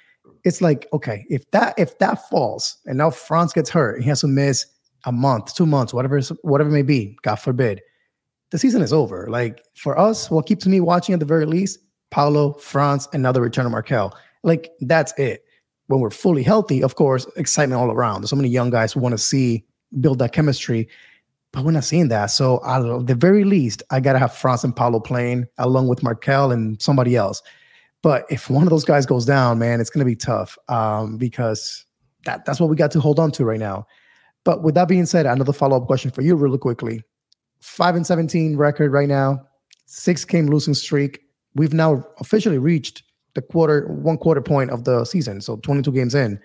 It's 0.44 0.60
like, 0.60 0.86
okay, 0.92 1.24
if 1.28 1.50
that 1.50 1.74
if 1.78 1.98
that 1.98 2.28
falls 2.28 2.78
and 2.86 2.98
now 2.98 3.10
Franz 3.10 3.52
gets 3.52 3.70
hurt, 3.70 4.02
he 4.02 4.08
has 4.08 4.20
to 4.20 4.28
miss 4.28 4.66
a 5.04 5.12
month, 5.12 5.54
two 5.54 5.66
months, 5.66 5.94
whatever 5.94 6.20
whatever 6.42 6.70
it 6.70 6.72
may 6.72 6.82
be, 6.82 7.16
God 7.22 7.36
forbid, 7.36 7.80
the 8.50 8.58
season 8.58 8.82
is 8.82 8.92
over. 8.92 9.26
Like 9.28 9.62
for 9.74 9.98
us, 9.98 10.30
what 10.30 10.46
keeps 10.46 10.66
me 10.66 10.80
watching 10.80 11.12
at 11.12 11.20
the 11.20 11.26
very 11.26 11.46
least, 11.46 11.78
Paolo, 12.10 12.54
Franz, 12.54 13.06
the 13.12 13.40
return 13.40 13.66
of 13.66 13.72
Markelle. 13.72 14.16
Like 14.42 14.70
that's 14.80 15.12
it. 15.18 15.44
When 15.86 16.00
we're 16.00 16.10
fully 16.10 16.42
healthy, 16.42 16.82
of 16.82 16.96
course, 16.96 17.26
excitement 17.36 17.80
all 17.80 17.90
around. 17.90 18.20
There's 18.20 18.30
so 18.30 18.36
many 18.36 18.48
young 18.48 18.70
guys 18.70 18.92
who 18.92 19.00
want 19.00 19.14
to 19.14 19.18
see 19.18 19.64
build 20.00 20.18
that 20.18 20.32
chemistry 20.32 20.88
but 21.52 21.64
we're 21.64 21.72
not 21.72 21.84
seeing 21.84 22.08
that. 22.08 22.26
So 22.26 22.60
at 22.66 23.06
the 23.06 23.14
very 23.14 23.44
least, 23.44 23.82
I 23.90 24.00
gotta 24.00 24.18
have 24.18 24.34
Franz 24.34 24.64
and 24.64 24.74
Paolo 24.74 25.00
playing 25.00 25.46
along 25.58 25.88
with 25.88 26.02
Markelle 26.02 26.52
and 26.52 26.80
somebody 26.80 27.16
else. 27.16 27.42
But 28.02 28.24
if 28.30 28.48
one 28.48 28.62
of 28.62 28.70
those 28.70 28.84
guys 28.84 29.06
goes 29.06 29.24
down, 29.24 29.58
man, 29.58 29.80
it's 29.80 29.90
gonna 29.90 30.04
be 30.04 30.16
tough 30.16 30.56
um, 30.68 31.16
because 31.16 31.84
that 32.24 32.44
that's 32.44 32.60
what 32.60 32.70
we 32.70 32.76
got 32.76 32.90
to 32.92 33.00
hold 33.00 33.18
on 33.18 33.30
to 33.32 33.44
right 33.44 33.58
now. 33.60 33.86
But 34.44 34.62
with 34.62 34.74
that 34.74 34.88
being 34.88 35.06
said, 35.06 35.26
another 35.26 35.52
follow 35.52 35.76
up 35.76 35.86
question 35.86 36.10
for 36.10 36.22
you, 36.22 36.36
really 36.36 36.58
quickly. 36.58 37.02
Five 37.60 37.96
and 37.96 38.06
seventeen 38.06 38.56
record 38.56 38.92
right 38.92 39.08
now, 39.08 39.44
six 39.86 40.24
game 40.24 40.46
losing 40.46 40.74
streak. 40.74 41.20
We've 41.54 41.74
now 41.74 42.04
officially 42.20 42.58
reached 42.58 43.02
the 43.34 43.42
quarter 43.42 43.86
one 43.88 44.18
quarter 44.18 44.40
point 44.40 44.70
of 44.70 44.84
the 44.84 45.04
season, 45.04 45.40
so 45.40 45.56
twenty 45.56 45.82
two 45.82 45.92
games 45.92 46.14
in. 46.14 46.38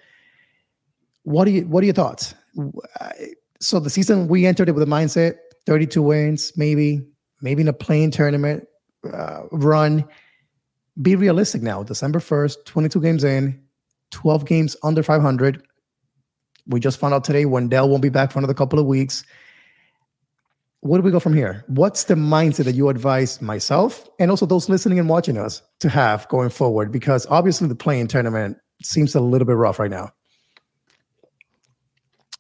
What 1.24 1.46
do 1.46 1.52
you 1.52 1.68
what 1.68 1.84
are 1.84 1.86
your 1.86 1.94
thoughts? 1.94 2.34
So 3.64 3.80
the 3.80 3.90
season 3.90 4.28
we 4.28 4.46
entered 4.46 4.68
it 4.68 4.74
with 4.74 4.84
a 4.84 4.88
mindset 4.88 5.38
32 5.68 6.02
wins, 6.02 6.52
maybe, 6.58 7.08
maybe 7.42 7.62
in 7.62 7.70
a 7.70 7.74
play-in 7.74 8.12
tournament 8.12 8.68
uh, 9.14 9.44
run. 9.54 10.04
Be 11.02 11.16
realistic 11.16 11.62
now. 11.62 11.82
December 11.82 12.20
1st, 12.20 12.66
22 12.66 13.00
games 13.00 13.24
in, 13.24 13.64
12 14.12 14.46
games 14.46 14.76
under 14.84 15.02
500. 15.02 15.64
We 16.68 16.82
just 16.82 17.00
found 17.00 17.14
out 17.14 17.24
today 17.24 17.46
Wendell 17.46 17.88
won't 17.88 18.02
be 18.02 18.10
back 18.10 18.34
for 18.34 18.40
another 18.40 18.54
couple 18.54 18.80
of 18.80 18.86
weeks. 18.86 19.24
Where 20.82 21.00
do 21.00 21.06
we 21.06 21.12
go 21.12 21.22
from 21.22 21.34
here? 21.34 21.64
What's 21.68 22.04
the 22.04 22.16
mindset 22.16 22.66
that 22.66 22.76
you 22.76 22.90
advise 22.90 23.42
myself 23.42 24.06
and 24.20 24.30
also 24.30 24.46
those 24.46 24.68
listening 24.68 25.00
and 25.00 25.08
watching 25.08 25.38
us 25.38 25.62
to 25.80 25.88
have 25.88 26.28
going 26.28 26.50
forward? 26.50 26.92
Because 26.92 27.26
obviously 27.28 27.70
the 27.70 27.76
play-in 27.76 28.08
tournament 28.08 28.58
seems 28.82 29.16
a 29.16 29.22
little 29.22 29.46
bit 29.48 29.56
rough 29.56 29.80
right 29.80 29.90
now. 29.90 30.12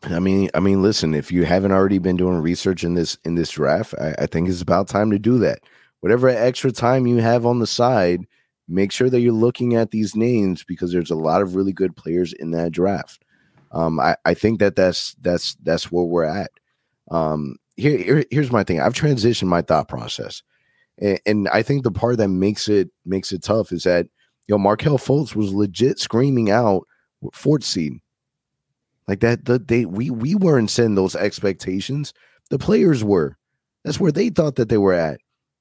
I 0.05 0.19
mean, 0.19 0.49
I 0.53 0.59
mean, 0.59 0.81
listen. 0.81 1.13
If 1.13 1.31
you 1.31 1.45
haven't 1.45 1.71
already 1.71 1.97
been 1.97 2.17
doing 2.17 2.39
research 2.39 2.83
in 2.83 2.93
this 2.93 3.17
in 3.23 3.35
this 3.35 3.51
draft, 3.51 3.93
I, 3.99 4.15
I 4.19 4.25
think 4.25 4.49
it's 4.49 4.61
about 4.61 4.87
time 4.87 5.11
to 5.11 5.19
do 5.19 5.37
that. 5.39 5.59
Whatever 6.01 6.27
extra 6.27 6.71
time 6.71 7.07
you 7.07 7.17
have 7.17 7.45
on 7.45 7.59
the 7.59 7.67
side, 7.67 8.25
make 8.67 8.91
sure 8.91 9.09
that 9.09 9.21
you're 9.21 9.31
looking 9.31 9.75
at 9.75 9.91
these 9.91 10.15
names 10.15 10.63
because 10.63 10.91
there's 10.91 11.11
a 11.11 11.15
lot 11.15 11.41
of 11.41 11.55
really 11.55 11.71
good 11.71 11.95
players 11.95 12.33
in 12.33 12.51
that 12.51 12.73
draft. 12.73 13.23
Um, 13.71 13.99
I, 13.99 14.17
I 14.25 14.33
think 14.33 14.59
that 14.59 14.75
that's 14.75 15.15
that's 15.21 15.55
that's 15.63 15.91
where 15.91 16.05
we're 16.05 16.25
at. 16.25 16.51
Um, 17.09 17.55
here, 17.77 17.97
here 17.97 18.25
here's 18.29 18.51
my 18.51 18.63
thing. 18.63 18.81
I've 18.81 18.93
transitioned 18.93 19.47
my 19.47 19.61
thought 19.61 19.87
process, 19.87 20.43
and, 20.99 21.19
and 21.25 21.49
I 21.49 21.63
think 21.63 21.83
the 21.83 21.91
part 21.91 22.17
that 22.17 22.27
makes 22.27 22.67
it 22.67 22.89
makes 23.05 23.31
it 23.31 23.41
tough 23.41 23.71
is 23.71 23.83
that 23.83 24.07
you 24.47 24.53
know 24.53 24.59
Markelle 24.59 24.97
Fultz 24.97 25.33
was 25.33 25.53
legit 25.53 25.97
screaming 25.97 26.51
out 26.51 26.85
fourth 27.31 27.63
seed 27.63 27.93
like 29.07 29.19
that, 29.21 29.45
the 29.45 29.59
they 29.59 29.85
we 29.85 30.09
we 30.09 30.35
weren't 30.35 30.69
setting 30.69 30.95
those 30.95 31.15
expectations. 31.15 32.13
The 32.49 32.59
players 32.59 33.03
were. 33.03 33.37
That's 33.83 33.99
where 33.99 34.11
they 34.11 34.29
thought 34.29 34.55
that 34.55 34.69
they 34.69 34.77
were 34.77 34.93
at. 34.93 35.19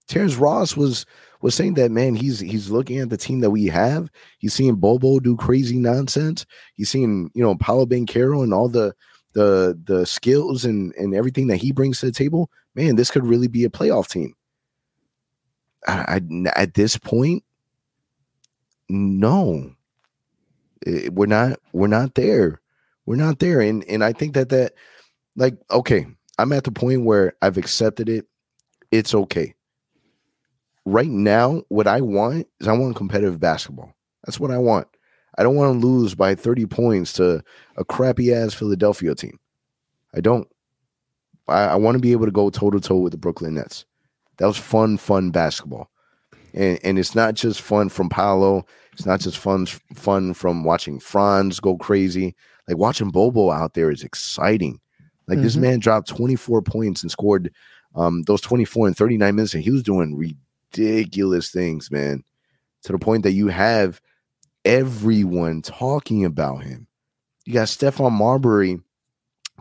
Terrence 0.09 0.37
Ross 0.37 0.77
was 0.77 1.07
was 1.41 1.55
saying 1.55 1.75
that 1.75 1.91
man, 1.91 2.15
he's 2.15 2.39
he's 2.39 2.71
looking 2.71 2.99
at 2.99 3.11
the 3.11 3.17
team 3.17 3.41
that 3.41 3.51
we 3.51 3.67
have. 3.67 4.11
He's 4.39 4.55
seeing 4.55 4.77
Bobo 4.77 5.21
do 5.21 5.37
crazy 5.37 5.79
nonsense. 5.79 6.47
He's 6.75 6.91
seeing 6.91 7.31
you 7.35 7.43
know 7.43 7.55
Paolo 7.57 7.87
Banchero 7.87 8.43
and 8.43 8.55
all 8.55 8.69
the 8.69 8.95
the 9.35 9.79
the 9.85 10.07
skills 10.07 10.65
and 10.65 10.95
and 10.95 11.15
everything 11.15 11.49
that 11.49 11.57
he 11.57 11.73
brings 11.73 12.01
to 12.01 12.07
the 12.07 12.13
table. 12.13 12.51
Man, 12.75 12.97
this 12.97 13.11
could 13.11 13.27
really 13.27 13.49
be 13.49 13.65
a 13.65 13.71
playoff 13.71 14.09
team. 14.09 14.35
I, 15.87 16.21
I 16.21 16.51
at 16.55 16.75
this 16.75 16.97
point, 16.97 17.43
no, 18.89 19.73
it, 20.87 21.13
we're 21.13 21.27
not 21.27 21.59
we're 21.73 21.89
not 21.89 22.15
there. 22.15 22.62
We're 23.07 23.17
not 23.17 23.38
there. 23.38 23.61
And 23.61 23.85
and 23.85 24.05
I 24.05 24.12
think 24.12 24.35
that 24.35 24.49
that 24.51 24.75
like 25.37 25.57
okay, 25.71 26.07
I'm 26.38 26.53
at 26.53 26.65
the 26.65 26.73
point 26.73 27.05
where 27.05 27.35
I've 27.43 27.57
accepted 27.57 28.09
it. 28.09 28.27
It's 28.91 29.15
okay. 29.15 29.55
Right 30.85 31.09
now, 31.09 31.62
what 31.69 31.87
I 31.87 32.01
want 32.01 32.47
is 32.61 32.69
I 32.69 32.73
want 32.73 32.97
competitive 32.97 33.41
basketball. 33.41 33.95
That's 34.25 34.41
what 34.41 34.51
I 34.51 34.59
want. 34.59 34.88
I 35.38 35.43
don't 35.43 35.57
want 35.57 35.81
to 35.81 35.87
lose 35.87 36.15
by 36.15 36.35
30 36.35 36.67
points 36.67 37.12
to 37.15 37.43
a 37.77 37.85
crappy 37.85 38.35
ass 38.35 38.53
Philadelphia 38.53 39.15
team. 39.15 39.38
I 40.15 40.21
don't. 40.21 40.47
I, 41.49 41.65
I 41.65 41.75
want 41.77 41.95
to 41.95 42.01
be 42.01 42.12
able 42.12 42.27
to 42.27 42.33
go 42.33 42.51
toe 42.51 42.71
to 42.71 42.81
toe 42.81 42.99
with 42.99 43.12
the 43.12 43.19
Brooklyn 43.19 43.55
Nets. 43.55 43.85
That 44.38 44.47
was 44.47 44.57
fun, 44.57 44.99
fun 44.99 45.31
basketball. 45.31 45.91
And 46.55 46.79
and 46.85 46.99
it's 46.99 47.15
not 47.15 47.35
just 47.35 47.62
fun 47.62 47.88
from 47.88 48.09
Paolo. 48.09 48.67
It's 48.93 49.07
not 49.07 49.21
just 49.21 49.38
fun 49.38 49.67
fun 49.67 50.35
from 50.35 50.65
watching 50.65 51.01
Franz 51.01 51.61
go 51.61 51.77
crazy. 51.77 52.35
Like 52.68 52.79
watching 52.79 53.11
Bobo 53.11 53.51
out 53.51 53.75
there 53.75 53.90
is 53.90 54.03
exciting. 54.03 54.81
Like 55.27 55.37
mm-hmm. 55.37 55.44
this 55.44 55.57
man 55.57 55.79
dropped 55.79 56.09
24 56.09 56.62
points 56.62 57.03
and 57.03 57.11
scored 57.11 57.53
um, 57.94 58.22
those 58.22 58.40
24 58.40 58.88
and 58.88 58.96
39 58.96 59.35
minutes, 59.35 59.55
and 59.55 59.62
he 59.62 59.70
was 59.70 59.83
doing 59.83 60.16
ridiculous 60.16 61.51
things, 61.51 61.90
man. 61.90 62.25
To 62.85 62.92
the 62.92 62.98
point 62.98 63.22
that 63.22 63.33
you 63.33 63.48
have 63.48 64.01
everyone 64.64 65.62
talking 65.62 66.25
about 66.25 66.64
him. 66.64 66.87
You 67.44 67.55
got 67.55 67.68
Stephon 67.68 68.12
Marbury 68.12 68.81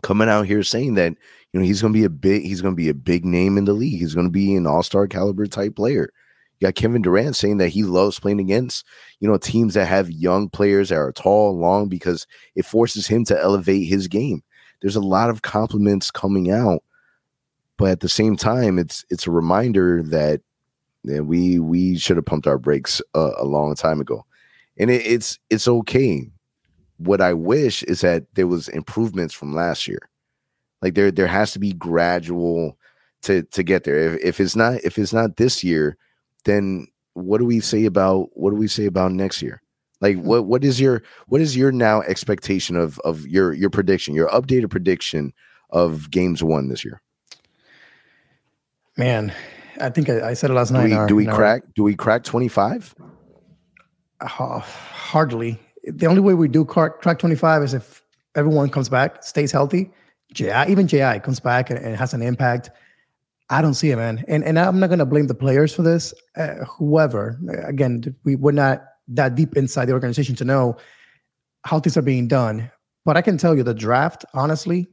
coming 0.02 0.30
out 0.30 0.48
here 0.48 0.64
saying 0.64 0.96
that 0.96 1.14
you 1.52 1.60
know 1.60 1.66
he's 1.66 1.82
going 1.82 1.94
to 1.94 2.00
be 2.00 2.06
a 2.06 2.10
big 2.10 2.44
he's 2.44 2.62
going 2.62 2.74
to 2.74 2.82
be 2.82 2.90
a 2.90 2.94
big 2.94 3.26
name 3.26 3.58
in 3.58 3.66
the 3.66 3.74
league. 3.74 4.00
He's 4.00 4.16
going 4.16 4.28
to 4.28 4.32
be 4.32 4.56
an 4.56 4.68
all-star 4.68 5.08
caliber 5.08 5.48
type 5.48 5.76
player. 5.76 6.12
You 6.62 6.68
got 6.68 6.76
Kevin 6.76 7.02
Durant 7.02 7.36
saying 7.36 7.58
that 7.58 7.70
he 7.70 7.82
loves 7.82 8.20
playing 8.20 8.40
against, 8.40 8.86
you 9.20 9.28
know, 9.28 9.38
teams 9.38 9.74
that 9.74 9.88
have 9.88 10.12
young 10.12 10.48
players 10.48 10.90
that 10.90 10.98
are 10.98 11.12
tall, 11.12 11.50
and 11.50 11.60
long, 11.60 11.90
because 11.90 12.28
it 12.56 12.66
forces 12.66 13.08
him 13.08 13.26
to 13.26 13.42
elevate 13.42 13.88
his 13.90 14.08
game. 14.08 14.44
There's 14.82 14.96
a 14.96 15.02
lot 15.02 15.32
of 15.32 15.42
compliments 15.42 16.12
coming 16.12 16.52
out, 16.52 16.84
but 17.78 17.90
at 17.90 18.00
the 18.02 18.10
same 18.10 18.36
time, 18.36 18.78
it's 18.78 19.04
it's 19.10 19.26
a 19.26 19.32
reminder 19.32 20.04
that, 20.04 20.42
that 21.06 21.26
we 21.26 21.58
we 21.58 21.98
should 21.98 22.18
have 22.18 22.26
pumped 22.26 22.46
our 22.46 22.60
brakes 22.60 23.02
uh, 23.16 23.32
a 23.40 23.46
long 23.46 23.74
time 23.74 24.00
ago. 24.00 24.24
and 24.78 24.90
it, 24.90 25.06
it's 25.06 25.40
it's 25.50 25.68
okay. 25.68 26.30
What 26.98 27.22
I 27.22 27.34
wish 27.34 27.84
is 27.84 28.02
that 28.02 28.26
there 28.36 28.48
was 28.48 28.68
improvements 28.70 29.34
from 29.34 29.54
last 29.54 29.88
year. 29.88 30.10
Like 30.82 30.96
there 30.96 31.12
there 31.12 31.28
has 31.28 31.52
to 31.54 31.60
be 31.60 31.74
gradual 31.74 32.78
to 33.24 33.44
to 33.44 33.64
get 33.64 33.84
there. 33.84 34.16
If, 34.16 34.24
if 34.24 34.40
it's 34.40 34.56
not 34.56 34.76
if 34.84 34.98
it's 34.98 35.14
not 35.14 35.38
this 35.38 35.64
year, 35.64 35.98
then 36.46 36.88
what 37.14 37.40
do 37.40 37.46
we 37.46 37.60
say 37.60 37.86
about 37.86 38.30
what 38.34 38.52
do 38.52 38.56
we 38.56 38.68
say 38.68 38.86
about 38.86 39.12
next 39.12 39.42
year? 39.42 39.62
Like 40.00 40.18
hmm. 40.18 40.26
what 40.26 40.46
what 40.46 40.64
is 40.64 40.80
your 40.80 41.04
what 41.28 41.42
is 41.42 41.56
your 41.56 41.72
now 41.72 42.02
expectation 42.02 42.76
of 42.76 43.00
of 43.00 43.28
your 43.28 43.54
your 43.54 43.70
prediction, 43.70 44.14
your 44.16 44.30
updated 44.30 44.70
prediction 44.70 45.34
of 45.70 46.12
games 46.12 46.44
one 46.44 46.70
this 46.70 46.84
year? 46.84 47.02
Man, 48.98 49.34
I 49.80 49.90
think 49.90 50.10
I, 50.10 50.30
I 50.30 50.34
said 50.34 50.52
it 50.52 50.54
last 50.54 50.72
night. 50.72 50.88
Do 50.88 50.90
we, 50.90 50.96
our, 50.96 51.08
do 51.08 51.16
we 51.16 51.26
crack? 51.26 51.64
Our, 51.64 51.72
do 51.76 51.84
we 51.84 51.96
crack 51.96 52.24
twenty 52.24 52.48
five? 52.48 52.94
Uh, 54.20 54.60
hardly. 54.60 55.60
The 55.84 56.06
only 56.06 56.22
way 56.22 56.36
we 56.36 56.48
do 56.48 56.66
crack, 56.66 57.02
crack 57.02 57.20
twenty 57.20 57.36
five 57.36 57.64
is 57.64 57.74
if 57.74 58.04
everyone 58.36 58.70
comes 58.70 58.90
back, 58.90 59.24
stays 59.24 59.52
healthy. 59.52 59.92
JI, 60.34 60.66
even 60.70 60.88
JI 60.88 61.20
comes 61.20 61.40
back 61.40 61.70
and, 61.70 61.80
and 61.80 61.96
has 61.96 62.14
an 62.14 62.22
impact. 62.22 62.70
I 63.52 63.62
don't 63.62 63.74
see 63.74 63.92
it, 63.92 63.98
man. 63.98 64.24
And 64.28 64.44
and 64.44 64.58
I'm 64.58 64.80
not 64.80 64.90
gonna 64.90 65.06
blame 65.06 65.28
the 65.28 65.36
players 65.36 65.74
for 65.74 65.84
this. 65.84 66.14
Uh, 66.36 66.66
whoever, 66.66 67.38
again, 67.66 68.16
we 68.24 68.36
we're 68.36 68.54
not 68.54 68.84
that 69.10 69.36
deep 69.36 69.58
inside 69.58 69.86
the 69.86 69.94
organization 69.94 70.36
to 70.38 70.46
know 70.46 70.78
how 71.66 71.80
things 71.80 71.98
are 71.98 72.02
being 72.02 72.28
done. 72.28 72.72
But 73.04 73.18
I 73.18 73.22
can 73.22 73.38
tell 73.38 73.56
you, 73.56 73.64
the 73.64 73.74
draft, 73.74 74.26
honestly, 74.34 74.88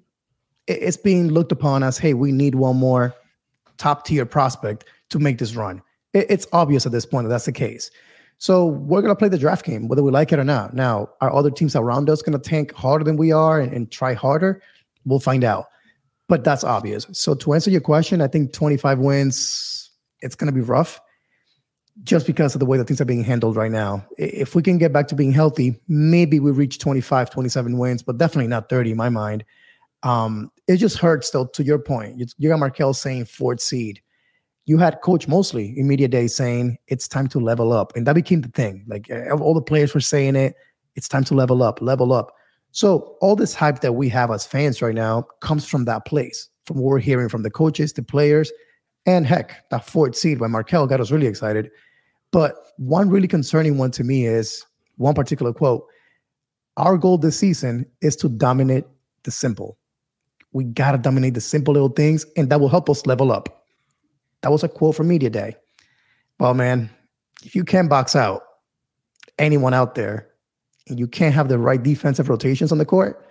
it's 0.66 0.96
being 0.96 1.28
looked 1.28 1.52
upon 1.52 1.82
as, 1.82 1.98
hey, 1.98 2.14
we 2.14 2.32
need 2.32 2.54
one 2.54 2.76
more 2.76 3.14
top 3.76 4.04
tier 4.04 4.26
prospect 4.26 4.84
to 5.10 5.18
make 5.18 5.38
this 5.38 5.54
run. 5.54 5.80
It's 6.12 6.46
obvious 6.52 6.84
at 6.84 6.92
this 6.92 7.06
point 7.06 7.24
that 7.24 7.28
that's 7.28 7.44
the 7.44 7.52
case. 7.52 7.90
So 8.38 8.66
we're 8.66 9.02
to 9.14 9.18
play 9.18 9.28
the 9.28 9.38
draft 9.38 9.64
game, 9.64 9.88
whether 9.88 10.02
we 10.02 10.10
like 10.10 10.32
it 10.32 10.38
or 10.38 10.44
not. 10.44 10.74
Now, 10.74 11.10
are 11.20 11.32
other 11.32 11.50
teams 11.50 11.76
around 11.76 12.08
us 12.08 12.22
to 12.22 12.38
tank 12.38 12.72
harder 12.72 13.04
than 13.04 13.16
we 13.16 13.30
are 13.30 13.60
and, 13.60 13.72
and 13.72 13.90
try 13.90 14.14
harder? 14.14 14.62
We'll 15.04 15.20
find 15.20 15.44
out. 15.44 15.66
But 16.28 16.44
that's 16.44 16.62
obvious. 16.62 17.06
So 17.12 17.34
to 17.34 17.54
answer 17.54 17.70
your 17.70 17.80
question, 17.80 18.20
I 18.20 18.28
think 18.28 18.52
25 18.52 18.98
wins, 18.98 19.90
it's 20.20 20.34
going 20.34 20.52
to 20.52 20.52
be 20.52 20.60
rough 20.60 21.00
just 22.04 22.26
because 22.26 22.54
of 22.54 22.60
the 22.60 22.66
way 22.66 22.78
that 22.78 22.86
things 22.86 23.00
are 23.00 23.06
being 23.06 23.24
handled 23.24 23.56
right 23.56 23.72
now. 23.72 24.06
If 24.18 24.54
we 24.54 24.62
can 24.62 24.78
get 24.78 24.92
back 24.92 25.08
to 25.08 25.14
being 25.14 25.32
healthy, 25.32 25.80
maybe 25.88 26.38
we 26.38 26.50
reach 26.50 26.78
25, 26.78 27.30
27 27.30 27.78
wins, 27.78 28.02
but 28.02 28.18
definitely 28.18 28.48
not 28.48 28.68
30 28.68 28.92
in 28.92 28.96
my 28.96 29.08
mind. 29.08 29.44
Um, 30.02 30.52
it 30.68 30.76
just 30.76 30.98
hurts 30.98 31.30
though, 31.30 31.46
to 31.46 31.64
your 31.64 31.78
point. 31.78 32.22
You 32.36 32.48
got 32.48 32.58
Markelle 32.58 32.94
saying 32.94 33.24
fourth 33.24 33.60
seed. 33.60 34.00
You 34.66 34.76
had 34.76 35.00
Coach 35.00 35.26
Mosley 35.26 35.74
in 35.78 35.88
media 35.88 36.08
day 36.08 36.26
saying 36.26 36.76
it's 36.88 37.08
time 37.08 37.26
to 37.28 37.40
level 37.40 37.72
up. 37.72 37.96
And 37.96 38.06
that 38.06 38.12
became 38.12 38.42
the 38.42 38.48
thing. 38.48 38.84
Like 38.86 39.10
all 39.40 39.54
the 39.54 39.62
players 39.62 39.94
were 39.94 40.00
saying 40.00 40.36
it, 40.36 40.54
it's 40.94 41.08
time 41.08 41.24
to 41.24 41.34
level 41.34 41.62
up, 41.62 41.80
level 41.80 42.12
up. 42.12 42.32
So 42.72 43.16
all 43.20 43.36
this 43.36 43.54
hype 43.54 43.80
that 43.80 43.94
we 43.94 44.08
have 44.10 44.30
as 44.30 44.46
fans 44.46 44.82
right 44.82 44.94
now 44.94 45.22
comes 45.40 45.66
from 45.66 45.84
that 45.86 46.04
place, 46.04 46.48
from 46.66 46.78
what 46.78 46.90
we're 46.90 46.98
hearing 46.98 47.28
from 47.28 47.42
the 47.42 47.50
coaches, 47.50 47.92
the 47.92 48.02
players, 48.02 48.52
and 49.06 49.26
heck, 49.26 49.68
that 49.70 49.86
fourth 49.86 50.16
seed 50.16 50.38
by 50.38 50.48
Markelle 50.48 50.86
got 50.86 51.00
us 51.00 51.10
really 51.10 51.26
excited. 51.26 51.70
But 52.30 52.54
one 52.76 53.08
really 53.08 53.28
concerning 53.28 53.78
one 53.78 53.90
to 53.92 54.04
me 54.04 54.26
is 54.26 54.66
one 54.96 55.14
particular 55.14 55.52
quote. 55.52 55.86
Our 56.76 56.98
goal 56.98 57.18
this 57.18 57.38
season 57.38 57.86
is 58.02 58.16
to 58.16 58.28
dominate 58.28 58.84
the 59.22 59.30
simple. 59.30 59.78
We 60.52 60.64
got 60.64 60.92
to 60.92 60.98
dominate 60.98 61.34
the 61.34 61.40
simple 61.40 61.72
little 61.72 61.88
things, 61.88 62.26
and 62.36 62.50
that 62.50 62.60
will 62.60 62.68
help 62.68 62.88
us 62.90 63.06
level 63.06 63.32
up. 63.32 63.64
That 64.42 64.52
was 64.52 64.62
a 64.62 64.68
quote 64.68 64.94
from 64.94 65.08
Media 65.08 65.30
Day. 65.30 65.56
Well, 66.38 66.54
man, 66.54 66.90
if 67.44 67.54
you 67.54 67.64
can't 67.64 67.90
box 67.90 68.14
out 68.14 68.42
anyone 69.38 69.74
out 69.74 69.94
there 69.94 70.27
and 70.88 70.98
you 70.98 71.06
can't 71.06 71.34
have 71.34 71.48
the 71.48 71.58
right 71.58 71.82
defensive 71.82 72.28
rotations 72.28 72.72
on 72.72 72.78
the 72.78 72.84
court, 72.84 73.26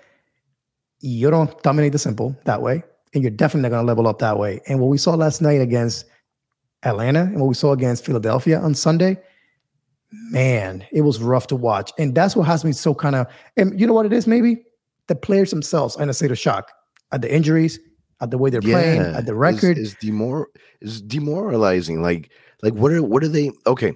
you 1.00 1.30
don't 1.30 1.62
dominate 1.64 1.92
the 1.92 2.00
simple 2.00 2.36
that 2.46 2.62
way. 2.62 2.84
And 3.14 3.24
you're 3.24 3.32
definitely 3.32 3.70
going 3.70 3.82
to 3.82 3.88
level 3.88 4.08
up 4.08 4.20
that 4.20 4.38
way. 4.38 4.60
And 4.68 4.80
what 4.80 4.88
we 4.88 4.98
saw 4.98 5.14
last 5.16 5.42
night 5.42 5.62
against 5.62 6.06
Atlanta 6.84 7.22
and 7.22 7.40
what 7.40 7.48
we 7.48 7.54
saw 7.54 7.72
against 7.72 8.06
Philadelphia 8.06 8.60
on 8.60 8.76
Sunday, 8.76 9.18
man, 10.12 10.86
it 10.92 11.02
was 11.02 11.22
rough 11.22 11.48
to 11.48 11.56
watch. 11.56 11.92
And 11.98 12.14
that's 12.14 12.36
what 12.36 12.46
has 12.48 12.66
me 12.66 12.74
so 12.74 12.94
kind 12.94 13.16
of, 13.16 13.28
and 13.56 13.80
you 13.80 13.88
know 13.88 13.94
what 13.94 14.06
it 14.06 14.14
is, 14.14 14.28
maybe? 14.28 14.64
The 15.08 15.16
players 15.16 15.52
themselves, 15.52 15.96
in 15.96 16.10
a 16.10 16.14
state 16.14 16.32
of 16.32 16.38
shock 16.38 16.72
at 17.12 17.22
the 17.22 17.34
injuries, 17.34 17.80
at 18.20 18.32
the 18.32 18.38
way 18.38 18.50
they're 18.50 18.62
yeah, 18.62 18.76
playing, 18.76 19.02
at 19.02 19.26
the 19.26 19.36
record. 19.36 19.78
Is, 19.78 19.96
demor 19.96 20.46
is 20.82 21.02
demoralizing. 21.02 22.02
Like, 22.02 22.32
like 22.62 22.74
what 22.74 22.92
are 22.92 23.04
what 23.04 23.24
are 23.24 23.28
they 23.28 23.52
okay? 23.66 23.94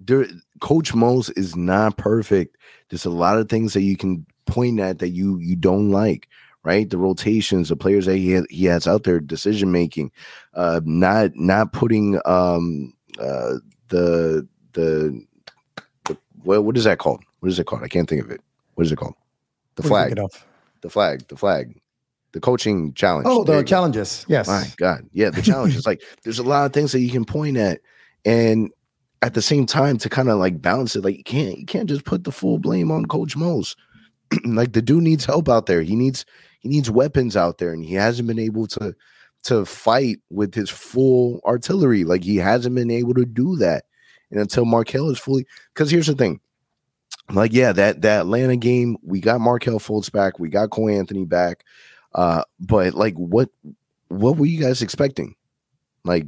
There 0.00 0.26
Coach 0.60 0.94
Mose 0.94 1.30
is 1.30 1.56
not 1.56 1.96
perfect. 1.96 2.56
There's 2.88 3.04
a 3.04 3.10
lot 3.10 3.38
of 3.38 3.48
things 3.48 3.74
that 3.74 3.82
you 3.82 3.96
can 3.96 4.24
point 4.46 4.80
at 4.80 4.98
that 4.98 5.10
you 5.10 5.38
you 5.38 5.56
don't 5.56 5.90
like 5.90 6.28
right? 6.64 6.90
The 6.90 6.98
rotations, 6.98 7.70
the 7.70 7.76
players 7.76 8.04
that 8.04 8.16
he 8.16 8.42
he 8.50 8.66
has 8.66 8.86
out 8.86 9.04
there, 9.04 9.20
decision 9.20 9.72
making, 9.72 10.10
uh, 10.52 10.80
not 10.84 11.30
not 11.34 11.72
putting 11.72 12.20
um 12.26 12.92
uh 13.18 13.54
the 13.88 14.46
the, 14.74 15.24
the 16.04 16.16
well, 16.44 16.62
what 16.62 16.76
is 16.76 16.84
that 16.84 16.98
called? 16.98 17.22
What 17.40 17.48
is 17.48 17.58
it 17.58 17.64
called? 17.64 17.82
I 17.82 17.88
can't 17.88 18.08
think 18.08 18.22
of 18.22 18.30
it. 18.30 18.40
What 18.74 18.84
is 18.84 18.92
it 18.92 18.96
called? 18.96 19.14
The 19.76 19.82
flag. 19.82 20.18
The 20.82 20.90
flag. 20.90 21.26
The 21.28 21.36
flag. 21.36 21.80
The 22.32 22.40
coaching 22.40 22.92
challenge. 22.92 23.26
Oh, 23.28 23.44
the 23.44 23.62
challenges. 23.62 24.26
Yes. 24.28 24.46
My 24.46 24.66
God. 24.76 25.08
Yeah, 25.12 25.30
the 25.30 25.42
challenges. 25.42 25.86
like 25.86 26.02
there's 26.22 26.38
a 26.38 26.42
lot 26.42 26.66
of 26.66 26.72
things 26.72 26.92
that 26.92 27.00
you 27.00 27.10
can 27.10 27.24
point 27.24 27.56
at. 27.56 27.80
And 28.24 28.70
at 29.22 29.34
the 29.34 29.42
same 29.42 29.66
time, 29.66 29.98
to 29.98 30.08
kind 30.08 30.28
of 30.28 30.38
like 30.38 30.62
balance 30.62 30.94
it, 30.96 31.04
like 31.04 31.16
you 31.16 31.24
can't 31.24 31.58
you 31.58 31.66
can't 31.66 31.88
just 31.88 32.04
put 32.04 32.24
the 32.24 32.32
full 32.32 32.58
blame 32.58 32.90
on 32.90 33.06
Coach 33.06 33.36
Mose. 33.36 33.76
like 34.44 34.72
the 34.72 34.82
dude 34.82 35.02
needs 35.02 35.24
help 35.24 35.48
out 35.48 35.66
there. 35.66 35.82
He 35.82 35.96
needs 35.96 36.24
he 36.60 36.68
needs 36.68 36.90
weapons 36.90 37.36
out 37.36 37.58
there, 37.58 37.72
and 37.72 37.84
he 37.84 37.94
hasn't 37.94 38.28
been 38.28 38.38
able 38.38 38.66
to 38.68 38.94
to 39.44 39.64
fight 39.64 40.18
with 40.30 40.54
his 40.54 40.70
full 40.70 41.40
artillery. 41.44 42.04
Like 42.04 42.24
he 42.24 42.36
hasn't 42.36 42.74
been 42.74 42.90
able 42.90 43.14
to 43.14 43.24
do 43.24 43.56
that. 43.56 43.84
And 44.30 44.40
until 44.40 44.64
Markelle 44.64 45.10
is 45.10 45.18
fully, 45.18 45.46
because 45.72 45.90
here's 45.90 46.06
the 46.06 46.14
thing. 46.14 46.40
Like, 47.30 47.52
yeah, 47.52 47.72
that 47.72 48.02
that 48.02 48.20
Atlanta 48.20 48.56
game, 48.56 48.96
we 49.02 49.20
got 49.20 49.40
Markelle 49.40 49.78
Fultz 49.78 50.10
back, 50.10 50.38
we 50.38 50.48
got 50.48 50.70
Cole 50.70 50.88
Anthony 50.88 51.24
back. 51.24 51.64
Uh, 52.14 52.42
but 52.58 52.94
like 52.94 53.14
what 53.14 53.50
what 54.08 54.36
were 54.36 54.46
you 54.46 54.60
guys 54.60 54.82
expecting? 54.82 55.34
Like 56.04 56.26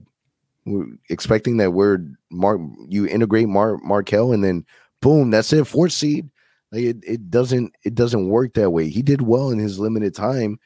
expecting 1.09 1.57
that 1.59 1.73
we're 1.73 1.99
Mark 2.31 2.61
you 2.89 3.07
integrate 3.07 3.49
Mar 3.49 3.79
Markelle 3.79 4.33
and 4.33 4.45
then 4.45 4.65
boom, 5.01 5.31
that's 5.31 5.53
it, 5.53 5.67
fourth 5.67 5.93
seed. 5.93 6.31
Like 6.73 6.83
it, 6.83 6.97
it 7.03 7.31
doesn't 7.31 7.73
it 7.85 7.95
doesn't 7.95 8.29
work 8.29 8.55
that 8.55 8.71
way. 8.71 8.89
He 8.89 9.03
did 9.03 9.23
well 9.23 9.51
in 9.51 9.59
his 9.59 9.79
limited 9.79 10.15
time, 10.15 10.59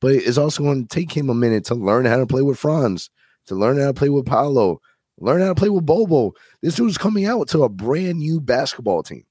but 0.00 0.12
it's 0.12 0.38
also 0.38 0.62
going 0.62 0.86
to 0.86 0.94
take 0.94 1.12
him 1.12 1.30
a 1.30 1.34
minute 1.34 1.64
to 1.66 1.74
learn 1.74 2.04
how 2.04 2.16
to 2.16 2.26
play 2.26 2.42
with 2.42 2.58
Franz, 2.58 3.10
to 3.46 3.54
learn 3.54 3.78
how 3.78 3.86
to 3.86 3.94
play 3.94 4.08
with 4.08 4.26
Paolo, 4.26 4.80
learn 5.18 5.40
how 5.40 5.48
to 5.48 5.54
play 5.54 5.68
with 5.68 5.86
Bobo. 5.86 6.32
This 6.62 6.76
dude's 6.76 6.98
coming 6.98 7.26
out 7.26 7.48
to 7.48 7.64
a 7.64 7.68
brand 7.68 8.18
new 8.18 8.40
basketball 8.40 9.02
team. 9.02 9.24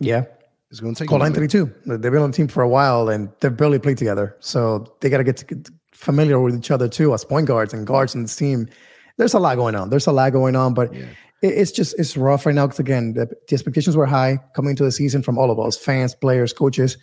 Yeah. 0.00 0.24
It's 0.70 0.80
going 0.80 0.94
to 0.94 0.98
take 0.98 1.10
Cole 1.10 1.22
Anthony 1.22 1.46
too. 1.46 1.72
They've 1.84 2.00
been 2.00 2.16
on 2.22 2.30
the 2.30 2.36
team 2.36 2.48
for 2.48 2.62
a 2.62 2.68
while 2.68 3.10
and 3.10 3.30
they've 3.40 3.54
barely 3.54 3.78
played 3.78 3.98
together. 3.98 4.36
So 4.40 4.96
they 5.00 5.10
got 5.10 5.18
to 5.18 5.24
get 5.24 5.68
familiar 5.92 6.40
with 6.40 6.56
each 6.56 6.70
other 6.70 6.88
too 6.88 7.12
as 7.12 7.24
point 7.24 7.46
guards 7.46 7.74
and 7.74 7.86
guards 7.86 8.14
in 8.14 8.22
this 8.22 8.34
team. 8.34 8.68
There's 9.16 9.34
a 9.34 9.38
lot 9.38 9.56
going 9.56 9.74
on. 9.74 9.90
There's 9.90 10.06
a 10.06 10.12
lot 10.12 10.32
going 10.32 10.56
on, 10.56 10.74
but 10.74 10.94
yeah. 10.94 11.06
it's 11.42 11.72
just 11.72 11.98
it's 11.98 12.16
rough 12.16 12.46
right 12.46 12.54
now 12.54 12.66
because 12.66 12.80
again 12.80 13.14
the, 13.14 13.26
the, 13.26 13.54
expectations 13.54 13.96
were 13.96 14.06
high 14.06 14.38
coming 14.54 14.70
into 14.70 14.84
the 14.84 14.92
season 14.92 15.22
from 15.22 15.38
all 15.38 15.50
of 15.50 15.58
us 15.58 15.76
fans 15.76 16.14
players 16.14 16.52
coaches 16.52 16.96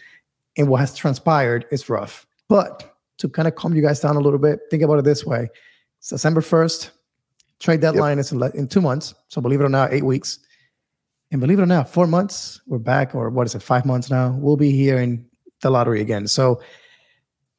and 0.58 0.68
what 0.68 0.80
has 0.80 0.96
transpired 0.96 1.66
is 1.72 1.90
rough. 1.90 2.26
But 2.48 2.96
to 3.18 3.30
kind 3.30 3.48
of 3.48 3.56
calm 3.56 3.76
you 3.76 3.82
guys 3.82 4.00
down 4.00 4.16
a 4.16 4.20
little 4.20 4.40
bit 4.40 4.60
think 4.72 4.84
about 4.84 5.00
it 5.00 5.06
this 5.06 5.26
way. 5.26 5.50
It's 6.00 6.10
december 6.10 6.42
1st 6.42 6.90
trade 7.60 7.82
deadline 7.82 8.18
yep. 8.18 8.26
is 8.26 8.32
in, 8.32 8.42
in 8.56 8.68
two 8.68 8.82
months 8.82 9.14
so 9.28 9.42
believe 9.42 9.60
it 9.62 9.66
or 9.66 9.70
not 9.70 9.94
eight 9.94 10.06
weeks. 10.06 10.40
And 11.32 11.40
believe 11.40 11.60
it 11.60 11.62
or 11.62 11.68
not 11.68 11.90
four 11.90 12.08
months 12.08 12.62
we're 12.66 12.80
back 12.80 13.14
or 13.14 13.30
what 13.30 13.46
is 13.46 13.56
it 13.56 13.62
five 13.62 13.86
months 13.86 14.10
now 14.10 14.36
we'll 14.40 14.58
be 14.58 14.72
here 14.72 15.00
in 15.00 15.30
the 15.62 15.70
lottery 15.70 16.02
again. 16.02 16.28
So 16.28 16.62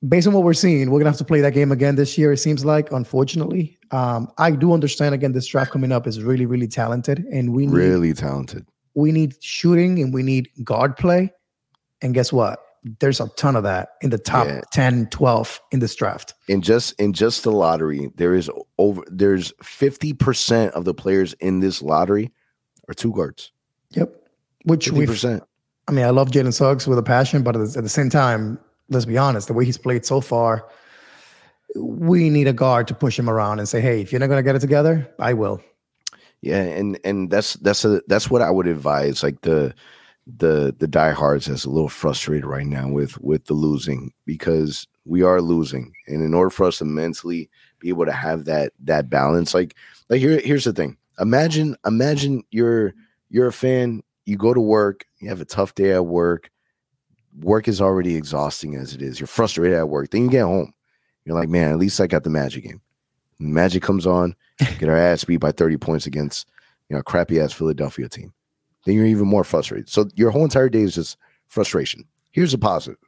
based 0.08 0.26
on 0.26 0.32
what 0.32 0.42
we're 0.42 0.54
seeing, 0.54 0.90
we're 0.90 0.98
gonna 0.98 1.10
have 1.10 1.18
to 1.18 1.24
play 1.24 1.40
that 1.40 1.52
game 1.52 1.72
again 1.72 1.96
this 1.96 2.16
year. 2.16 2.32
It 2.32 2.38
seems 2.38 2.64
like, 2.64 2.90
unfortunately. 2.92 3.78
Um, 3.90 4.30
I 4.38 4.50
do 4.52 4.72
understand 4.72 5.14
again 5.14 5.32
this 5.32 5.46
draft 5.46 5.72
coming 5.72 5.92
up 5.92 6.06
is 6.06 6.22
really, 6.22 6.46
really 6.46 6.68
talented, 6.68 7.24
and 7.32 7.52
we 7.52 7.66
need, 7.66 7.74
really 7.74 8.12
talented. 8.12 8.66
We 8.94 9.12
need 9.12 9.42
shooting 9.42 10.00
and 10.02 10.12
we 10.12 10.22
need 10.22 10.50
guard 10.64 10.96
play. 10.96 11.32
And 12.02 12.14
guess 12.14 12.32
what? 12.32 12.60
There's 12.98 13.20
a 13.20 13.28
ton 13.36 13.56
of 13.56 13.62
that 13.64 13.90
in 14.00 14.08
the 14.08 14.18
top 14.18 14.46
yeah. 14.46 14.62
10, 14.72 15.08
12 15.08 15.60
in 15.70 15.80
this 15.80 15.94
draft. 15.94 16.32
In 16.48 16.62
just 16.62 16.98
in 16.98 17.12
just 17.12 17.44
the 17.44 17.52
lottery, 17.52 18.10
there 18.16 18.34
is 18.34 18.50
over 18.78 19.02
there's 19.08 19.52
50% 19.62 20.70
of 20.70 20.86
the 20.86 20.94
players 20.94 21.34
in 21.34 21.60
this 21.60 21.82
lottery 21.82 22.32
are 22.88 22.94
two 22.94 23.12
guards. 23.12 23.52
Yep. 23.90 24.16
Which 24.64 24.90
we 24.90 25.06
I 25.88 25.92
mean, 25.92 26.04
I 26.04 26.10
love 26.10 26.30
Jalen 26.30 26.54
Suggs 26.54 26.86
with 26.86 26.98
a 26.98 27.02
passion, 27.02 27.42
but 27.42 27.56
at 27.56 27.74
the 27.74 27.88
same 27.88 28.10
time, 28.10 28.58
let's 28.90 29.06
be 29.06 29.16
honest, 29.16 29.46
the 29.46 29.54
way 29.54 29.64
he's 29.64 29.78
played 29.78 30.04
so 30.04 30.20
far, 30.20 30.68
we 31.76 32.28
need 32.28 32.48
a 32.48 32.52
guard 32.52 32.88
to 32.88 32.94
push 32.94 33.18
him 33.18 33.30
around 33.30 33.60
and 33.60 33.68
say, 33.68 33.80
hey, 33.80 34.00
if 34.00 34.12
you're 34.12 34.20
not 34.20 34.26
going 34.26 34.38
to 34.38 34.42
get 34.42 34.56
it 34.56 34.60
together, 34.60 35.08
I 35.18 35.32
will. 35.32 35.62
Yeah, 36.42 36.62
and 36.62 36.98
and 37.04 37.30
that's 37.30 37.54
that's 37.54 37.84
a 37.84 38.00
that's 38.06 38.30
what 38.30 38.40
I 38.40 38.50
would 38.50 38.66
advise. 38.66 39.22
Like 39.22 39.42
the 39.42 39.74
the 40.26 40.74
the 40.78 40.88
diehards 40.88 41.48
is 41.48 41.64
a 41.64 41.70
little 41.70 41.88
frustrated 41.88 42.46
right 42.46 42.66
now 42.66 42.88
with 42.88 43.20
with 43.20 43.44
the 43.44 43.54
losing 43.54 44.12
because 44.24 44.86
we 45.04 45.22
are 45.22 45.42
losing, 45.42 45.92
and 46.06 46.22
in 46.22 46.32
order 46.32 46.50
for 46.50 46.64
us 46.64 46.78
to 46.78 46.86
mentally 46.86 47.50
be 47.78 47.90
able 47.90 48.06
to 48.06 48.12
have 48.12 48.46
that 48.46 48.72
that 48.84 49.10
balance, 49.10 49.52
like 49.52 49.76
like 50.08 50.20
here 50.20 50.40
here's 50.40 50.64
the 50.64 50.72
thing. 50.72 50.96
Imagine 51.18 51.76
imagine 51.84 52.42
you're 52.50 52.94
you're 53.28 53.48
a 53.48 53.52
fan. 53.52 54.02
You 54.24 54.38
go 54.38 54.54
to 54.54 54.60
work. 54.60 55.04
You 55.18 55.28
have 55.28 55.42
a 55.42 55.46
tough 55.46 55.74
day 55.74 55.92
at 55.92 56.06
work. 56.06 56.50
Work 57.42 57.68
is 57.68 57.80
already 57.80 58.16
exhausting 58.16 58.74
as 58.76 58.94
it 58.94 59.02
is. 59.02 59.18
You're 59.18 59.26
frustrated 59.26 59.76
at 59.76 59.88
work. 59.88 60.10
Then 60.10 60.24
you 60.24 60.30
get 60.30 60.42
home. 60.42 60.72
You're 61.24 61.36
like, 61.36 61.48
man, 61.48 61.70
at 61.70 61.78
least 61.78 62.00
I 62.00 62.06
got 62.06 62.24
the 62.24 62.30
Magic 62.30 62.64
game. 62.64 62.80
Magic 63.38 63.82
comes 63.82 64.06
on, 64.06 64.34
get 64.78 64.88
our 64.88 64.96
ass 64.96 65.24
beat 65.24 65.38
by 65.38 65.52
30 65.52 65.78
points 65.78 66.06
against 66.06 66.46
you 66.88 66.96
know 66.96 67.02
crappy 67.02 67.40
ass 67.40 67.52
Philadelphia 67.52 68.08
team. 68.08 68.32
Then 68.84 68.94
you're 68.94 69.06
even 69.06 69.26
more 69.26 69.44
frustrated. 69.44 69.88
So 69.88 70.08
your 70.14 70.30
whole 70.30 70.44
entire 70.44 70.68
day 70.68 70.82
is 70.82 70.94
just 70.94 71.16
frustration. 71.48 72.04
Here's 72.30 72.54
a 72.54 72.58
positive. 72.58 72.98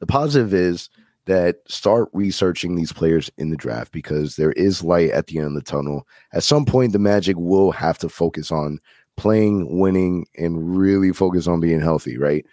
The 0.00 0.06
positive 0.06 0.54
is 0.54 0.90
that 1.26 1.56
start 1.68 2.08
researching 2.12 2.74
these 2.74 2.92
players 2.92 3.30
in 3.36 3.50
the 3.50 3.56
draft 3.56 3.92
because 3.92 4.36
there 4.36 4.52
is 4.52 4.82
light 4.82 5.10
at 5.10 5.26
the 5.26 5.38
end 5.38 5.48
of 5.48 5.54
the 5.54 5.60
tunnel. 5.60 6.06
At 6.32 6.42
some 6.42 6.64
point, 6.64 6.92
the 6.92 6.98
Magic 6.98 7.36
will 7.36 7.70
have 7.72 7.98
to 7.98 8.08
focus 8.08 8.50
on 8.50 8.78
playing, 9.16 9.78
winning, 9.78 10.26
and 10.38 10.78
really 10.78 11.12
focus 11.12 11.46
on 11.46 11.60
being 11.60 11.80
healthy, 11.80 12.16
right? 12.16 12.46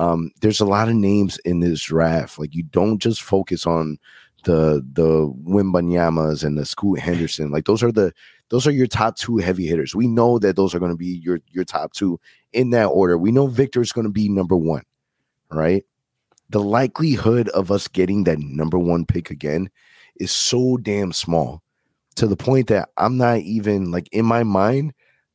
Um, 0.00 0.30
there's 0.40 0.60
a 0.60 0.64
lot 0.64 0.88
of 0.88 0.94
names 0.94 1.38
in 1.44 1.60
this 1.60 1.82
draft. 1.82 2.38
Like 2.38 2.54
you 2.54 2.62
don't 2.62 3.02
just 3.02 3.20
focus 3.20 3.66
on 3.66 3.98
the 4.44 4.82
the 4.94 5.30
Wembanyama's 5.46 6.42
and 6.42 6.56
the 6.56 6.64
Scoot 6.64 7.00
Henderson. 7.00 7.50
Like 7.50 7.66
those 7.66 7.82
are 7.82 7.92
the 7.92 8.10
those 8.48 8.66
are 8.66 8.70
your 8.70 8.86
top 8.86 9.16
two 9.16 9.36
heavy 9.36 9.66
hitters. 9.66 9.94
We 9.94 10.08
know 10.08 10.38
that 10.38 10.56
those 10.56 10.74
are 10.74 10.78
going 10.78 10.90
to 10.90 10.96
be 10.96 11.20
your 11.22 11.40
your 11.50 11.64
top 11.64 11.92
two 11.92 12.18
in 12.54 12.70
that 12.70 12.86
order. 12.86 13.18
We 13.18 13.30
know 13.30 13.46
Victor 13.46 13.82
is 13.82 13.92
going 13.92 14.06
to 14.06 14.12
be 14.12 14.30
number 14.30 14.56
one, 14.56 14.84
right? 15.50 15.84
The 16.48 16.62
likelihood 16.62 17.50
of 17.50 17.70
us 17.70 17.86
getting 17.86 18.24
that 18.24 18.38
number 18.38 18.78
one 18.78 19.04
pick 19.04 19.30
again 19.30 19.68
is 20.16 20.32
so 20.32 20.78
damn 20.78 21.12
small 21.12 21.62
to 22.16 22.26
the 22.26 22.36
point 22.36 22.68
that 22.68 22.88
I'm 22.96 23.18
not 23.18 23.40
even 23.40 23.90
like 23.90 24.08
in 24.12 24.24
my 24.24 24.44
mind, 24.44 24.94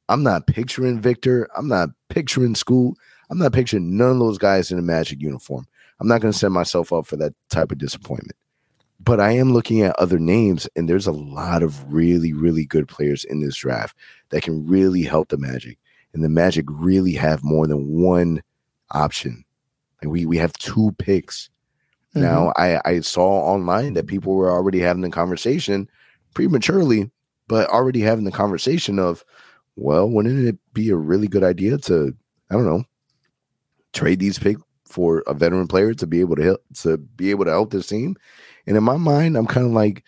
I'm 0.10 0.24
not 0.24 0.48
picturing 0.48 1.00
Victor. 1.00 1.48
I'm 1.56 1.68
not 1.68 1.90
picturing 2.10 2.56
Scoot. 2.56 2.98
I'm 3.30 3.38
not 3.38 3.54
picturing 3.54 3.98
none 3.98 4.12
of 4.12 4.20
those 4.20 4.38
guys 4.38 4.72
in 4.72 4.80
a 4.80 4.84
magic 4.84 5.22
uniform. 5.22 5.66
I'm 6.00 6.08
not 6.08 6.22
going 6.22 6.32
to 6.32 6.38
set 6.38 6.52
myself 6.52 6.92
up 6.92 7.06
for 7.06 7.16
that 7.18 7.34
type 7.50 7.72
of 7.72 7.78
disappointment 7.78 8.36
but 9.00 9.20
I 9.20 9.32
am 9.32 9.54
looking 9.54 9.82
at 9.82 9.98
other 10.00 10.20
names, 10.20 10.68
and 10.76 10.90
there's 10.90 11.08
a 11.08 11.12
lot 11.12 11.64
of 11.64 11.92
really, 11.92 12.34
really 12.34 12.66
good 12.66 12.88
players 12.88 13.24
in 13.24 13.40
this 13.40 13.56
draft 13.56 13.96
that 14.30 14.44
can 14.44 14.66
really 14.66 15.04
help 15.04 15.30
the 15.30 15.38
Magic. 15.38 15.78
And 16.14 16.24
the 16.24 16.30
Magic 16.30 16.66
really 16.70 17.14
have 17.14 17.44
more 17.44 17.68
than 17.68 17.88
one 17.88 18.42
option. 18.92 19.44
Like 20.02 20.12
we 20.12 20.26
we 20.26 20.38
have 20.38 20.54
two 20.54 20.94
picks. 20.98 21.50
Mm-hmm. 22.16 22.22
Now 22.22 22.54
I, 22.58 22.80
I 22.86 23.00
saw 23.02 23.28
online 23.28 23.94
that 23.94 24.08
people 24.08 24.34
were 24.36 24.52
already 24.52 24.80
having 24.80 25.02
the 25.02 25.10
conversation 25.10 25.90
prematurely, 26.34 27.12
but 27.48 27.70
already 27.70 28.00
having 28.00 28.26
the 28.26 28.32
conversation 28.32 28.98
of, 28.98 29.26
well, 29.76 30.10
wouldn't 30.10 30.48
it 30.48 30.58
be 30.74 30.90
a 30.90 30.96
really 30.96 31.28
good 31.28 31.44
idea 31.44 31.78
to, 31.80 32.16
I 32.50 32.56
don't 32.56 32.66
know, 32.66 32.86
trade 33.96 34.20
these 34.20 34.38
picks 34.38 34.62
for 34.86 35.24
a 35.26 35.34
veteran 35.34 35.68
player 35.68 35.96
to 35.96 36.06
be 36.06 36.20
able 36.20 36.36
to 36.36 36.44
help 36.44 36.62
to 36.76 36.98
be 36.98 37.32
able 37.32 37.46
to 37.46 37.52
help 37.52 37.72
this 37.72 37.88
team 37.88 38.16
and 38.68 38.78
in 38.78 38.84
my 38.84 38.98
mind, 38.98 39.38
I'm 39.38 39.46
kind 39.46 39.66
of 39.66 39.74
like, 39.74 40.04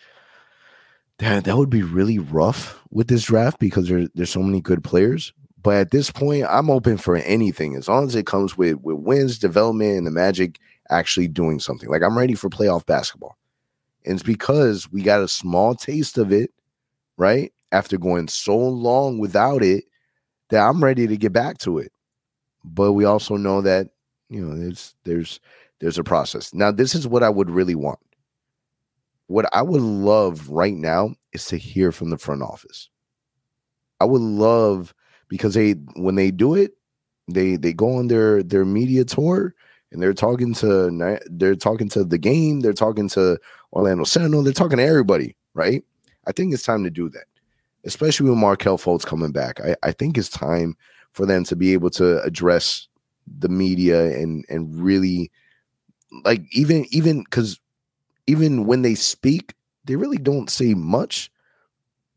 that 1.18 1.44
that 1.44 1.56
would 1.56 1.70
be 1.70 1.82
really 1.82 2.18
rough 2.18 2.80
with 2.90 3.08
this 3.08 3.24
draft 3.24 3.58
because 3.58 3.88
there's 3.88 4.08
there's 4.14 4.30
so 4.30 4.42
many 4.42 4.60
good 4.60 4.84
players. 4.84 5.32
But 5.60 5.76
at 5.76 5.90
this 5.90 6.10
point, 6.12 6.46
I'm 6.48 6.70
open 6.70 6.96
for 6.96 7.16
anything 7.16 7.74
as 7.74 7.88
long 7.88 8.06
as 8.06 8.14
it 8.14 8.26
comes 8.26 8.56
with 8.56 8.78
with 8.82 8.98
wins, 8.98 9.38
development, 9.38 9.98
and 9.98 10.06
the 10.06 10.12
Magic 10.12 10.60
actually 10.90 11.28
doing 11.28 11.58
something. 11.58 11.88
Like 11.88 12.02
I'm 12.02 12.16
ready 12.16 12.34
for 12.34 12.48
playoff 12.48 12.86
basketball, 12.86 13.36
and 14.04 14.14
it's 14.14 14.22
because 14.22 14.90
we 14.92 15.02
got 15.02 15.20
a 15.20 15.28
small 15.28 15.74
taste 15.74 16.18
of 16.18 16.32
it, 16.32 16.52
right? 17.16 17.52
After 17.72 17.98
going 17.98 18.28
so 18.28 18.56
long 18.56 19.18
without 19.18 19.62
it, 19.62 19.84
that 20.50 20.60
I'm 20.60 20.82
ready 20.82 21.08
to 21.08 21.16
get 21.16 21.32
back 21.32 21.58
to 21.58 21.78
it. 21.78 21.90
But 22.74 22.92
we 22.92 23.04
also 23.04 23.36
know 23.36 23.60
that 23.62 23.88
you 24.28 24.44
know 24.44 24.56
there's 24.56 24.94
there's 25.04 25.40
there's 25.80 25.98
a 25.98 26.04
process. 26.04 26.52
Now, 26.52 26.70
this 26.72 26.94
is 26.94 27.06
what 27.06 27.22
I 27.22 27.28
would 27.28 27.50
really 27.50 27.74
want 27.74 27.98
what 29.28 29.46
I 29.54 29.62
would 29.62 29.82
love 29.82 30.48
right 30.48 30.74
now 30.74 31.14
is 31.32 31.44
to 31.46 31.56
hear 31.56 31.92
from 31.92 32.10
the 32.10 32.18
front 32.18 32.42
office. 32.42 32.88
I 34.00 34.04
would 34.06 34.22
love 34.22 34.94
because 35.28 35.54
they 35.54 35.72
when 35.96 36.16
they 36.16 36.30
do 36.30 36.54
it, 36.54 36.72
they 37.28 37.56
they 37.56 37.72
go 37.72 37.96
on 37.96 38.08
their 38.08 38.42
their 38.42 38.64
media 38.64 39.04
tour 39.04 39.54
and 39.92 40.02
they're 40.02 40.14
talking 40.14 40.54
to 40.54 41.20
they're 41.30 41.54
talking 41.54 41.88
to 41.90 42.04
the 42.04 42.18
game, 42.18 42.60
they're 42.60 42.72
talking 42.72 43.08
to 43.10 43.38
Orlando 43.72 44.04
Sentinel, 44.04 44.42
they're 44.42 44.52
talking 44.52 44.78
to 44.78 44.84
everybody, 44.84 45.36
right? 45.54 45.84
I 46.26 46.32
think 46.32 46.54
it's 46.54 46.62
time 46.62 46.84
to 46.84 46.90
do 46.90 47.10
that, 47.10 47.24
especially 47.84 48.30
with 48.30 48.38
Markelle 48.38 48.78
Fultz 48.78 49.04
coming 49.04 49.32
back. 49.32 49.60
I, 49.60 49.76
I 49.82 49.92
think 49.92 50.16
it's 50.16 50.30
time 50.30 50.74
for 51.18 51.26
them 51.26 51.42
to 51.42 51.56
be 51.56 51.72
able 51.72 51.90
to 51.90 52.22
address 52.22 52.86
the 53.40 53.48
media 53.48 54.04
and 54.16 54.44
and 54.48 54.80
really 54.80 55.32
like 56.24 56.42
even 56.52 56.86
even 56.90 57.24
because 57.24 57.58
even 58.28 58.66
when 58.66 58.82
they 58.82 58.94
speak, 58.94 59.54
they 59.84 59.96
really 59.96 60.16
don't 60.16 60.48
say 60.48 60.74
much. 60.74 61.28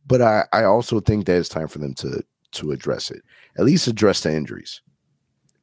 But 0.06 0.22
I, 0.22 0.46
I 0.54 0.66
also 0.66 1.00
think 1.00 1.26
that 1.26 1.38
it's 1.38 1.50
time 1.50 1.68
for 1.68 1.80
them 1.80 1.96
to 1.96 2.24
to 2.52 2.72
address 2.72 3.10
it. 3.10 3.24
At 3.58 3.66
least 3.66 3.88
address 3.88 4.22
the 4.22 4.36
injuries. 4.36 4.82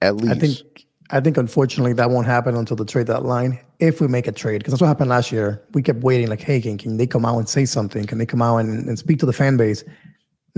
At 0.03 0.17
least. 0.17 0.33
I 0.33 0.39
think 0.41 0.87
I 1.11 1.21
think 1.21 1.37
unfortunately 1.37 1.93
that 1.93 2.11
won't 2.11 2.27
happen 2.27 2.57
until 2.57 2.77
the 2.77 2.85
trade 2.85 3.07
deadline. 3.07 3.61
If 3.79 4.01
we 4.01 4.09
make 4.09 4.27
a 4.27 4.33
trade, 4.33 4.59
because 4.59 4.73
that's 4.73 4.81
what 4.81 4.89
happened 4.89 5.11
last 5.11 5.31
year. 5.31 5.63
We 5.75 5.83
kept 5.83 6.01
waiting, 6.01 6.27
like, 6.27 6.41
hey, 6.41 6.61
can, 6.61 6.77
can 6.77 6.97
they 6.97 7.07
come 7.07 7.25
out 7.25 7.39
and 7.39 7.49
say 7.49 7.67
something? 7.67 8.05
Can 8.05 8.19
they 8.19 8.27
come 8.27 8.43
out 8.43 8.57
and, 8.57 8.89
and 8.89 8.99
speak 8.99 9.21
to 9.21 9.27
the 9.27 9.33
fan 9.33 9.57
base? 9.57 9.85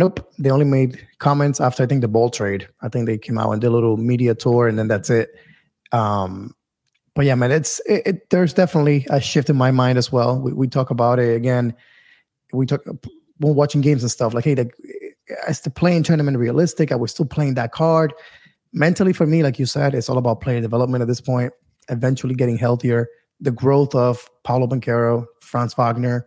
Nope. 0.01 0.33
They 0.39 0.51
only 0.51 0.65
made 0.65 1.07
comments 1.19 1.61
after 1.61 1.83
I 1.83 1.87
think 1.87 2.01
the 2.01 2.09
ball 2.09 2.31
trade. 2.31 2.67
I 2.81 2.89
think 2.89 3.05
they 3.05 3.19
came 3.19 3.37
out 3.37 3.53
and 3.53 3.61
did 3.61 3.67
a 3.67 3.71
little 3.71 3.99
media 3.99 4.35
tour, 4.35 4.67
and 4.67 4.79
then 4.79 4.89
that's 4.89 5.11
it. 5.11 5.29
Um, 5.93 6.55
but 7.15 7.27
yeah, 7.27 7.35
man, 7.35 7.53
it's 7.53 7.81
it, 7.81 8.03
it, 8.07 8.31
there's 8.31 8.55
definitely 8.55 9.07
a 9.11 9.21
shift 9.21 9.51
in 9.51 9.57
my 9.57 9.71
mind 9.71 9.99
as 9.99 10.11
well. 10.11 10.41
We, 10.41 10.55
we 10.55 10.69
talk 10.69 10.89
about 10.89 11.19
it 11.19 11.37
again. 11.37 11.75
We 12.55 12.65
talk 12.65 12.81
when 13.41 13.55
watching 13.55 13.83
games 13.83 14.03
and 14.03 14.11
stuff 14.11 14.33
like, 14.33 14.45
hey, 14.45 14.55
the, 14.55 14.71
is 15.47 15.61
the 15.61 15.69
play-in 15.69 16.03
tournament 16.03 16.39
realistic? 16.39 16.93
Are 16.93 16.97
we 16.97 17.07
still 17.07 17.27
playing 17.27 17.53
that 17.57 17.73
card? 17.73 18.15
Mentally, 18.73 19.13
for 19.13 19.27
me, 19.27 19.43
like 19.43 19.59
you 19.59 19.67
said, 19.67 19.95
it's 19.95 20.09
all 20.09 20.17
about 20.17 20.41
player 20.41 20.63
development 20.63 21.03
at 21.03 21.09
this 21.09 21.21
point. 21.21 21.53
Eventually, 21.91 22.35
getting 22.35 22.57
healthier. 22.57 23.07
The 23.41 23.51
growth 23.51 23.95
of 23.95 24.27
Paolo 24.45 24.67
Banchero, 24.67 25.27
Franz 25.41 25.75
Wagner, 25.75 26.27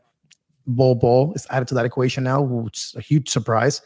Bol 0.68 0.96
Bol 0.96 1.34
is 1.34 1.48
added 1.50 1.68
to 1.70 1.76
that 1.76 1.86
equation 1.86 2.24
now, 2.24 2.42
which 2.42 2.78
is 2.78 2.96
a 2.98 3.02
huge 3.02 3.30
surprise. 3.30 3.82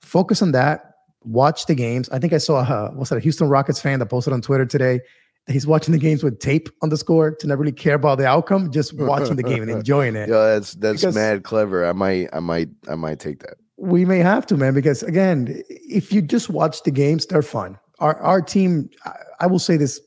Focus 0.00 0.42
on 0.42 0.52
that. 0.52 0.94
Watch 1.24 1.66
the 1.66 1.74
games. 1.74 2.08
I 2.10 2.18
think 2.18 2.32
I 2.32 2.38
saw 2.38 2.60
uh, 2.60 2.90
a, 2.90 2.96
what's 2.96 3.10
that, 3.10 3.16
a 3.16 3.20
Houston 3.20 3.48
Rockets 3.48 3.80
fan 3.80 3.98
that 4.00 4.06
posted 4.06 4.32
on 4.32 4.42
Twitter 4.42 4.66
today 4.66 5.00
he's 5.48 5.66
watching 5.66 5.92
the 5.92 5.98
games 5.98 6.22
with 6.22 6.38
tape 6.38 6.68
on 6.82 6.88
the 6.88 6.96
score 6.96 7.32
to 7.32 7.46
not 7.46 7.58
really 7.58 7.72
care 7.72 7.94
about 7.94 8.18
the 8.18 8.26
outcome, 8.26 8.70
just 8.70 8.92
watching 8.94 9.36
the 9.36 9.42
game 9.42 9.62
and 9.62 9.70
enjoying 9.70 10.16
it. 10.16 10.28
Yeah, 10.32 10.54
that's 10.54 10.74
that's 10.74 11.00
because 11.00 11.14
mad 11.14 11.42
clever. 11.42 11.84
I 11.84 11.92
might, 11.92 12.28
I 12.32 12.40
might, 12.40 12.68
I 12.88 12.94
might 12.94 13.18
take 13.18 13.40
that. 13.40 13.56
We 13.76 14.04
may 14.04 14.18
have 14.18 14.46
to, 14.46 14.56
man, 14.56 14.72
because 14.72 15.02
again, 15.02 15.62
if 15.68 16.12
you 16.12 16.22
just 16.22 16.48
watch 16.48 16.84
the 16.84 16.90
games, 16.90 17.26
they're 17.26 17.42
fun. 17.42 17.78
Our 17.98 18.16
our 18.20 18.40
team, 18.40 18.88
I 19.40 19.46
will 19.46 19.58
say 19.58 19.76
this 19.76 20.00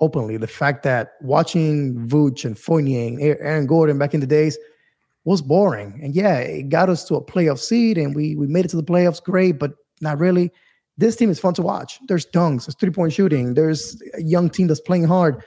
openly: 0.00 0.36
the 0.36 0.48
fact 0.48 0.82
that 0.82 1.12
watching 1.22 1.94
Vooch 2.06 2.44
and 2.44 2.58
Fournier 2.58 3.08
and 3.08 3.22
Aaron 3.22 3.66
Gordon 3.66 3.96
back 3.96 4.12
in 4.12 4.20
the 4.20 4.26
days 4.26 4.58
was 5.24 5.42
boring. 5.42 5.98
And 6.02 6.14
yeah, 6.14 6.38
it 6.38 6.68
got 6.68 6.88
us 6.88 7.04
to 7.06 7.14
a 7.16 7.24
playoff 7.24 7.58
seed, 7.58 7.98
and 7.98 8.14
we 8.14 8.36
we 8.36 8.46
made 8.46 8.64
it 8.64 8.68
to 8.68 8.76
the 8.76 8.84
playoffs, 8.84 9.22
great, 9.22 9.58
but 9.58 9.72
not 10.00 10.18
really 10.18 10.52
this 10.96 11.16
team 11.16 11.30
is 11.30 11.40
fun 11.40 11.54
to 11.54 11.62
watch. 11.62 11.98
There's 12.06 12.26
dunks, 12.26 12.66
there's 12.66 12.76
three 12.76 12.90
point 12.90 13.12
shooting, 13.12 13.54
there's 13.54 14.00
a 14.14 14.22
young 14.22 14.48
team 14.50 14.68
that's 14.68 14.80
playing 14.80 15.04
hard. 15.04 15.42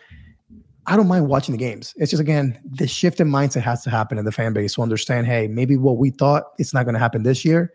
I 0.86 0.96
don't 0.96 1.08
mind 1.08 1.28
watching 1.28 1.52
the 1.52 1.58
games. 1.58 1.94
It's 1.98 2.12
just 2.12 2.22
again, 2.22 2.60
the 2.66 2.88
shift 2.88 3.20
in 3.20 3.30
mindset 3.30 3.62
has 3.62 3.84
to 3.84 3.90
happen 3.90 4.18
in 4.18 4.26
the 4.26 4.32
fan 4.32 4.54
base 4.54 4.76
to 4.76 4.82
understand, 4.82 5.28
hey, 5.28 5.48
maybe 5.48 5.76
what 5.76 5.98
we 5.98 6.12
thought 6.12 6.54
it's 6.58 6.74
not 6.74 6.86
going 6.86 6.94
to 6.94 7.00
happen 7.00 7.24
this 7.24 7.44
year. 7.44 7.74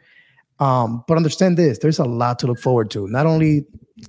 Um, 0.61 1.05
but 1.09 1.17
understand 1.17 1.57
this: 1.57 1.79
there's 1.79 1.99
a 1.99 2.05
lot 2.05 2.39
to 2.41 2.47
look 2.47 2.59
forward 2.59 2.91
to. 2.93 3.07
Not 3.09 3.27
only 3.27 3.67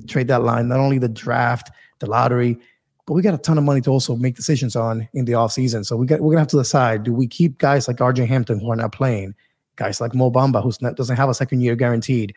trade 0.07 0.27
deadline, 0.27 0.67
not 0.67 0.79
only 0.79 0.99
the 0.99 1.09
draft, 1.09 1.71
the 1.99 2.05
lottery, 2.05 2.57
but 3.05 3.13
we 3.13 3.21
got 3.21 3.33
a 3.33 3.37
ton 3.37 3.57
of 3.57 3.63
money 3.63 3.81
to 3.81 3.89
also 3.89 4.15
make 4.15 4.35
decisions 4.35 4.75
on 4.75 5.07
in 5.13 5.25
the 5.25 5.33
offseason. 5.33 5.85
So 5.85 5.95
we 5.97 6.05
got 6.05 6.21
we're 6.21 6.31
gonna 6.31 6.41
have 6.41 6.47
to 6.49 6.57
decide: 6.57 7.03
do 7.03 7.13
we 7.13 7.27
keep 7.27 7.57
guys 7.57 7.87
like 7.87 7.97
RJ 7.97 8.27
Hampton 8.27 8.59
who 8.59 8.71
are 8.71 8.75
not 8.75 8.91
playing, 8.91 9.35
guys 9.75 9.99
like 9.99 10.15
Mo 10.15 10.31
Bamba 10.31 10.63
who 10.63 10.71
doesn't 10.93 11.17
have 11.17 11.29
a 11.29 11.33
second 11.33 11.61
year 11.61 11.75
guaranteed? 11.75 12.33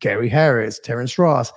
Gary 0.00 0.28
Harris, 0.28 0.78
Terrence 0.78 1.18
Ross. 1.18 1.52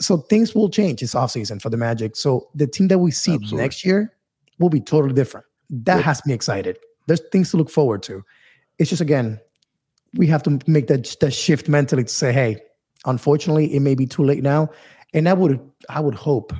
So 0.00 0.16
things 0.16 0.54
will 0.54 0.68
change 0.68 1.00
this 1.00 1.14
offseason 1.14 1.62
for 1.62 1.70
the 1.70 1.76
Magic. 1.76 2.16
So 2.16 2.48
the 2.54 2.66
team 2.66 2.88
that 2.88 2.98
we 2.98 3.10
see 3.10 3.34
Absolutely. 3.34 3.58
next 3.58 3.84
year 3.84 4.12
will 4.58 4.70
be 4.70 4.80
totally 4.80 5.14
different. 5.14 5.46
That 5.70 5.96
yep. 5.96 6.04
has 6.04 6.26
me 6.26 6.34
excited. 6.34 6.78
There's 7.06 7.22
things 7.30 7.50
to 7.50 7.56
look 7.56 7.70
forward 7.70 8.02
to. 8.04 8.24
It's 8.78 8.90
just 8.90 9.02
again, 9.02 9.38
we 10.14 10.26
have 10.26 10.42
to 10.44 10.58
make 10.66 10.88
that 10.88 11.14
that 11.20 11.32
shift 11.32 11.68
mentally 11.68 12.04
to 12.04 12.12
say, 12.12 12.32
hey, 12.32 12.60
unfortunately, 13.04 13.74
it 13.74 13.80
may 13.80 13.94
be 13.94 14.06
too 14.06 14.24
late 14.24 14.42
now. 14.42 14.70
And 15.12 15.28
I 15.28 15.34
would 15.34 15.60
I 15.88 16.00
would 16.00 16.14
hope, 16.14 16.52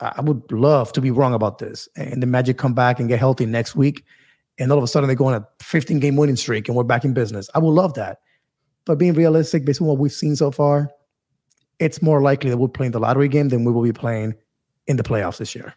I 0.00 0.20
would 0.20 0.50
love 0.52 0.92
to 0.92 1.00
be 1.00 1.10
wrong 1.10 1.34
about 1.34 1.58
this, 1.58 1.88
and 1.96 2.22
the 2.22 2.26
Magic 2.26 2.58
come 2.58 2.74
back 2.74 3.00
and 3.00 3.08
get 3.08 3.18
healthy 3.18 3.46
next 3.46 3.74
week, 3.74 4.04
and 4.58 4.70
all 4.70 4.78
of 4.78 4.84
a 4.84 4.86
sudden 4.86 5.08
they 5.08 5.14
go 5.14 5.26
on 5.26 5.34
a 5.34 5.46
15 5.62 5.98
game 5.98 6.16
winning 6.16 6.36
streak, 6.36 6.68
and 6.68 6.76
we're 6.76 6.84
back 6.84 7.04
in 7.04 7.12
business. 7.12 7.50
I 7.54 7.58
would 7.58 7.72
love 7.72 7.94
that, 7.94 8.20
but 8.84 8.98
being 8.98 9.14
realistic, 9.14 9.64
based 9.64 9.80
on 9.80 9.88
what 9.88 9.98
we've 9.98 10.12
seen 10.12 10.36
so 10.36 10.50
far, 10.50 10.90
it's 11.78 12.02
more 12.02 12.20
likely 12.22 12.50
that 12.50 12.58
we're 12.58 12.68
playing 12.68 12.92
the 12.92 13.00
lottery 13.00 13.28
game 13.28 13.48
than 13.48 13.64
we 13.64 13.72
will 13.72 13.82
be 13.82 13.92
playing 13.92 14.34
in 14.86 14.96
the 14.96 15.02
playoffs 15.02 15.38
this 15.38 15.54
year. 15.54 15.74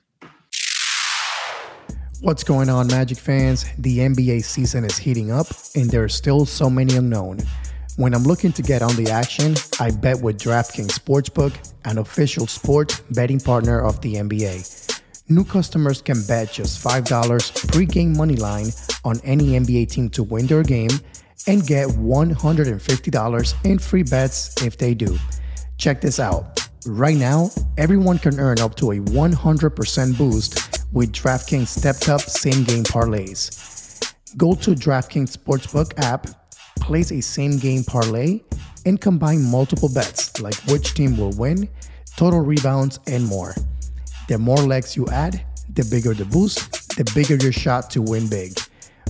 What's 2.22 2.44
going 2.44 2.70
on, 2.70 2.88
Magic 2.88 3.18
fans? 3.18 3.66
The 3.78 4.00
NBA 4.00 4.46
season 4.46 4.86
is 4.86 4.98
heating 4.98 5.32
up, 5.32 5.48
and 5.76 5.90
there 5.90 6.04
are 6.04 6.10
still 6.10 6.46
so 6.46 6.70
many 6.70 6.96
unknown. 6.96 7.40
When 7.96 8.16
I'm 8.16 8.24
looking 8.24 8.52
to 8.54 8.64
get 8.64 8.82
on 8.82 8.96
the 8.96 9.12
action, 9.12 9.54
I 9.80 9.92
bet 9.92 10.20
with 10.20 10.40
DraftKings 10.40 10.98
Sportsbook, 10.98 11.54
an 11.86 12.00
official 12.00 12.48
sports 12.48 13.02
betting 13.12 13.40
partner 13.40 13.82
of 13.82 14.02
the 14.02 14.16
NBA. 14.16 15.00
New 15.30 15.46
customers 15.46 16.02
can 16.02 16.20
bet 16.28 16.52
just 16.52 16.84
$5 16.84 17.04
pregame 17.68 18.18
money 18.18 18.36
line 18.36 18.68
on 19.06 19.20
any 19.24 19.60
NBA 19.60 19.92
team 19.92 20.10
to 20.10 20.24
win 20.24 20.48
their 20.48 20.64
game 20.64 20.90
and 21.46 21.68
get 21.68 21.88
$150 21.90 23.66
in 23.66 23.78
free 23.78 24.04
bets 24.04 24.64
if 24.64 24.76
they 24.76 24.96
do. 24.96 25.16
Check 25.78 26.02
this 26.02 26.20
out. 26.20 26.68
Right 26.88 27.16
now, 27.16 27.52
everyone 27.78 28.18
can 28.18 28.40
earn 28.40 28.60
up 28.60 28.74
to 28.78 28.94
a 28.94 28.98
100% 28.98 30.18
boost 30.18 30.82
with 30.92 31.12
DraftKings 31.12 31.68
stepped 31.68 32.10
up 32.10 32.22
same 32.22 32.64
game 32.64 32.86
parlays. 32.86 34.12
Go 34.36 34.56
to 34.56 34.72
DraftKings 34.72 35.38
Sportsbook 35.38 35.94
app, 35.98 36.43
place 36.80 37.12
a 37.12 37.22
same 37.22 37.58
game 37.58 37.84
parlay, 37.84 38.42
and 38.86 39.00
combine 39.00 39.44
multiple 39.44 39.90
bets 39.94 40.40
like 40.42 40.56
which 40.68 40.94
team 40.94 41.18
will 41.18 41.32
win, 41.32 41.70
total 42.16 42.42
rebounds, 42.42 43.00
and 43.08 43.26
more. 43.26 43.56
The 44.28 44.38
more 44.38 44.58
legs 44.58 44.96
you 44.96 45.08
add, 45.08 45.46
the 45.74 45.86
bigger 45.90 46.14
the 46.14 46.26
boost, 46.26 46.96
the 46.98 47.10
bigger 47.16 47.36
your 47.36 47.52
shot 47.52 47.90
to 47.92 48.02
win 48.02 48.30
big. 48.30 48.58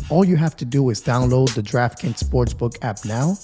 All 0.09 0.25
you 0.25 0.35
have 0.35 0.55
to 0.57 0.65
do 0.65 0.89
is 0.89 1.01
download 1.01 1.53
the 1.55 1.61
DraftKings 1.61 2.23
Sportsbook 2.23 2.77
app 2.81 3.05
now, 3.05 3.37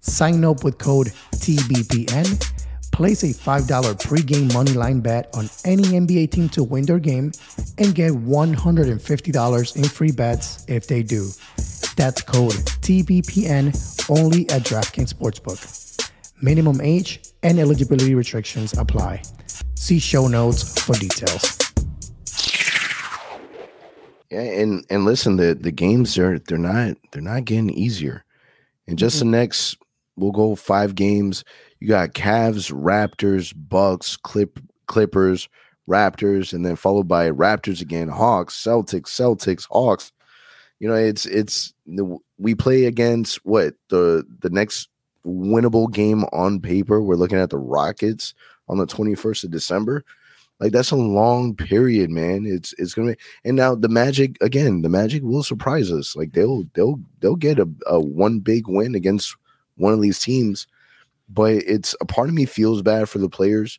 sign 0.00 0.44
up 0.44 0.64
with 0.64 0.78
code 0.78 1.08
TBPN 1.36 2.54
Place 2.94 3.24
a 3.24 3.34
$5 3.34 3.66
pregame 4.06 4.48
moneyline 4.50 5.02
bet 5.02 5.28
on 5.34 5.50
any 5.64 5.82
NBA 5.82 6.30
team 6.30 6.48
to 6.50 6.62
win 6.62 6.84
their 6.84 7.00
game 7.00 7.32
and 7.78 7.92
get 7.92 8.12
$150 8.12 9.76
in 9.76 9.82
free 9.82 10.12
bets 10.12 10.64
if 10.68 10.86
they 10.86 11.02
do. 11.02 11.28
That's 11.96 12.22
code 12.22 12.52
TBPN 12.82 14.10
only 14.10 14.48
at 14.50 14.62
DraftKings 14.62 15.12
Sportsbook. 15.12 16.10
Minimum 16.42 16.80
age 16.80 17.20
and 17.42 17.58
eligibility 17.58 18.14
restrictions 18.14 18.72
apply. 18.76 19.22
See 19.74 19.98
show 19.98 20.26
notes 20.26 20.80
for 20.80 20.94
details. 20.94 21.58
Yeah, 24.30 24.40
and 24.40 24.84
and 24.90 25.04
listen, 25.04 25.36
the 25.36 25.54
the 25.54 25.70
games 25.70 26.18
are 26.18 26.38
they're 26.38 26.58
not 26.58 26.96
they're 27.12 27.22
not 27.22 27.44
getting 27.44 27.70
easier. 27.70 28.24
And 28.86 28.98
just 28.98 29.16
mm-hmm. 29.16 29.30
the 29.30 29.36
next 29.38 29.78
we'll 30.16 30.32
go 30.32 30.54
five 30.54 30.94
games 30.94 31.44
you 31.84 31.88
got 31.88 32.14
Cavs, 32.14 32.72
Raptors, 32.72 33.52
Bucks, 33.54 34.16
Clip, 34.16 34.58
Clippers, 34.86 35.50
Raptors, 35.86 36.54
and 36.54 36.64
then 36.64 36.76
followed 36.76 37.06
by 37.06 37.30
Raptors 37.30 37.82
again, 37.82 38.08
Hawks, 38.08 38.54
Celtics, 38.54 39.08
Celtics, 39.08 39.66
Hawks. 39.70 40.10
You 40.80 40.88
know, 40.88 40.94
it's 40.94 41.26
it's 41.26 41.72
we 42.38 42.54
play 42.54 42.86
against 42.86 43.44
what 43.44 43.74
the 43.88 44.24
the 44.40 44.50
next 44.50 44.88
winnable 45.26 45.90
game 45.90 46.24
on 46.32 46.60
paper. 46.60 47.00
We're 47.02 47.14
looking 47.14 47.38
at 47.38 47.50
the 47.50 47.58
Rockets 47.58 48.34
on 48.68 48.78
the 48.78 48.86
21st 48.86 49.44
of 49.44 49.50
December. 49.50 50.04
Like 50.60 50.72
that's 50.72 50.90
a 50.90 50.96
long 50.96 51.54
period, 51.54 52.10
man. 52.10 52.44
It's 52.46 52.74
it's 52.78 52.94
gonna 52.94 53.12
be 53.12 53.18
and 53.44 53.56
now 53.56 53.74
the 53.74 53.88
Magic 53.88 54.36
again, 54.40 54.82
the 54.82 54.88
Magic 54.88 55.22
will 55.22 55.42
surprise 55.42 55.90
us. 55.90 56.14
Like 56.16 56.32
they'll 56.32 56.64
they'll 56.74 57.00
they'll 57.20 57.36
get 57.36 57.58
a, 57.58 57.68
a 57.86 58.00
one 58.00 58.40
big 58.40 58.68
win 58.68 58.94
against 58.94 59.36
one 59.76 59.92
of 59.92 60.00
these 60.00 60.20
teams 60.20 60.66
but 61.28 61.54
it's 61.54 61.94
a 62.00 62.04
part 62.04 62.28
of 62.28 62.34
me 62.34 62.46
feels 62.46 62.82
bad 62.82 63.08
for 63.08 63.18
the 63.18 63.28
players 63.28 63.78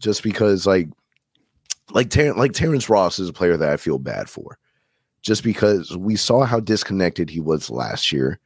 just 0.00 0.22
because 0.22 0.66
like 0.66 0.88
like 1.90 2.10
Ter- 2.10 2.34
like 2.34 2.52
Terrence 2.52 2.88
Ross 2.88 3.18
is 3.18 3.28
a 3.28 3.32
player 3.32 3.56
that 3.56 3.70
I 3.70 3.76
feel 3.76 3.98
bad 3.98 4.28
for 4.28 4.58
just 5.22 5.44
because 5.44 5.96
we 5.96 6.16
saw 6.16 6.44
how 6.44 6.60
disconnected 6.60 7.30
he 7.30 7.40
was 7.40 7.70
last 7.70 8.12
year. 8.12 8.38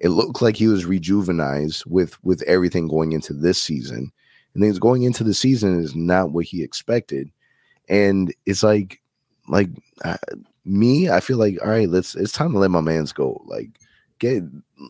It 0.00 0.08
looked 0.08 0.42
like 0.42 0.56
he 0.56 0.66
was 0.66 0.84
rejuvenized 0.84 1.86
with 1.86 2.22
with 2.24 2.42
everything 2.42 2.88
going 2.88 3.12
into 3.12 3.32
this 3.32 3.62
season. 3.62 4.10
And 4.54 4.62
then 4.62 4.72
going 4.74 5.02
into 5.02 5.24
the 5.24 5.34
season 5.34 5.80
is 5.80 5.94
not 5.94 6.32
what 6.32 6.46
he 6.46 6.62
expected. 6.62 7.30
And 7.88 8.34
it's 8.46 8.62
like 8.62 9.00
like 9.48 9.68
uh, 10.04 10.16
me, 10.64 11.10
I 11.10 11.20
feel 11.20 11.38
like 11.38 11.58
all 11.62 11.70
right, 11.70 11.88
let's 11.88 12.14
it's 12.14 12.32
time 12.32 12.52
to 12.52 12.58
let 12.58 12.70
my 12.70 12.80
man's 12.80 13.12
go. 13.12 13.42
Like 13.46 13.70
get 14.18 14.42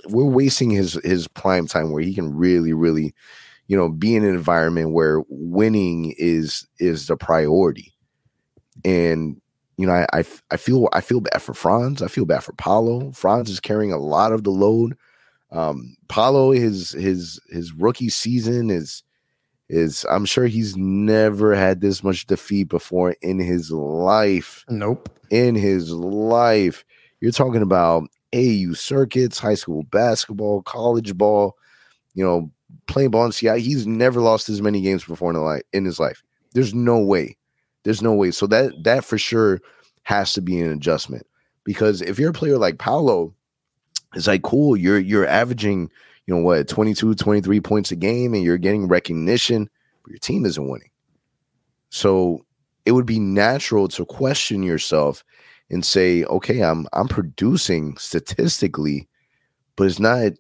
we're 0.09 0.25
wasting 0.25 0.71
his 0.71 0.95
his 1.05 1.29
prime 1.29 1.67
time 1.67 1.91
where 1.91 2.03
he 2.03 2.15
can 2.15 2.35
really 2.35 2.73
really 2.73 3.15
you 3.67 3.77
know 3.77 3.89
be 3.89 4.15
in 4.15 4.25
an 4.25 4.35
environment 4.35 4.93
where 4.93 5.23
winning 5.29 6.15
is 6.19 6.67
is 6.79 7.07
the 7.07 7.17
priority 7.17 7.95
and 8.85 9.41
you 9.77 9.87
know 9.87 9.93
I, 9.93 10.07
I 10.13 10.25
i 10.51 10.57
feel 10.57 10.89
i 10.93 11.01
feel 11.01 11.21
bad 11.21 11.43
for 11.43 11.55
franz 11.55 12.03
i 12.03 12.09
feel 12.09 12.25
bad 12.25 12.45
for 12.45 12.53
paolo 12.55 13.13
franz 13.13 13.51
is 13.51 13.61
carrying 13.61 13.93
a 13.93 13.99
lot 13.99 14.33
of 14.33 14.45
the 14.45 14.51
load 14.51 14.97
um 15.51 15.97
paolo 16.09 16.53
his 16.53 16.93
his 16.93 17.41
his 17.51 17.73
rookie 17.73 18.09
season 18.09 18.71
is 18.71 19.03
is 19.69 20.05
i'm 20.11 20.25
sure 20.25 20.47
he's 20.47 20.77
never 20.77 21.55
had 21.55 21.81
this 21.81 22.05
much 22.05 22.27
defeat 22.27 22.65
before 22.65 23.17
in 23.23 23.39
his 23.39 23.71
life 23.71 24.65
nope 24.69 25.09
in 25.31 25.55
his 25.55 25.91
life 25.91 26.85
you're 27.21 27.33
talking 27.33 27.63
about 27.63 28.05
AU 28.35 28.75
circuits, 28.75 29.39
high 29.39 29.55
school 29.55 29.85
basketball, 29.85 30.63
college 30.63 31.17
ball, 31.17 31.57
you 32.15 32.25
know, 32.25 32.51
playing 32.87 33.11
ball 33.11 33.25
in 33.27 33.33
Seattle. 33.33 33.61
He's 33.63 33.87
never 33.87 34.21
lost 34.21 34.49
as 34.49 34.61
many 34.61 34.81
games 34.81 35.05
before 35.05 35.31
in, 35.31 35.37
life, 35.41 35.63
in 35.73 35.85
his 35.85 35.99
life. 36.01 36.23
There's 36.53 36.75
no 36.75 36.99
way. 36.99 37.37
There's 37.85 38.03
no 38.03 38.15
way. 38.15 38.31
So 38.31 38.47
that 38.49 38.83
that 38.85 39.05
for 39.05 39.19
sure 39.19 39.61
has 40.03 40.33
to 40.35 40.43
be 40.43 40.61
an 40.61 40.71
adjustment 40.73 41.27
because 41.65 42.03
if 42.03 42.19
you're 42.19 42.31
a 42.31 42.35
player 42.35 42.59
like 42.59 42.79
Paolo, 42.79 43.35
it's 44.15 44.27
like 44.27 44.43
cool. 44.43 44.77
You're 44.77 44.99
you're 44.99 45.27
averaging, 45.27 45.91
you 46.27 46.35
know 46.35 46.43
what, 46.43 46.69
22, 46.69 47.15
23 47.15 47.61
points 47.61 47.91
a 47.91 47.97
game, 47.97 48.35
and 48.35 48.43
you're 48.43 48.59
getting 48.59 48.89
recognition, 48.89 49.69
but 50.03 50.11
your 50.11 50.19
team 50.19 50.45
isn't 50.45 50.69
winning. 50.69 50.91
So 51.91 52.45
it 52.85 52.93
would 52.93 53.07
be 53.07 53.19
natural 53.19 53.89
to 53.89 54.05
question 54.05 54.63
yourself 54.63 55.25
and 55.71 55.85
say, 55.85 56.25
okay, 56.25 56.61
I'm 56.61 56.87
I'm 56.93 57.09
producing 57.09 57.97
statistically, 57.97 59.09
but 59.77 59.87
it's 59.87 59.99
not 59.99 60.33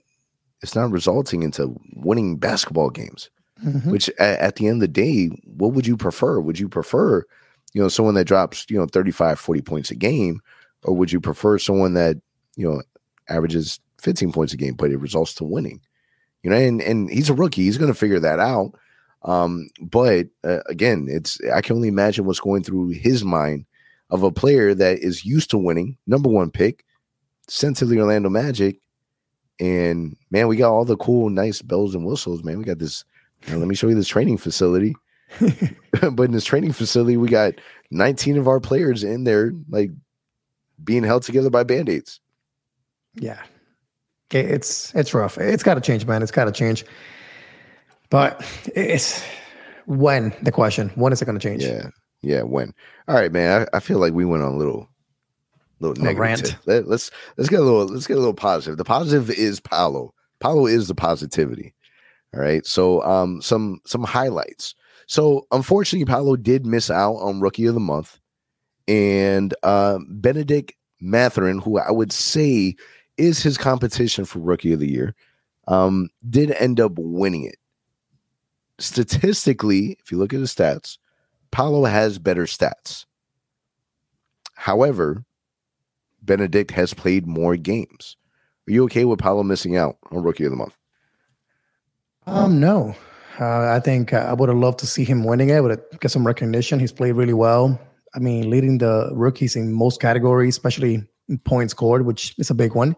it's 0.62 0.74
not 0.74 0.90
resulting 0.90 1.42
into 1.42 1.76
winning 1.96 2.36
basketball 2.36 2.90
games. 2.90 3.30
Mm-hmm. 3.62 3.90
Which 3.90 4.08
at, 4.18 4.38
at, 4.40 4.56
the 4.56 4.66
end 4.66 4.76
of 4.76 4.80
the 4.80 4.88
day, 4.88 5.26
what 5.44 5.72
would 5.74 5.86
you 5.86 5.96
prefer? 5.96 6.40
Would 6.40 6.58
you 6.58 6.68
prefer, 6.68 7.24
you 7.72 7.80
know, 7.80 7.88
someone 7.88 8.14
that 8.14 8.24
drops, 8.24 8.66
you 8.68 8.76
know, 8.76 8.86
35, 8.86 9.38
40 9.38 9.62
points 9.62 9.90
a 9.92 9.94
game, 9.94 10.40
or 10.82 10.96
would 10.96 11.12
you 11.12 11.20
prefer 11.20 11.58
someone 11.58 11.94
that, 11.94 12.16
you 12.56 12.68
know, 12.68 12.82
averages 13.28 13.78
15 14.00 14.32
points 14.32 14.52
a 14.52 14.56
game, 14.56 14.74
but 14.74 14.90
it 14.90 14.98
results 14.98 15.34
to 15.34 15.44
winning? 15.44 15.80
You 16.42 16.50
know, 16.50 16.56
and 16.56 16.82
and 16.82 17.08
he's 17.08 17.30
a 17.30 17.34
rookie. 17.34 17.62
He's 17.62 17.78
going 17.78 17.92
to 17.92 17.98
figure 17.98 18.20
that 18.20 18.40
out. 18.40 18.72
Um, 19.22 19.70
but 19.80 20.26
uh, 20.42 20.60
again, 20.66 21.06
it's 21.08 21.38
I 21.54 21.62
can 21.62 21.76
only 21.76 21.88
imagine 21.88 22.26
what's 22.26 22.40
going 22.40 22.64
through 22.64 22.90
his 22.90 23.24
mind 23.24 23.64
of 24.10 24.22
a 24.22 24.30
player 24.30 24.74
that 24.74 24.98
is 24.98 25.24
used 25.24 25.50
to 25.50 25.58
winning, 25.58 25.96
number 26.06 26.28
one 26.28 26.50
pick, 26.50 26.84
sent 27.48 27.76
to 27.78 27.86
the 27.86 27.98
Orlando 28.00 28.28
Magic. 28.28 28.78
And 29.60 30.16
man, 30.30 30.48
we 30.48 30.56
got 30.56 30.72
all 30.72 30.84
the 30.84 30.96
cool, 30.96 31.30
nice 31.30 31.62
bells 31.62 31.94
and 31.94 32.04
whistles, 32.04 32.44
man. 32.44 32.58
We 32.58 32.64
got 32.64 32.78
this. 32.78 33.04
Let 33.48 33.68
me 33.68 33.74
show 33.74 33.88
you 33.88 33.94
this 33.94 34.08
training 34.08 34.38
facility. 34.38 34.94
but 36.12 36.24
in 36.24 36.32
this 36.32 36.44
training 36.44 36.72
facility, 36.72 37.16
we 37.16 37.28
got 37.28 37.54
19 37.90 38.38
of 38.38 38.48
our 38.48 38.60
players 38.60 39.04
in 39.04 39.24
there, 39.24 39.52
like 39.68 39.90
being 40.82 41.02
held 41.02 41.22
together 41.22 41.50
by 41.50 41.62
band-aids. 41.62 42.20
Yeah. 43.14 43.42
It's 44.30 44.92
it's 44.94 45.14
rough. 45.14 45.38
It's 45.38 45.62
gotta 45.62 45.80
change, 45.80 46.06
man. 46.06 46.22
It's 46.22 46.32
gotta 46.32 46.50
change. 46.50 46.84
But 48.10 48.44
it's 48.74 49.22
when 49.86 50.34
the 50.42 50.50
question, 50.50 50.90
when 50.96 51.12
is 51.12 51.22
it 51.22 51.26
gonna 51.26 51.38
change? 51.38 51.62
Yeah. 51.62 51.88
Yeah, 52.22 52.42
when. 52.42 52.72
All 53.06 53.14
right, 53.14 53.30
man. 53.30 53.66
I, 53.72 53.76
I 53.76 53.80
feel 53.80 53.98
like 53.98 54.14
we 54.14 54.24
went 54.24 54.42
on 54.42 54.52
a 54.52 54.56
little 54.56 54.88
little 55.78 56.02
negative. 56.02 56.20
Rant. 56.20 56.56
Let, 56.66 56.88
let's 56.88 57.10
let's 57.36 57.50
get 57.50 57.60
a 57.60 57.62
little 57.62 57.86
let's 57.86 58.06
get 58.06 58.16
a 58.16 58.20
little 58.20 58.34
positive. 58.34 58.78
The 58.78 58.84
positive 58.84 59.30
is 59.30 59.60
Paolo. 59.60 60.14
Paolo 60.40 60.66
is 60.66 60.88
the 60.88 60.94
positivity. 60.94 61.74
All 62.34 62.40
right. 62.40 62.66
So 62.66 63.02
um 63.04 63.40
some 63.42 63.80
some 63.86 64.04
highlights. 64.04 64.74
So 65.06 65.46
unfortunately, 65.52 66.06
Paolo 66.06 66.36
did 66.36 66.66
miss 66.66 66.90
out 66.90 67.14
on 67.16 67.40
rookie 67.40 67.66
of 67.66 67.74
the 67.74 67.80
month. 67.80 68.18
And 68.88 69.54
uh 69.62 69.98
Bennedict 70.08 70.72
Mathurin, 71.00 71.58
who 71.60 71.78
I 71.78 71.90
would 71.90 72.12
say 72.12 72.74
is 73.16 73.42
his 73.42 73.58
competition 73.58 74.24
for 74.24 74.40
rookie 74.40 74.72
of 74.72 74.80
the 74.80 74.90
year. 74.90 75.14
um, 75.68 76.08
did 76.28 76.50
end 76.52 76.80
up 76.80 76.92
winning 76.96 77.44
it. 77.44 77.56
Statistically, 78.78 79.96
if 80.02 80.10
you 80.10 80.18
look 80.18 80.34
at 80.34 80.40
the 80.40 80.46
stats, 80.46 80.98
Paolo 81.52 81.84
has 81.84 82.18
better 82.18 82.44
stats. 82.44 83.06
However, 84.54 85.24
Benedict 86.22 86.70
has 86.72 86.94
played 86.94 87.26
more 87.26 87.56
games. 87.56 88.16
Are 88.68 88.72
you 88.72 88.84
okay 88.84 89.04
with 89.04 89.20
Paolo 89.20 89.42
missing 89.42 89.76
out 89.76 89.96
on 90.10 90.22
Rookie 90.22 90.44
of 90.44 90.50
the 90.50 90.56
Month? 90.56 90.76
Um, 92.26 92.60
no. 92.60 92.94
Uh, 93.40 93.70
I 93.70 93.80
think 93.80 94.12
uh, 94.12 94.18
I 94.18 94.32
would 94.32 94.48
have 94.48 94.58
loved 94.58 94.78
to 94.80 94.86
see 94.86 95.04
him 95.04 95.24
winning 95.24 95.50
it, 95.50 95.60
but 95.62 96.00
get 96.00 96.10
some 96.10 96.26
recognition. 96.26 96.78
He's 96.78 96.92
played 96.92 97.12
really 97.12 97.34
well. 97.34 97.80
I 98.14 98.20
mean, 98.20 98.48
leading 98.48 98.78
the 98.78 99.10
rookies 99.12 99.56
in 99.56 99.72
most 99.72 100.00
categories, 100.00 100.54
especially 100.54 101.04
points 101.44 101.72
scored, 101.72 102.06
which 102.06 102.34
is 102.38 102.50
a 102.50 102.54
big 102.54 102.74
one. 102.74 102.94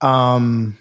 Um, 0.00 0.76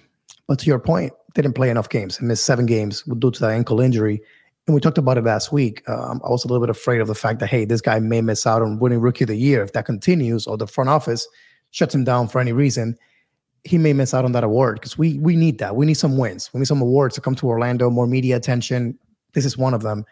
but 0.48 0.60
to 0.60 0.66
your 0.66 0.80
point, 0.80 1.14
didn't 1.36 1.54
play 1.54 1.70
enough 1.70 1.90
games. 1.90 2.18
He 2.18 2.26
missed 2.26 2.46
seven 2.46 2.66
games 2.66 3.04
due 3.04 3.32
to 3.32 3.40
that 3.42 3.52
ankle 3.52 3.80
injury. 3.80 4.22
And 4.66 4.74
we 4.74 4.82
talked 4.82 4.98
about 4.98 5.18
it 5.18 5.24
last 5.24 5.52
week. 5.52 5.88
Um, 5.88 6.22
I 6.24 6.30
was 6.30 6.44
a 6.44 6.48
little 6.48 6.66
bit 6.66 6.70
afraid 6.70 7.02
of 7.02 7.08
the 7.08 7.16
fact 7.16 7.40
that, 7.40 7.48
hey, 7.48 7.66
this 7.66 7.82
guy 7.82 8.00
may 8.00 8.22
miss 8.22 8.46
out 8.48 8.62
on 8.62 8.80
winning 8.80 9.00
rookie 9.00 9.24
of 9.24 9.28
the 9.28 9.36
year 9.36 9.64
if 9.64 9.74
that 9.74 9.86
continues 9.86 10.48
or 10.48 10.58
the 10.58 10.68
front 10.68 10.90
office 10.90 11.28
shuts 11.72 11.94
him 11.94 12.04
down 12.04 12.28
for 12.28 12.40
any 12.40 12.52
reason. 12.52 12.98
He 13.64 13.78
may 13.78 13.94
miss 13.94 14.14
out 14.14 14.26
on 14.26 14.32
that 14.34 14.44
award 14.44 14.76
because 14.76 14.98
we 14.98 15.18
we 15.20 15.36
need 15.36 15.60
that. 15.60 15.76
We 15.76 15.86
need 15.86 15.96
some 15.96 16.18
wins. 16.18 16.50
We 16.54 16.60
need 16.60 16.68
some 16.68 16.82
awards 16.82 17.16
to 17.16 17.22
come 17.22 17.36
to 17.36 17.48
Orlando, 17.48 17.90
more 17.90 18.08
media 18.08 18.36
attention. 18.38 18.98
This 19.34 19.46
is 19.46 19.58
one 19.58 19.74
of 19.74 19.82
them. 19.82 20.06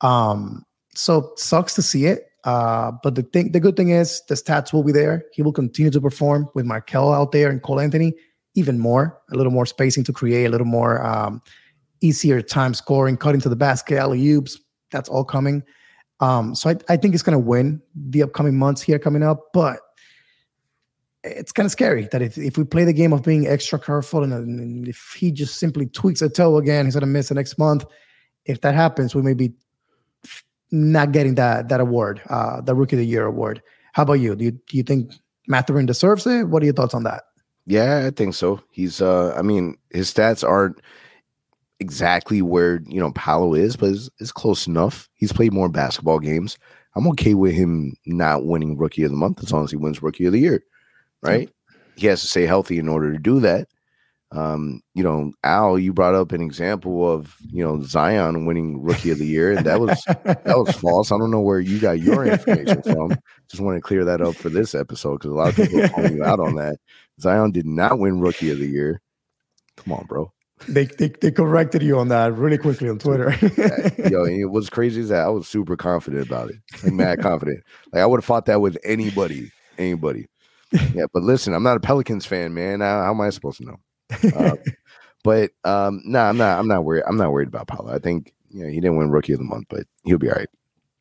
Um, 0.00 0.64
so 0.94 1.32
sucks 1.36 1.74
to 1.74 1.82
see 1.82 2.06
it. 2.06 2.30
Uh, 2.44 2.92
but 3.02 3.16
the 3.16 3.22
thing, 3.22 3.52
the 3.52 3.60
good 3.60 3.76
thing 3.76 3.90
is 3.90 4.22
the 4.28 4.34
stats 4.34 4.72
will 4.72 4.84
be 4.84 4.92
there. 4.92 5.24
He 5.32 5.42
will 5.42 5.52
continue 5.52 5.90
to 5.90 6.00
perform 6.00 6.48
with 6.54 6.64
Markelle 6.64 7.12
out 7.12 7.32
there 7.32 7.50
and 7.50 7.62
Cole 7.62 7.80
Anthony 7.80 8.14
even 8.54 8.78
more, 8.78 9.20
a 9.30 9.36
little 9.36 9.52
more 9.52 9.66
spacing 9.66 10.02
to 10.04 10.12
create, 10.12 10.46
a 10.46 10.48
little 10.48 10.66
more 10.66 11.04
um, 11.04 11.42
easier 12.00 12.40
time 12.40 12.72
scoring, 12.72 13.16
cutting 13.16 13.40
to 13.40 13.48
the 13.48 13.56
basket, 13.56 13.98
alley 13.98 14.26
oops. 14.30 14.58
That's 14.90 15.08
all 15.08 15.24
coming. 15.24 15.62
Um, 16.20 16.54
so 16.54 16.70
I, 16.70 16.76
I 16.88 16.96
think 16.96 17.14
it's 17.14 17.22
going 17.22 17.38
to 17.38 17.44
win 17.44 17.82
the 17.94 18.22
upcoming 18.22 18.56
months 18.56 18.80
here 18.80 18.98
coming 18.98 19.22
up, 19.22 19.52
but 19.52 19.80
it's 21.26 21.52
kind 21.52 21.66
of 21.66 21.72
scary 21.72 22.08
that 22.12 22.22
if, 22.22 22.38
if 22.38 22.56
we 22.56 22.64
play 22.64 22.84
the 22.84 22.92
game 22.92 23.12
of 23.12 23.22
being 23.22 23.46
extra 23.46 23.78
careful 23.78 24.22
and, 24.22 24.32
and 24.32 24.88
if 24.88 25.14
he 25.18 25.30
just 25.30 25.58
simply 25.58 25.86
tweaks 25.86 26.22
a 26.22 26.28
toe 26.28 26.56
again, 26.56 26.84
he's 26.84 26.94
to 26.94 27.06
miss 27.06 27.28
the 27.28 27.34
next 27.34 27.58
month. 27.58 27.84
If 28.44 28.60
that 28.60 28.74
happens, 28.74 29.14
we 29.14 29.22
may 29.22 29.34
be 29.34 29.52
not 30.70 31.12
getting 31.12 31.34
that 31.36 31.68
that 31.68 31.80
award, 31.80 32.20
uh, 32.28 32.60
the 32.60 32.74
Rookie 32.74 32.96
of 32.96 33.00
the 33.00 33.06
Year 33.06 33.26
award. 33.26 33.62
How 33.92 34.02
about 34.02 34.14
you? 34.14 34.36
Do 34.36 34.44
you 34.44 34.50
do 34.52 34.76
you 34.76 34.82
think 34.82 35.12
Mathurin 35.48 35.86
deserves 35.86 36.26
it? 36.26 36.48
What 36.48 36.62
are 36.62 36.66
your 36.66 36.74
thoughts 36.74 36.94
on 36.94 37.04
that? 37.04 37.24
Yeah, 37.66 38.06
I 38.06 38.10
think 38.10 38.34
so. 38.34 38.60
He's 38.70 39.00
uh 39.00 39.34
I 39.36 39.42
mean, 39.42 39.76
his 39.90 40.12
stats 40.12 40.46
aren't 40.46 40.80
exactly 41.80 42.42
where, 42.42 42.80
you 42.86 43.00
know, 43.00 43.12
Paolo 43.12 43.54
is, 43.54 43.76
but 43.76 43.90
it's, 43.90 44.08
it's 44.18 44.32
close 44.32 44.66
enough. 44.66 45.08
He's 45.14 45.32
played 45.32 45.52
more 45.52 45.68
basketball 45.68 46.20
games. 46.20 46.58
I'm 46.94 47.06
okay 47.08 47.34
with 47.34 47.52
him 47.52 47.94
not 48.06 48.46
winning 48.46 48.78
rookie 48.78 49.02
of 49.02 49.10
the 49.10 49.16
month 49.16 49.42
as 49.42 49.52
long 49.52 49.64
as 49.64 49.70
he 49.70 49.76
wins 49.76 50.02
rookie 50.02 50.24
of 50.24 50.32
the 50.32 50.40
year. 50.40 50.64
Right? 51.22 51.48
Mm-hmm. 51.48 51.80
He 51.96 52.06
has 52.08 52.20
to 52.20 52.28
stay 52.28 52.46
healthy 52.46 52.78
in 52.78 52.88
order 52.88 53.12
to 53.12 53.18
do 53.18 53.40
that. 53.40 53.68
Um, 54.32 54.80
you 54.94 55.04
know, 55.04 55.32
Al, 55.44 55.78
you 55.78 55.92
brought 55.92 56.14
up 56.14 56.32
an 56.32 56.42
example 56.42 57.10
of 57.10 57.36
you 57.48 57.64
know 57.64 57.80
Zion 57.82 58.44
winning 58.44 58.82
Rookie 58.82 59.10
of 59.10 59.18
the 59.18 59.26
Year, 59.26 59.52
and 59.52 59.64
that 59.64 59.80
was 59.80 60.02
that 60.24 60.44
was 60.44 60.74
false. 60.76 61.12
I 61.12 61.18
don't 61.18 61.30
know 61.30 61.40
where 61.40 61.60
you 61.60 61.78
got 61.78 62.00
your 62.00 62.26
information 62.26 62.82
from. 62.82 63.16
Just 63.48 63.62
want 63.62 63.76
to 63.76 63.80
clear 63.80 64.04
that 64.04 64.20
up 64.20 64.34
for 64.34 64.48
this 64.48 64.74
episode 64.74 65.18
because 65.18 65.30
a 65.30 65.34
lot 65.34 65.50
of 65.50 65.56
people 65.56 65.82
are 65.82 65.88
calling 65.88 66.16
you 66.16 66.24
out 66.24 66.40
on 66.40 66.56
that. 66.56 66.76
Zion 67.20 67.52
did 67.52 67.66
not 67.66 67.98
win 67.98 68.20
Rookie 68.20 68.50
of 68.50 68.58
the 68.58 68.66
Year. 68.66 69.00
Come 69.76 69.92
on, 69.92 70.06
bro. 70.06 70.32
They, 70.68 70.86
they, 70.86 71.08
they 71.08 71.30
corrected 71.30 71.82
you 71.82 71.98
on 71.98 72.08
that 72.08 72.34
really 72.34 72.56
quickly 72.56 72.88
on 72.88 72.98
Twitter. 72.98 73.36
yeah, 73.58 74.08
yo, 74.08 74.24
it 74.24 74.50
was 74.50 74.70
crazy 74.70 75.02
is 75.02 75.10
that. 75.10 75.24
I 75.24 75.28
was 75.28 75.46
super 75.46 75.76
confident 75.76 76.26
about 76.26 76.50
it, 76.50 76.56
like 76.82 76.92
mad 76.94 77.20
confident. 77.20 77.62
Like 77.92 78.02
I 78.02 78.06
would 78.06 78.18
have 78.18 78.24
fought 78.24 78.46
that 78.46 78.60
with 78.60 78.78
anybody, 78.82 79.52
anybody. 79.76 80.26
Yeah, 80.72 81.06
but 81.12 81.22
listen, 81.22 81.54
I'm 81.54 81.62
not 81.62 81.76
a 81.76 81.80
Pelicans 81.80 82.26
fan, 82.26 82.54
man. 82.54 82.80
How, 82.80 83.02
how 83.02 83.10
am 83.10 83.20
I 83.20 83.30
supposed 83.30 83.58
to 83.58 83.64
know? 83.64 83.80
Uh, 84.34 84.56
but 85.24 85.50
um, 85.64 86.02
no, 86.04 86.18
nah, 86.18 86.28
I'm 86.28 86.36
not. 86.36 86.58
I'm 86.58 86.68
not 86.68 86.84
worried. 86.84 87.04
I'm 87.06 87.16
not 87.16 87.32
worried 87.32 87.48
about 87.48 87.68
Paolo. 87.68 87.94
I 87.94 87.98
think 87.98 88.32
you 88.50 88.64
know, 88.64 88.68
he 88.68 88.80
didn't 88.80 88.96
win 88.96 89.10
Rookie 89.10 89.32
of 89.32 89.38
the 89.38 89.44
Month, 89.44 89.66
but 89.68 89.86
he'll 90.04 90.18
be 90.18 90.28
all 90.28 90.36
right. 90.36 90.48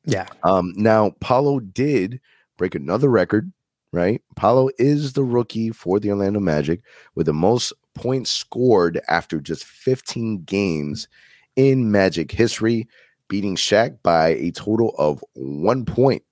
Yeah. 0.05 0.27
Um, 0.43 0.73
now 0.75 1.11
Paolo 1.19 1.59
did 1.59 2.19
break 2.57 2.75
another 2.75 3.09
record. 3.09 3.51
Right, 3.91 4.21
Paolo 4.35 4.69
is 4.77 5.13
the 5.13 5.23
rookie 5.23 5.71
for 5.71 6.01
the 6.01 6.09
Orlando 6.09 6.41
Magic 6.41 6.81
with 7.13 7.27
the 7.27 7.33
most 7.33 7.71
points 7.93 8.29
scored 8.29 8.99
after 9.07 9.39
just 9.39 9.63
15 9.63 10.43
games 10.43 11.07
in 11.55 11.91
Magic 11.93 12.29
history, 12.29 12.89
beating 13.29 13.55
Shaq 13.55 13.97
by 14.03 14.29
a 14.29 14.51
total 14.51 14.93
of 14.97 15.23
one 15.33 15.85
point. 15.85 16.23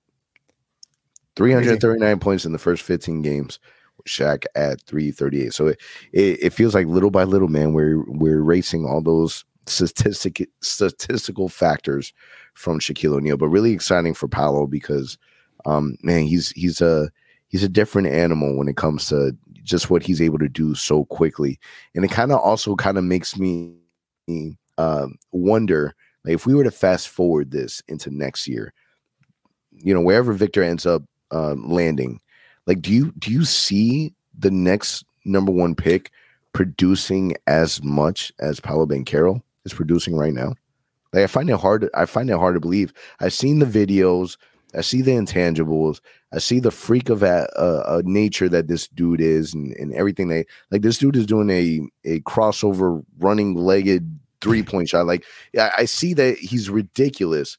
339 1.36 2.18
points 2.20 2.44
in 2.44 2.52
the 2.52 2.58
first 2.58 2.82
15 2.82 3.22
games. 3.22 3.58
Shaq 4.08 4.44
at 4.54 4.80
338. 4.82 5.52
So 5.52 5.68
it, 5.68 5.80
it, 6.12 6.38
it 6.42 6.52
feels 6.52 6.74
like 6.74 6.86
little 6.86 7.10
by 7.10 7.24
little, 7.24 7.48
man, 7.48 7.72
we're 7.72 8.04
we're 8.06 8.38
erasing 8.38 8.84
all 8.84 9.00
those 9.00 9.44
statistic 9.66 10.46
statistical 10.62 11.48
factors 11.48 12.12
from 12.54 12.80
Shaquille 12.80 13.14
O'Neal. 13.14 13.36
But 13.36 13.48
really 13.48 13.72
exciting 13.72 14.14
for 14.14 14.28
Paolo 14.28 14.66
because 14.66 15.16
um 15.64 15.96
man, 16.02 16.24
he's 16.24 16.50
he's 16.50 16.80
a 16.80 17.10
he's 17.48 17.62
a 17.62 17.68
different 17.68 18.08
animal 18.08 18.56
when 18.56 18.68
it 18.68 18.76
comes 18.76 19.06
to 19.08 19.36
just 19.62 19.88
what 19.88 20.02
he's 20.02 20.20
able 20.20 20.38
to 20.38 20.48
do 20.48 20.74
so 20.74 21.04
quickly. 21.06 21.58
And 21.94 22.04
it 22.04 22.10
kind 22.10 22.32
of 22.32 22.40
also 22.40 22.74
kind 22.74 22.98
of 22.98 23.04
makes 23.04 23.38
me 23.38 23.76
uh, 24.76 25.06
wonder 25.32 25.94
like 26.24 26.34
if 26.34 26.46
we 26.46 26.54
were 26.54 26.64
to 26.64 26.70
fast 26.70 27.08
forward 27.08 27.50
this 27.50 27.82
into 27.88 28.10
next 28.10 28.48
year, 28.48 28.72
you 29.70 29.94
know, 29.94 30.00
wherever 30.00 30.32
Victor 30.32 30.62
ends 30.62 30.84
up 30.84 31.02
uh, 31.34 31.54
landing, 31.54 32.20
like, 32.66 32.80
do 32.80 32.92
you 32.92 33.12
do 33.18 33.30
you 33.30 33.44
see 33.44 34.14
the 34.38 34.50
next 34.50 35.04
number 35.24 35.52
one 35.52 35.74
pick 35.74 36.10
producing 36.52 37.34
as 37.46 37.82
much 37.82 38.32
as 38.38 38.60
Paolo 38.60 38.86
Banchero 38.86 39.42
is 39.64 39.74
producing 39.74 40.16
right 40.16 40.32
now? 40.32 40.54
Like, 41.12 41.24
I 41.24 41.26
find 41.26 41.50
it 41.50 41.60
hard. 41.60 41.88
I 41.94 42.06
find 42.06 42.30
it 42.30 42.38
hard 42.38 42.54
to 42.54 42.60
believe. 42.60 42.92
I've 43.20 43.32
seen 43.32 43.58
the 43.58 43.66
videos. 43.66 44.36
I 44.74 44.80
see 44.80 45.02
the 45.02 45.12
intangibles. 45.12 46.00
I 46.32 46.38
see 46.38 46.58
the 46.58 46.72
freak 46.72 47.08
of 47.08 47.22
a, 47.22 48.02
nature 48.04 48.48
that 48.48 48.66
this 48.66 48.88
dude 48.88 49.20
is, 49.20 49.54
and, 49.54 49.72
and 49.76 49.94
everything. 49.94 50.28
They 50.28 50.46
like 50.70 50.82
this 50.82 50.98
dude 50.98 51.16
is 51.16 51.26
doing 51.26 51.50
a 51.50 51.80
a 52.04 52.20
crossover 52.20 53.04
running 53.18 53.54
legged 53.54 54.18
three 54.40 54.62
point 54.62 54.88
shot. 54.88 55.06
Like, 55.06 55.24
yeah, 55.52 55.72
I 55.76 55.84
see 55.84 56.14
that 56.14 56.38
he's 56.38 56.70
ridiculous 56.70 57.58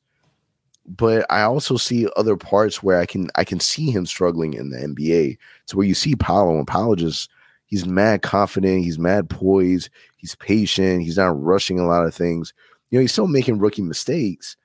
but 0.88 1.26
I 1.30 1.42
also 1.42 1.78
see 1.78 2.08
other 2.16 2.38
parts 2.38 2.84
where 2.84 3.00
I 3.00 3.06
can 3.06 3.30
I 3.36 3.44
can 3.44 3.60
see 3.60 3.92
him 3.92 4.06
struggling 4.06 4.54
in 4.54 4.70
the 4.70 4.78
NBA. 4.78 5.38
So 5.66 5.78
where 5.78 5.88
you 5.88 5.96
see 5.96 6.16
Paolo 6.16 6.58
and 6.58 6.68
Paolo 6.68 6.96
just 6.96 7.30
he's 7.66 7.86
mad 7.86 8.22
confident, 8.22 8.84
he's 8.84 9.00
mad 9.00 9.30
poised, 9.30 9.90
he's 10.18 10.36
patient, 10.36 11.02
he's 11.02 11.18
not 11.18 11.42
rushing 11.42 11.80
a 11.80 11.88
lot 11.88 12.06
of 12.06 12.14
things. 12.14 12.54
You 12.90 13.00
know, 13.00 13.02
he's 13.02 13.12
still 13.12 13.28
making 13.28 13.60
rookie 13.60 13.82
mistakes, 13.82 14.56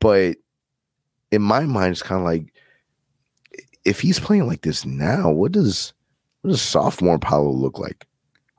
but 0.00 0.36
in 1.30 1.42
my 1.42 1.64
mind, 1.64 1.92
it's 1.92 2.02
kind 2.02 2.20
of 2.20 2.26
like 2.26 2.52
if 3.84 4.00
he's 4.00 4.20
playing 4.20 4.46
like 4.46 4.62
this 4.62 4.84
now, 4.84 5.30
what 5.30 5.52
does 5.52 5.92
what 6.42 6.50
does 6.50 6.62
sophomore 6.62 7.18
Paolo 7.18 7.52
look 7.52 7.78
like? 7.78 8.06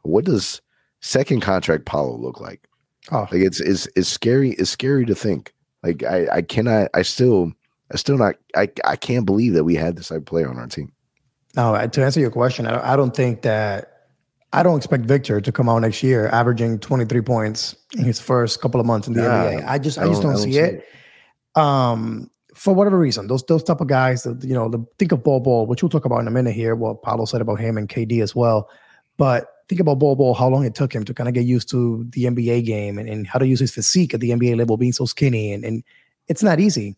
What 0.03 0.26
does 0.26 0.61
second 1.01 1.41
contract 1.41 1.86
Paolo 1.86 2.17
look 2.17 2.39
like? 2.39 2.67
Oh, 3.11 3.28
like 3.32 3.41
it's 3.41 3.59
it's 3.59 3.88
it's 3.95 4.09
scary. 4.09 4.51
It's 4.51 4.69
scary 4.69 5.05
to 5.05 5.15
think. 5.15 5.53
Like 5.84 6.03
I, 6.03 6.27
I 6.32 6.41
cannot. 6.41 6.89
I 6.93 7.01
still, 7.01 7.51
I 7.91 7.97
still 7.97 8.17
not. 8.17 8.36
I, 8.55 8.69
I 8.86 8.95
can't 8.95 9.25
believe 9.25 9.53
that 9.53 9.63
we 9.63 9.75
had 9.75 9.95
this 9.95 10.09
type 10.09 10.19
of 10.19 10.25
player 10.25 10.49
on 10.49 10.57
our 10.57 10.67
team. 10.67 10.91
No, 11.55 11.86
to 11.86 12.03
answer 12.03 12.19
your 12.19 12.32
question, 12.32 12.67
I, 12.67 12.93
I 12.93 12.95
don't 12.95 13.15
think 13.15 13.41
that. 13.41 13.88
I 14.53 14.63
don't 14.63 14.75
expect 14.75 15.05
Victor 15.05 15.39
to 15.39 15.51
come 15.53 15.69
out 15.69 15.79
next 15.79 16.03
year 16.03 16.27
averaging 16.27 16.79
23 16.79 17.21
points 17.21 17.73
in 17.93 18.03
his 18.03 18.19
first 18.19 18.59
couple 18.59 18.82
of 18.82 18.86
months 18.86 19.07
in 19.07 19.13
the 19.13 19.21
nah, 19.21 19.45
NBA. 19.45 19.65
I 19.65 19.79
just, 19.79 19.97
I, 19.97 20.03
I 20.03 20.07
just 20.07 20.21
don't, 20.21 20.34
don't 20.34 20.41
see, 20.41 20.51
see 20.51 20.59
it. 20.59 20.86
it. 21.55 21.61
Um, 21.61 22.29
for 22.53 22.75
whatever 22.75 22.99
reason, 22.99 23.27
those 23.27 23.43
those 23.45 23.63
type 23.63 23.79
of 23.79 23.88
guys, 23.88 24.23
that, 24.23 24.43
you 24.43 24.53
know, 24.53 24.67
the, 24.67 24.86
think 24.99 25.13
of 25.13 25.23
Bol 25.23 25.39
Bol, 25.39 25.67
which 25.67 25.82
we'll 25.82 25.89
talk 25.89 26.03
about 26.03 26.19
in 26.19 26.27
a 26.27 26.32
minute 26.32 26.53
here. 26.53 26.75
What 26.75 27.01
Paolo 27.01 27.23
said 27.23 27.39
about 27.39 27.61
him 27.61 27.77
and 27.77 27.88
KD 27.88 28.21
as 28.21 28.36
well. 28.36 28.69
But 29.17 29.47
think 29.72 29.80
about 29.80 29.99
Bol, 29.99 30.34
how 30.34 30.49
long 30.49 30.65
it 30.65 30.76
took 30.76 30.93
him 30.93 31.05
to 31.05 31.13
kind 31.13 31.30
of 31.30 31.34
get 31.34 31.45
used 31.45 31.69
to 31.69 32.05
the 32.09 32.26
NBA 32.26 32.65
game 32.65 32.97
and, 32.97 33.07
and 33.07 33.26
how 33.26 33.39
to 33.39 33.47
use 33.47 33.61
his 33.61 33.74
physique 33.74 34.13
at 34.13 34.19
the 34.19 34.32
NBA 34.32 34.57
level, 34.57 34.76
being 34.76 34.91
so 34.91 35.05
skinny, 35.05 35.53
and, 35.53 35.63
and 35.63 35.82
it's 36.28 36.43
not 36.43 36.59
easy. 36.59 36.97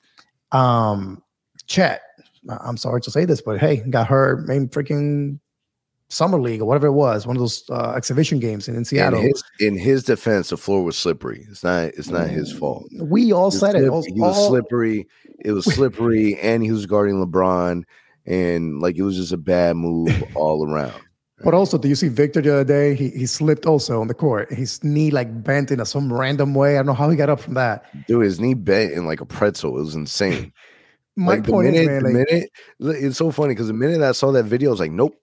Um, 0.52 1.22
Chet, 1.68 2.02
I'm 2.50 2.78
sorry 2.78 3.00
to 3.02 3.12
say 3.12 3.26
this, 3.26 3.42
but 3.42 3.60
hey, 3.60 3.78
got 3.92 4.08
hurt, 4.08 4.48
maybe 4.48 4.66
freaking 4.66 5.40
summer 6.10 6.42
league 6.42 6.62
or 6.62 6.66
whatever 6.66 6.88
it 6.88 6.94
was, 6.94 7.28
one 7.28 7.36
of 7.36 7.42
those 7.42 7.64
uh, 7.70 7.94
exhibition 7.96 8.40
games 8.40 8.68
in, 8.68 8.76
in 8.76 8.86
Seattle. 8.86 9.20
In 9.20 9.28
his, 9.28 9.44
in 9.60 9.78
his, 9.78 10.04
defense, 10.04 10.50
the 10.50 10.58
floor 10.58 10.84
was 10.84 10.98
slippery. 10.98 11.46
It's 11.52 11.64
not. 11.64 11.90
It's 11.90 12.10
not 12.10 12.28
his 12.28 12.52
mm, 12.52 12.58
fault. 12.58 12.88
We 13.00 13.32
all 13.32 13.52
said 13.52 13.76
it. 13.76 13.84
it 13.84 13.92
was, 13.92 14.08
he 14.08 14.14
was 14.14 14.36
all, 14.36 14.50
slippery. 14.50 15.08
It 15.46 15.52
was 15.52 15.66
slippery, 15.76 16.40
and 16.40 16.64
he 16.64 16.72
was 16.72 16.88
guarding 16.88 17.24
LeBron, 17.24 17.84
and 18.26 18.80
like 18.80 18.96
it 18.98 19.04
was 19.04 19.18
just 19.18 19.32
a 19.32 19.38
bad 19.38 19.76
move 19.76 20.24
all 20.34 20.68
around. 20.68 21.00
But 21.44 21.54
also, 21.54 21.78
do 21.78 21.90
you 21.90 21.96
see 21.96 22.08
Victor 22.08 22.42
the 22.42 22.54
other 22.54 22.64
day? 22.64 22.96
He 22.96 23.10
he 23.10 23.26
slipped 23.26 23.66
also 23.66 24.00
on 24.00 24.08
the 24.08 24.14
court. 24.14 24.52
His 24.52 24.84
knee 24.84 25.12
like 25.12 25.44
bent 25.44 25.72
in 25.72 25.80
a, 25.80 25.86
some 25.86 26.12
random 26.12 26.54
way. 26.54 26.76
I 26.76 26.80
don't 26.80 26.88
know 26.88 26.94
how 26.94 27.10
he 27.10 27.18
got 27.18 27.30
up 27.30 27.40
from 27.40 27.56
that. 27.56 27.86
Dude, 28.08 28.24
his 28.24 28.40
knee 28.40 28.54
bent 28.54 28.94
in 28.94 29.06
like 29.06 29.22
a 29.22 29.26
pretzel. 29.26 29.78
It 29.78 29.82
was 29.82 29.96
insane. 29.96 30.54
My 31.16 31.36
like 31.36 31.46
point 31.46 31.72
minute, 31.72 31.82
is, 31.82 31.88
man, 31.88 32.04
like, 32.04 32.14
minute 32.14 32.50
it's 32.80 33.18
so 33.18 33.30
funny 33.30 33.54
because 33.54 33.68
the 33.68 33.74
minute 33.74 34.02
I 34.02 34.14
saw 34.14 34.32
that 34.32 34.46
video, 34.46 34.70
I 34.70 34.72
was 34.72 34.80
like, 34.80 34.92
nope, 34.92 35.16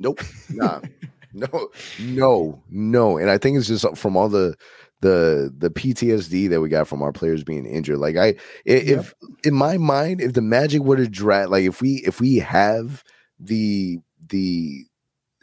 nope, 0.00 0.20
nah, 0.50 0.80
no, 1.32 1.68
no, 2.00 2.62
no. 2.68 3.18
And 3.18 3.30
I 3.30 3.38
think 3.38 3.56
it's 3.56 3.68
just 3.68 3.84
uh, 3.84 3.92
from 3.92 4.16
all 4.16 4.28
the 4.28 4.56
the 5.02 5.54
the 5.56 5.70
PTSD 5.70 6.50
that 6.50 6.60
we 6.60 6.68
got 6.68 6.88
from 6.88 7.00
our 7.00 7.12
players 7.12 7.44
being 7.44 7.64
injured. 7.64 7.98
Like 7.98 8.16
I, 8.16 8.34
if 8.64 9.14
in 9.44 9.54
my 9.54 9.78
mind, 9.78 10.20
if 10.20 10.32
the 10.32 10.42
Magic 10.42 10.82
would 10.82 10.98
have 10.98 11.12
draft, 11.12 11.50
like 11.50 11.64
if 11.64 11.80
we 11.80 12.02
if 12.04 12.20
we 12.20 12.36
have 12.38 13.04
the 13.38 13.98
the 14.28 14.86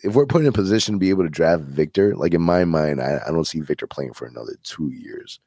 if 0.04 0.16
we're 0.16 0.26
put 0.26 0.42
in 0.42 0.48
a 0.48 0.52
position 0.52 0.96
to 0.96 1.00
be 1.00 1.10
able 1.10 1.24
to 1.24 1.30
draft 1.30 1.64
Victor, 1.64 2.16
like 2.16 2.34
in 2.34 2.42
my 2.42 2.66
mind, 2.66 3.02
I, 3.02 3.22
I 3.26 3.32
don't 3.32 3.48
see 3.48 3.62
Victor 3.62 3.88
playing 3.88 4.14
for 4.14 4.26
another 4.26 4.56
two 4.64 4.90
years. 4.90 5.40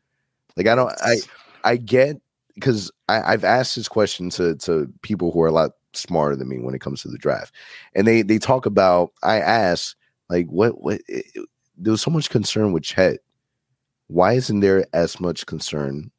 Like 0.56 0.66
I 0.66 0.74
don't, 0.74 0.92
I 1.02 1.16
I 1.64 1.76
get 1.76 2.16
because 2.54 2.90
I've 3.08 3.44
asked 3.44 3.76
this 3.76 3.88
question 3.88 4.30
to 4.30 4.54
to 4.56 4.90
people 5.02 5.30
who 5.30 5.42
are 5.42 5.48
a 5.48 5.52
lot 5.52 5.72
smarter 5.92 6.36
than 6.36 6.48
me 6.48 6.58
when 6.58 6.74
it 6.74 6.80
comes 6.80 7.02
to 7.02 7.08
the 7.08 7.18
draft, 7.18 7.54
and 7.94 8.06
they 8.06 8.22
they 8.22 8.38
talk 8.38 8.64
about. 8.66 9.12
I 9.22 9.40
ask 9.40 9.94
like 10.30 10.46
what 10.46 10.80
what 10.82 11.00
it, 11.08 11.26
it- 11.34 11.48
there 11.78 11.90
was 11.90 12.00
so 12.00 12.10
much 12.10 12.30
concern 12.30 12.72
with 12.72 12.84
Chet. 12.84 13.18
Why 14.06 14.32
isn't 14.32 14.60
there 14.60 14.86
as 14.94 15.20
much 15.20 15.44
concern 15.44 16.10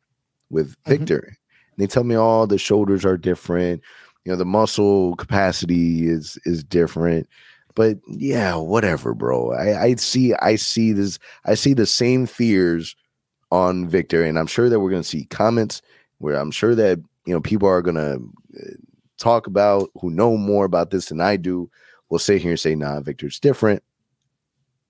with 0.51 0.75
Mhm. 0.83 0.89
Victor? 0.89 1.23
And 1.25 1.77
they 1.77 1.87
tell 1.87 2.03
me 2.03 2.13
all 2.13 2.45
the 2.45 2.59
shoulders 2.59 3.03
are 3.05 3.17
different. 3.17 3.81
You 4.23 4.31
know, 4.31 4.35
the 4.35 4.45
muscle 4.45 5.15
capacity 5.15 6.07
is 6.07 6.37
is 6.45 6.63
different. 6.63 7.27
But 7.77 7.99
yeah, 8.07 8.55
whatever, 8.55 9.13
bro. 9.13 9.51
I, 9.51 9.83
I 9.83 9.95
see 9.95 10.33
I 10.33 10.55
see 10.55 10.93
this 10.93 11.19
I 11.45 11.53
see 11.53 11.75
the 11.75 11.85
same 11.85 12.25
fears 12.25 12.95
on 13.51 13.87
Victor, 13.87 14.23
and 14.23 14.39
I'm 14.39 14.47
sure 14.47 14.67
that 14.67 14.79
we're 14.79 14.89
gonna 14.89 15.03
see 15.03 15.25
comments 15.25 15.83
where 16.17 16.37
I'm 16.37 16.49
sure 16.49 16.73
that 16.73 16.97
you 17.27 17.33
know 17.33 17.39
people 17.39 17.69
are 17.69 17.83
gonna 17.83 18.15
uh, 18.15 18.69
talk 19.19 19.45
about 19.45 19.91
who 20.01 20.09
know 20.09 20.37
more 20.37 20.65
about 20.65 20.89
this 20.89 21.09
than 21.09 21.21
I 21.21 21.37
do. 21.37 21.69
Will 22.09 22.17
sit 22.17 22.41
here 22.41 22.49
and 22.49 22.59
say, 22.59 22.73
"Nah, 22.73 22.99
Victor's 23.01 23.39
different," 23.39 23.83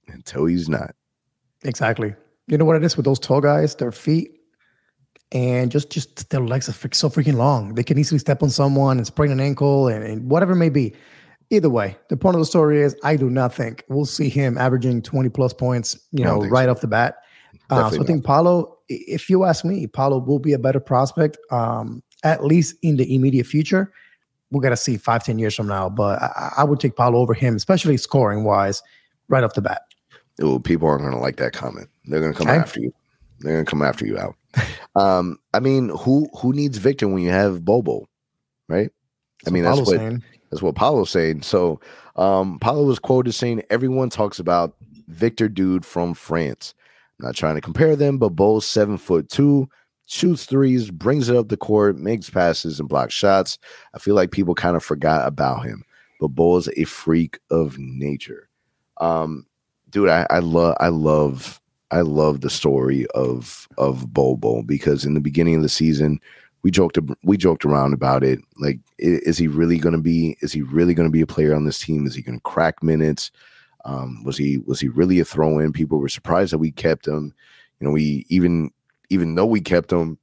until 0.07 0.45
he's 0.45 0.69
not. 0.69 0.95
Exactly. 1.65 2.15
You 2.47 2.57
know 2.57 2.63
what 2.63 2.77
it 2.77 2.85
is 2.85 2.95
with 2.95 3.05
those 3.05 3.19
tall 3.19 3.41
guys? 3.41 3.75
Their 3.75 3.91
feet 3.91 4.31
and 5.33 5.69
just 5.71 5.89
just 5.89 6.29
their 6.29 6.39
legs 6.39 6.69
are 6.69 6.93
so 6.93 7.09
freaking 7.09 7.35
long. 7.35 7.75
They 7.75 7.83
can 7.83 7.97
easily 7.97 8.19
step 8.19 8.41
on 8.41 8.49
someone 8.49 8.95
and 8.95 9.05
sprain 9.05 9.29
an 9.29 9.41
ankle 9.41 9.89
and, 9.89 10.05
and 10.05 10.31
whatever 10.31 10.53
it 10.53 10.57
may 10.57 10.69
be. 10.69 10.95
Either 11.49 11.69
way, 11.69 11.95
the 12.09 12.17
point 12.17 12.35
of 12.35 12.41
the 12.41 12.45
story 12.45 12.81
is 12.81 12.95
I 13.03 13.15
do 13.15 13.29
not 13.29 13.53
think 13.53 13.83
we'll 13.87 14.05
see 14.05 14.27
him 14.29 14.57
averaging 14.57 15.01
20 15.01 15.29
plus 15.29 15.53
points, 15.53 15.97
you 16.11 16.23
know, 16.23 16.41
right 16.41 16.65
so. 16.65 16.71
off 16.71 16.81
the 16.81 16.87
bat. 16.87 17.17
Uh, 17.69 17.89
so 17.89 18.01
I 18.01 18.05
think 18.05 18.25
Paolo, 18.25 18.77
if 18.89 19.29
you 19.29 19.45
ask 19.45 19.63
me, 19.63 19.87
Paolo 19.87 20.19
will 20.19 20.39
be 20.39 20.53
a 20.53 20.59
better 20.59 20.79
prospect, 20.79 21.37
um, 21.51 22.03
at 22.23 22.43
least 22.43 22.75
in 22.81 22.97
the 22.97 23.15
immediate 23.15 23.45
future. 23.45 23.91
We're 24.51 24.61
gonna 24.61 24.77
see 24.77 24.97
five, 24.97 25.23
10 25.23 25.39
years 25.39 25.55
from 25.55 25.67
now. 25.67 25.89
But 25.89 26.21
I, 26.21 26.53
I 26.57 26.63
would 26.63 26.79
take 26.79 26.95
Paolo 26.95 27.19
over 27.19 27.33
him, 27.33 27.55
especially 27.55 27.97
scoring 27.97 28.43
wise, 28.43 28.81
right 29.29 29.43
off 29.43 29.53
the 29.53 29.61
bat. 29.61 29.81
Ooh, 30.41 30.59
people 30.59 30.87
aren't 30.87 31.03
gonna 31.03 31.19
like 31.19 31.37
that 31.37 31.53
comment. 31.53 31.89
They're 32.05 32.21
gonna 32.21 32.33
come 32.33 32.47
Okay. 32.47 32.57
after 32.57 32.79
you. 32.79 32.93
They're 33.39 33.53
gonna 33.53 33.65
come 33.65 33.81
after 33.81 34.05
you 34.05 34.17
out. 34.17 34.35
Um, 34.95 35.37
I 35.53 35.59
mean, 35.59 35.89
who 35.89 36.27
who 36.39 36.53
needs 36.53 36.77
Victor 36.77 37.07
when 37.07 37.21
you 37.21 37.29
have 37.29 37.63
Bobo, 37.63 38.07
right? 38.67 38.89
I 39.47 39.49
mean, 39.51 39.63
that's 39.63 39.79
what 39.79 39.87
saying. 39.87 40.23
that's 40.49 40.61
what 40.61 40.75
Paolo's 40.75 41.09
saying. 41.09 41.41
So, 41.41 41.79
um, 42.15 42.59
Paolo 42.59 42.83
was 42.85 42.99
quoted 42.99 43.33
saying, 43.33 43.63
"Everyone 43.69 44.09
talks 44.09 44.39
about 44.39 44.75
Victor, 45.07 45.47
dude 45.47 45.85
from 45.85 46.13
France. 46.13 46.73
I'm 47.19 47.25
not 47.25 47.35
trying 47.35 47.55
to 47.55 47.61
compare 47.61 47.95
them, 47.95 48.17
but 48.17 48.29
Bol's 48.29 48.67
seven 48.67 48.97
foot 48.97 49.29
two, 49.29 49.69
shoots 50.05 50.45
threes, 50.45 50.91
brings 50.91 51.29
it 51.29 51.35
up 51.35 51.49
the 51.49 51.57
court, 51.57 51.97
makes 51.97 52.29
passes, 52.29 52.79
and 52.79 52.89
blocks 52.89 53.13
shots. 53.13 53.57
I 53.93 53.99
feel 53.99 54.15
like 54.15 54.31
people 54.31 54.55
kind 54.55 54.75
of 54.75 54.83
forgot 54.83 55.27
about 55.27 55.65
him, 55.65 55.83
but 56.19 56.29
Bol's 56.29 56.69
a 56.77 56.83
freak 56.83 57.39
of 57.49 57.77
nature. 57.79 58.49
Um, 58.99 59.45
dude, 59.89 60.09
I, 60.09 60.27
I 60.29 60.39
love, 60.39 60.75
I 60.79 60.89
love, 60.89 61.61
I 61.91 62.01
love 62.01 62.41
the 62.41 62.49
story 62.49 63.07
of 63.15 63.67
of 63.77 64.13
Bobo 64.13 64.61
because 64.61 65.05
in 65.05 65.13
the 65.13 65.19
beginning 65.21 65.55
of 65.55 65.61
the 65.61 65.69
season, 65.69 66.19
we 66.67 66.71
joked 66.71 66.99
we 67.23 67.37
joked 67.37 67.63
around 67.63 67.93
about 67.93 68.25
it. 68.25 68.39
Like, 68.57 68.81
is 68.97 69.37
he 69.37 69.47
really 69.47 69.77
going 69.77 69.95
to 69.95 70.01
be? 70.01 70.35
Is 70.41 70.51
he 70.51 70.63
really 70.63 70.93
going 70.93 71.07
to 71.07 71.11
be 71.13 71.21
a 71.21 71.25
player 71.25 71.55
on 71.55 71.63
this 71.63 71.79
team? 71.79 72.05
Is 72.05 72.13
he 72.13 72.21
going 72.21 72.39
to 72.39 72.43
crack 72.43 72.83
minutes? 72.83 73.31
Um, 73.85 74.21
was 74.25 74.37
he 74.37 74.57
was 74.65 74.81
he 74.81 74.89
really 74.89 75.21
a 75.21 75.23
throw 75.23 75.59
in? 75.59 75.71
People 75.71 75.97
were 75.97 76.09
surprised 76.09 76.51
that 76.51 76.57
we 76.57 76.71
kept 76.71 77.07
him. 77.07 77.33
You 77.79 77.87
know, 77.87 77.93
we 77.93 78.25
even 78.27 78.69
even 79.09 79.33
though 79.33 79.45
we 79.45 79.61
kept 79.61 79.93
him, 79.93 80.17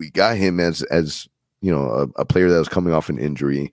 we 0.00 0.10
got 0.10 0.36
him 0.36 0.58
as 0.58 0.82
as 0.82 1.28
you 1.60 1.70
know 1.70 1.88
a, 1.88 2.22
a 2.22 2.24
player 2.24 2.50
that 2.50 2.58
was 2.58 2.68
coming 2.68 2.92
off 2.92 3.08
an 3.08 3.20
injury. 3.20 3.72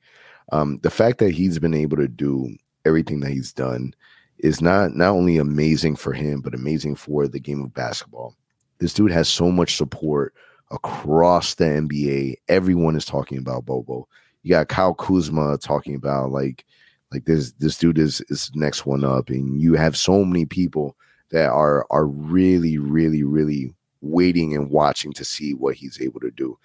Um, 0.52 0.78
the 0.84 0.92
fact 0.92 1.18
that 1.18 1.32
he's 1.32 1.58
been 1.58 1.74
able 1.74 1.98
to 1.98 2.08
do 2.08 2.56
everything 2.86 3.22
that 3.22 3.32
he's 3.32 3.52
done 3.52 3.96
is 4.38 4.62
not 4.62 4.94
not 4.94 5.14
only 5.14 5.38
amazing 5.38 5.96
for 5.96 6.14
him, 6.14 6.42
but 6.42 6.54
amazing 6.54 6.94
for 6.94 7.28
the 7.28 7.40
game 7.40 7.64
of 7.64 7.74
basketball. 7.74 8.36
This 8.78 8.94
dude 8.94 9.10
has 9.10 9.28
so 9.28 9.50
much 9.50 9.78
support 9.78 10.36
across 10.72 11.56
the 11.56 11.66
NBA. 11.66 12.36
Everyone 12.48 12.96
is 12.96 13.06
talking 13.06 13.38
about 13.38 13.66
Bobo. 13.66 14.08
You 14.44 14.52
got 14.52 14.68
Kyle 14.70 14.94
Kuzma 14.94 15.58
talking 15.58 15.96
about 15.96 16.32
like 16.32 16.66
like 17.12 17.26
this 17.26 17.54
this 17.54 17.78
dude 17.78 17.98
is 17.98 18.22
is 18.30 18.52
next 18.56 18.86
one 18.86 19.04
up, 19.04 19.30
and 19.30 19.60
you 19.62 19.74
have 19.76 19.96
so 19.98 20.24
many 20.24 20.46
people 20.46 20.96
that 21.30 21.50
are 21.50 21.86
are 21.90 22.06
really 22.06 22.78
really 22.78 23.24
really 23.24 23.74
waiting 24.02 24.56
and 24.56 24.70
watching 24.70 25.12
to 25.14 25.26
see 25.26 25.54
what 25.54 25.76
he's 25.76 26.00
able 26.02 26.20
to 26.20 26.32
do. 26.32 26.58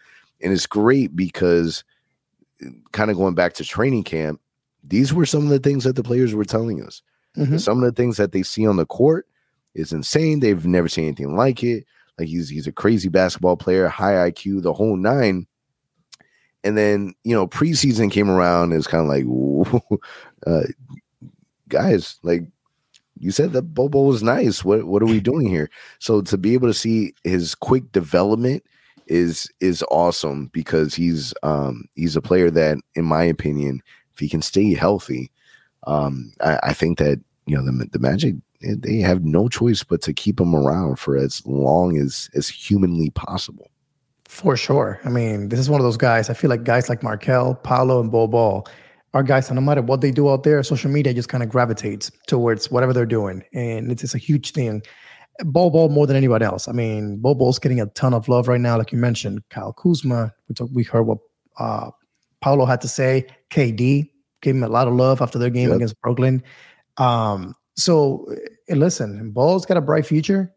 And 0.42 0.52
it's 0.52 0.66
great 0.66 1.14
because 1.16 1.84
kind 2.92 3.10
of 3.10 3.16
going 3.16 3.34
back 3.34 3.54
to 3.54 3.64
training 3.64 4.04
camp, 4.04 4.40
these 4.84 5.12
were 5.12 5.26
some 5.26 5.44
of 5.44 5.48
the 5.48 5.58
things 5.58 5.84
that 5.84 5.96
the 5.96 6.02
players 6.02 6.34
were 6.34 6.44
telling 6.44 6.82
us. 6.82 7.02
Mhm. 7.36 7.60
Some 7.60 7.82
of 7.82 7.84
the 7.84 8.00
things 8.00 8.16
that 8.18 8.32
they 8.32 8.42
see 8.42 8.66
on 8.66 8.76
the 8.76 8.86
court 8.86 9.26
is 9.74 9.92
insane. 9.92 10.40
They've 10.40 10.66
never 10.66 10.88
seen 10.88 11.06
anything 11.06 11.34
like 11.34 11.64
it. 11.64 11.86
Like 12.18 12.28
he's 12.28 12.48
he's 12.48 12.66
a 12.66 12.72
crazy 12.72 13.08
basketball 13.08 13.56
player, 13.56 13.88
high 13.88 14.30
IQ, 14.30 14.62
the 14.62 14.72
whole 14.72 14.96
nine. 14.96 15.46
And 16.64 16.76
then 16.78 17.14
you 17.24 17.34
know 17.34 17.46
preseason 17.46 18.10
came 18.10 18.30
around. 18.30 18.72
It's 18.72 18.86
kind 18.86 19.02
of 19.02 19.08
like, 19.08 19.24
"Whoa, 19.24 20.00
uh, 20.46 20.62
guys, 21.68 22.18
like 22.22 22.44
you 23.18 23.30
said 23.30 23.52
that 23.52 23.74
Bobo 23.74 24.02
was 24.02 24.22
nice. 24.22 24.64
What 24.64 24.84
what 24.84 25.02
are 25.02 25.06
we 25.06 25.20
doing 25.20 25.46
here? 25.46 25.70
So 25.98 26.20
to 26.22 26.36
be 26.36 26.54
able 26.54 26.68
to 26.68 26.74
see 26.74 27.14
his 27.24 27.54
quick 27.54 27.90
development 27.92 28.64
is 29.06 29.48
is 29.60 29.84
awesome 29.90 30.46
because 30.52 30.94
he's 30.94 31.32
um 31.42 31.84
he's 31.94 32.16
a 32.16 32.20
player 32.20 32.50
that, 32.50 32.78
in 32.94 33.04
my 33.04 33.22
opinion, 33.22 33.82
if 34.12 34.18
he 34.18 34.28
can 34.28 34.42
stay 34.42 34.74
healthy, 34.74 35.30
um, 35.86 36.32
I, 36.40 36.58
I 36.62 36.72
think 36.72 36.98
that 36.98 37.20
you 37.46 37.56
know 37.56 37.64
the 37.64 37.86
the 37.92 37.98
Magic 37.98 38.34
they 38.62 38.96
have 38.98 39.24
no 39.24 39.48
choice 39.48 39.82
but 39.82 40.00
to 40.02 40.12
keep 40.12 40.40
him 40.40 40.54
around 40.54 40.98
for 40.98 41.16
as 41.16 41.42
long 41.46 41.96
as 41.98 42.30
as 42.34 42.48
humanly 42.48 43.10
possible. 43.10 43.70
For 44.26 44.56
sure. 44.56 44.98
I 45.04 45.10
mean, 45.10 45.48
this 45.50 45.60
is 45.60 45.68
one 45.68 45.80
of 45.80 45.84
those 45.84 45.96
guys. 45.98 46.30
I 46.30 46.34
feel 46.34 46.48
like 46.48 46.64
guys 46.64 46.88
like 46.88 47.02
Markelle, 47.02 47.54
Paolo, 47.54 48.00
and 48.00 48.10
Bol 48.10 48.28
Bol 48.28 48.66
are 49.14 49.22
guys 49.22 49.48
that 49.48 49.54
no 49.54 49.60
matter 49.60 49.82
what 49.82 50.00
they 50.00 50.10
do 50.10 50.30
out 50.30 50.42
there, 50.42 50.62
social 50.62 50.90
media 50.90 51.12
just 51.12 51.28
kind 51.28 51.42
of 51.42 51.50
gravitates 51.50 52.10
towards 52.28 52.70
whatever 52.70 52.94
they're 52.94 53.04
doing. 53.04 53.42
And 53.52 53.92
it's, 53.92 54.02
it's 54.02 54.14
a 54.14 54.18
huge 54.18 54.52
thing. 54.52 54.80
Bol 55.44 55.68
Bol 55.70 55.90
more 55.90 56.06
than 56.06 56.16
anybody 56.16 56.46
else. 56.46 56.66
I 56.66 56.72
mean, 56.72 57.18
Bol 57.18 57.34
Bol's 57.34 57.58
getting 57.58 57.80
a 57.80 57.86
ton 57.86 58.14
of 58.14 58.26
love 58.26 58.48
right 58.48 58.60
now, 58.60 58.78
like 58.78 58.90
you 58.90 58.96
mentioned. 58.98 59.42
Kyle 59.50 59.74
Kuzma, 59.74 60.32
we, 60.48 60.54
talk, 60.54 60.70
we 60.72 60.82
heard 60.82 61.02
what 61.02 61.18
uh, 61.58 61.90
Paolo 62.40 62.64
had 62.64 62.80
to 62.82 62.88
say. 62.88 63.26
KD 63.50 64.08
gave 64.40 64.54
him 64.54 64.62
a 64.62 64.68
lot 64.68 64.88
of 64.88 64.94
love 64.94 65.20
after 65.20 65.38
their 65.38 65.50
game 65.50 65.68
Yep. 65.68 65.76
against 65.76 66.00
Brooklyn. 66.00 66.42
Um, 66.96 67.54
so, 67.76 68.26
eh, 68.68 68.74
listen, 68.74 69.30
Bol's 69.30 69.66
got 69.66 69.76
a 69.76 69.80
bright 69.80 70.06
future. 70.06 70.52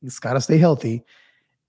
He's 0.00 0.18
got 0.18 0.34
to 0.34 0.40
stay 0.40 0.58
healthy. 0.58 1.04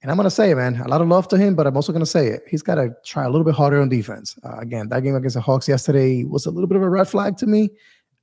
And 0.02 0.10
I'm 0.10 0.18
going 0.18 0.26
to 0.26 0.32
say 0.32 0.54
man, 0.54 0.78
a 0.78 0.88
lot 0.88 1.02
of 1.02 1.08
love 1.08 1.28
to 1.30 1.38
him, 1.38 1.56
but 1.56 1.68
I'm 1.68 1.76
also 1.76 1.92
going 1.92 2.02
to 2.02 2.10
say 2.10 2.28
it. 2.28 2.44
He's 2.48 2.64
got 2.64 2.76
to 2.76 2.96
try 3.06 3.24
a 3.24 3.30
little 3.30 3.46
bit 3.46 3.54
harder 3.54 3.80
on 3.80 3.90
defense. 3.90 4.36
Uh, 4.44 4.58
again, 4.58 4.90
that 4.90 5.04
game 5.04 5.16
against 5.16 5.36
the 5.36 5.42
Hawks 5.42 5.68
yesterday 5.68 6.24
was 6.24 6.46
a 6.46 6.52
little 6.52 6.68
bit 6.68 6.78
of 6.78 6.84
a 6.84 6.90
red 6.90 7.08
flag 7.08 7.38
to 7.38 7.46
me. 7.46 7.70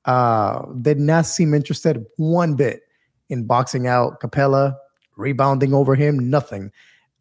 Uh, 0.05 0.64
did 0.81 0.99
not 0.99 1.26
seem 1.26 1.55
interested 1.55 2.05
one 2.16 2.55
bit 2.55 2.83
in 3.29 3.45
boxing 3.45 3.87
out 3.87 4.20
Capela, 4.20 4.76
rebounding 5.16 5.72
over 5.74 5.95
him, 5.95 6.31
nothing. 6.31 6.72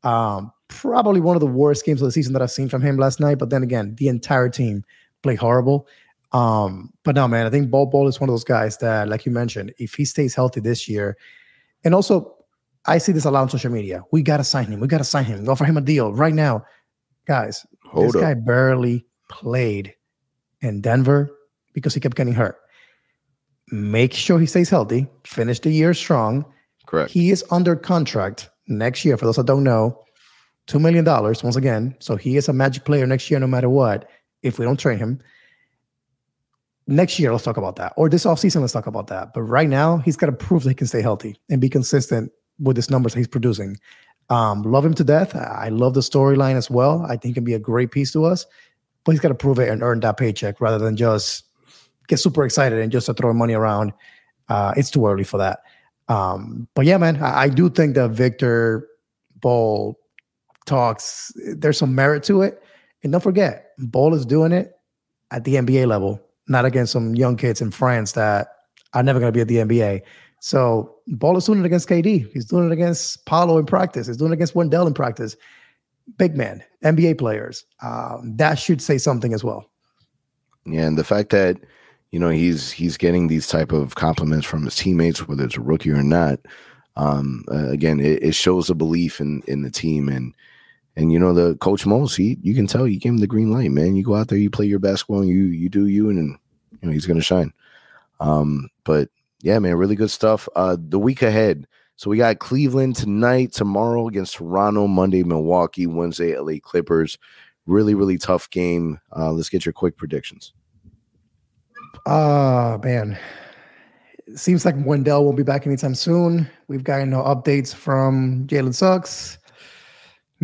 Um, 0.04 0.52
probably 0.70 1.22
one 1.22 1.36
of 1.36 1.42
the 1.42 1.48
worst 1.48 1.86
games 1.86 2.02
of 2.02 2.08
the 2.08 2.12
season 2.12 2.34
that 2.34 2.42
I've 2.42 2.52
seen 2.52 2.70
from 2.70 2.82
him 2.82 2.98
last 2.98 3.20
night. 3.20 3.38
But 3.38 3.50
then 3.50 3.62
again, 3.62 3.96
the 3.96 4.08
entire 4.08 4.50
team 4.50 4.84
played 5.22 5.38
horrible. 5.38 5.88
Um, 6.34 6.92
but 7.04 7.16
no, 7.16 7.28
man, 7.28 7.46
I 7.46 7.50
think 7.50 7.70
Bol 7.70 7.86
Bol 7.86 8.08
is 8.08 8.20
one 8.20 8.30
of 8.30 8.34
those 8.34 8.44
guys 8.44 8.78
that, 8.78 9.08
like 9.08 9.26
you 9.26 9.32
mentioned, 9.32 9.74
if 9.78 9.94
he 9.94 10.06
stays 10.06 10.36
healthy 10.36 10.60
this 10.60 10.88
year, 10.88 11.18
and 11.84 11.96
also 11.96 12.36
I 12.86 12.98
see 12.98 13.12
this 13.12 13.26
a 13.26 13.32
lot 13.32 13.42
on 13.42 13.50
social 13.50 13.72
media. 13.72 14.04
We 14.12 14.22
gotta 14.22 14.44
sign 14.44 14.66
him. 14.66 14.80
We 14.80 14.88
gotta 14.88 15.04
sign 15.04 15.26
him. 15.26 15.48
Offer 15.48 15.66
him 15.66 15.78
a 15.78 15.82
deal 15.82 16.14
right 16.14 16.34
now, 16.34 16.66
guys. 17.26 17.66
Hold 17.86 18.08
this 18.08 18.16
up. 18.16 18.22
guy 18.22 18.34
barely 18.34 19.06
played 19.30 19.94
in 20.62 20.82
Denver 20.82 21.32
because 21.74 21.94
he 21.94 22.00
kept 22.00 22.16
getting 22.16 22.34
hurt. 22.34 22.58
make 23.72 24.14
sure 24.14 24.40
he 24.40 24.46
stays 24.46 24.70
healthy, 24.70 25.08
finish 25.26 25.60
the 25.60 25.70
year 25.70 25.94
strong. 25.94 26.46
Correct. 26.86 27.12
He 27.12 27.32
is 27.32 27.44
under 27.52 27.76
contract 27.76 28.50
next 28.68 29.04
year. 29.04 29.18
For 29.18 29.26
those 29.26 29.36
that 29.36 29.46
don't 29.46 29.64
know, 29.64 30.04
$2 30.68 30.80
million 30.80 31.06
once 31.06 31.56
again. 31.56 31.96
So 32.00 32.16
he 32.16 32.38
is 32.38 32.48
a 32.48 32.54
magic 32.54 32.86
player 32.86 33.06
next 33.06 33.30
year, 33.30 33.40
no 33.40 33.48
matter 33.48 33.70
what, 33.70 34.10
if 34.42 34.60
we 34.60 34.66
don't 34.66 34.80
train 34.80 34.98
him. 35.00 35.20
Next 36.88 37.20
year, 37.20 37.32
let's 37.32 37.44
talk 37.44 37.58
about 37.58 37.76
that. 37.76 37.94
Or 37.98 38.10
this 38.10 38.26
offseason, 38.26 38.62
let's 38.62 38.74
talk 38.74 38.88
about 38.88 39.08
that. 39.08 39.34
But 39.34 39.44
right 39.44 39.68
now, 39.68 39.98
he's 39.98 40.16
got 40.16 40.28
to 40.28 40.32
prove 40.32 40.64
that 40.64 40.70
he 40.70 40.76
can 40.76 40.88
stay 40.88 41.02
healthy 41.02 41.38
and 41.50 41.60
be 41.60 41.70
consistent 41.70 42.32
with 42.60 42.76
his 42.76 42.90
numbers 42.90 43.14
he's 43.14 43.28
producing. 43.28 43.78
Um, 44.30 44.64
love 44.64 44.86
him 44.86 44.94
to 44.96 45.04
death. 45.04 45.36
I 45.36 45.70
love 45.70 45.94
the 45.94 46.02
storyline 46.02 46.56
as 46.56 46.70
well. 46.70 47.06
I 47.06 47.10
think 47.10 47.24
he 47.26 47.34
can 47.34 47.44
be 47.44 47.54
a 47.54 47.60
great 47.60 47.92
piece 47.92 48.12
to 48.14 48.26
us, 48.26 48.46
but 49.04 49.12
he's 49.12 49.22
got 49.22 49.30
to 49.30 49.36
prove 49.36 49.60
it 49.60 49.70
and 49.70 49.84
earn 49.84 50.00
that 50.02 50.18
paycheck 50.18 50.60
rather 50.60 50.80
than 50.80 50.98
just 50.98 51.46
get 52.08 52.18
super 52.18 52.44
excited 52.44 52.80
and 52.80 52.92
just 52.92 53.06
to 53.06 53.14
throw 53.14 53.34
money 53.34 53.54
around. 53.54 53.94
Uh, 54.50 54.74
it's 54.76 54.92
too 54.92 55.06
early 55.06 55.24
for 55.24 55.38
that. 55.38 55.60
Um, 56.10 56.68
but 56.74 56.86
yeah, 56.86 56.98
man, 56.98 57.22
I, 57.22 57.44
I 57.44 57.50
do 57.50 57.70
think 57.70 57.96
that 57.96 58.12
Victor 58.12 58.88
Bol 59.40 60.00
talks, 60.66 61.32
there's 61.56 61.78
some 61.78 61.96
merit 61.96 62.24
to 62.24 62.42
it. 62.42 62.62
And 63.04 63.12
don't 63.12 63.22
forget, 63.22 63.72
Bol 63.78 64.14
is 64.14 64.26
doing 64.26 64.52
it 64.52 64.74
at 65.32 65.44
the 65.44 65.56
NBA 65.56 65.88
level, 65.88 66.22
not 66.48 66.66
against 66.66 66.94
some 66.94 67.16
young 67.16 67.36
kids 67.36 67.62
in 67.62 67.72
France 67.72 68.14
that 68.14 68.48
are 68.94 69.04
never 69.04 69.20
going 69.20 69.32
to 69.32 69.36
be 69.36 69.42
at 69.42 69.48
the 69.48 69.58
NBA. 69.58 70.02
So 70.40 70.96
Bol 71.08 71.38
is 71.38 71.46
doing 71.46 71.60
it 71.60 71.66
against 71.66 71.90
KD. 71.90 72.32
He's 72.32 72.46
doing 72.46 72.68
it 72.68 72.72
against 72.72 73.26
Paolo 73.26 73.58
in 73.58 73.66
practice. 73.66 74.08
He's 74.08 74.18
doing 74.18 74.32
it 74.32 74.36
against 74.36 74.56
Wendell 74.56 74.88
in 74.88 74.94
practice. 74.94 75.36
Big 76.18 76.38
man, 76.38 76.64
NBA 76.84 77.18
players. 77.18 77.66
Um, 77.82 78.36
that 78.38 78.60
should 78.60 78.82
say 78.82 78.98
something 78.98 79.34
as 79.34 79.44
well. 79.44 79.70
Yeah, 80.66 80.86
and 80.86 80.98
the 80.98 81.04
fact 81.04 81.30
that 81.32 81.58
you 82.12 82.20
know 82.20 82.30
he's 82.30 82.72
he's 82.72 82.98
getting 82.98 83.28
these 83.28 83.48
type 83.48 83.72
of 83.72 83.96
compliments 83.96 84.46
from 84.46 84.64
his 84.64 84.76
teammates, 84.76 85.28
whether 85.28 85.44
it's 85.44 85.58
a 85.58 85.62
rookie 85.62 85.92
or 85.92 86.04
not. 86.04 86.40
Um, 86.96 87.44
uh, 87.52 87.70
again, 87.70 88.00
it, 88.00 88.24
it, 88.24 88.36
shows 88.36 88.70
a 88.70 88.76
belief 88.76 89.20
in 89.20 89.44
in 89.48 89.62
the 89.62 89.70
team 89.70 90.10
and 90.10 90.34
and 90.98 91.12
you 91.14 91.20
know 91.20 91.32
the 91.32 91.56
coach 91.58 91.86
Mose, 91.86 92.16
he 92.16 92.38
you 92.42 92.56
can 92.56 92.66
tell 92.66 92.84
he 92.84 92.98
gave 92.98 93.12
him 93.12 93.18
the 93.20 93.28
green 93.28 93.52
light, 93.52 93.72
man. 93.72 93.96
You 93.96 94.04
go 94.04 94.16
out 94.16 94.28
there, 94.30 94.38
you 94.38 94.50
play 94.50 94.66
your 94.66 94.80
basketball, 94.80 95.22
and 95.22 95.30
you 95.30 95.44
you 95.44 95.70
do 95.70 95.86
you, 95.86 96.10
and, 96.10 96.18
and 96.18 96.38
you 96.82 96.88
know 96.88 96.92
he's 96.92 97.06
gonna 97.06 97.22
shine. 97.22 97.54
Um, 98.20 98.70
but 98.84 99.10
yeah, 99.42 99.60
man, 99.60 99.76
really 99.76 99.96
good 99.96 100.10
stuff. 100.10 100.50
Uh, 100.56 100.76
the 100.78 101.00
week 101.00 101.22
ahead. 101.22 101.68
So 101.98 102.12
we 102.12 102.18
got 102.18 102.38
Cleveland 102.40 102.96
tonight, 102.96 103.54
tomorrow 103.54 104.08
against 104.08 104.36
Toronto, 104.36 104.86
Monday, 104.86 105.24
Milwaukee, 105.24 105.88
Wednesday, 105.88 106.38
LA 106.38 106.60
Clippers. 106.62 107.18
Really, 107.66 107.96
really 107.96 108.20
tough 108.20 108.48
game. 108.52 109.00
Uh, 109.16 109.32
let's 109.32 109.50
get 109.50 109.66
your 109.66 109.74
quick 109.74 109.98
predictions. 109.98 110.54
Oh 112.06 112.80
man, 112.84 113.18
it 114.26 114.40
seems 114.40 114.66
like 114.66 114.76
Wendell 114.78 115.26
won't 115.26 115.38
be 115.38 115.44
back 115.44 115.68
anytime 115.68 115.96
soon. 115.96 116.50
We've 116.68 116.84
gotten 116.84 117.12
no 117.12 117.22
updates 117.24 117.74
from 117.74 118.48
Jalen 118.48 118.74
Suggs, 118.74 119.38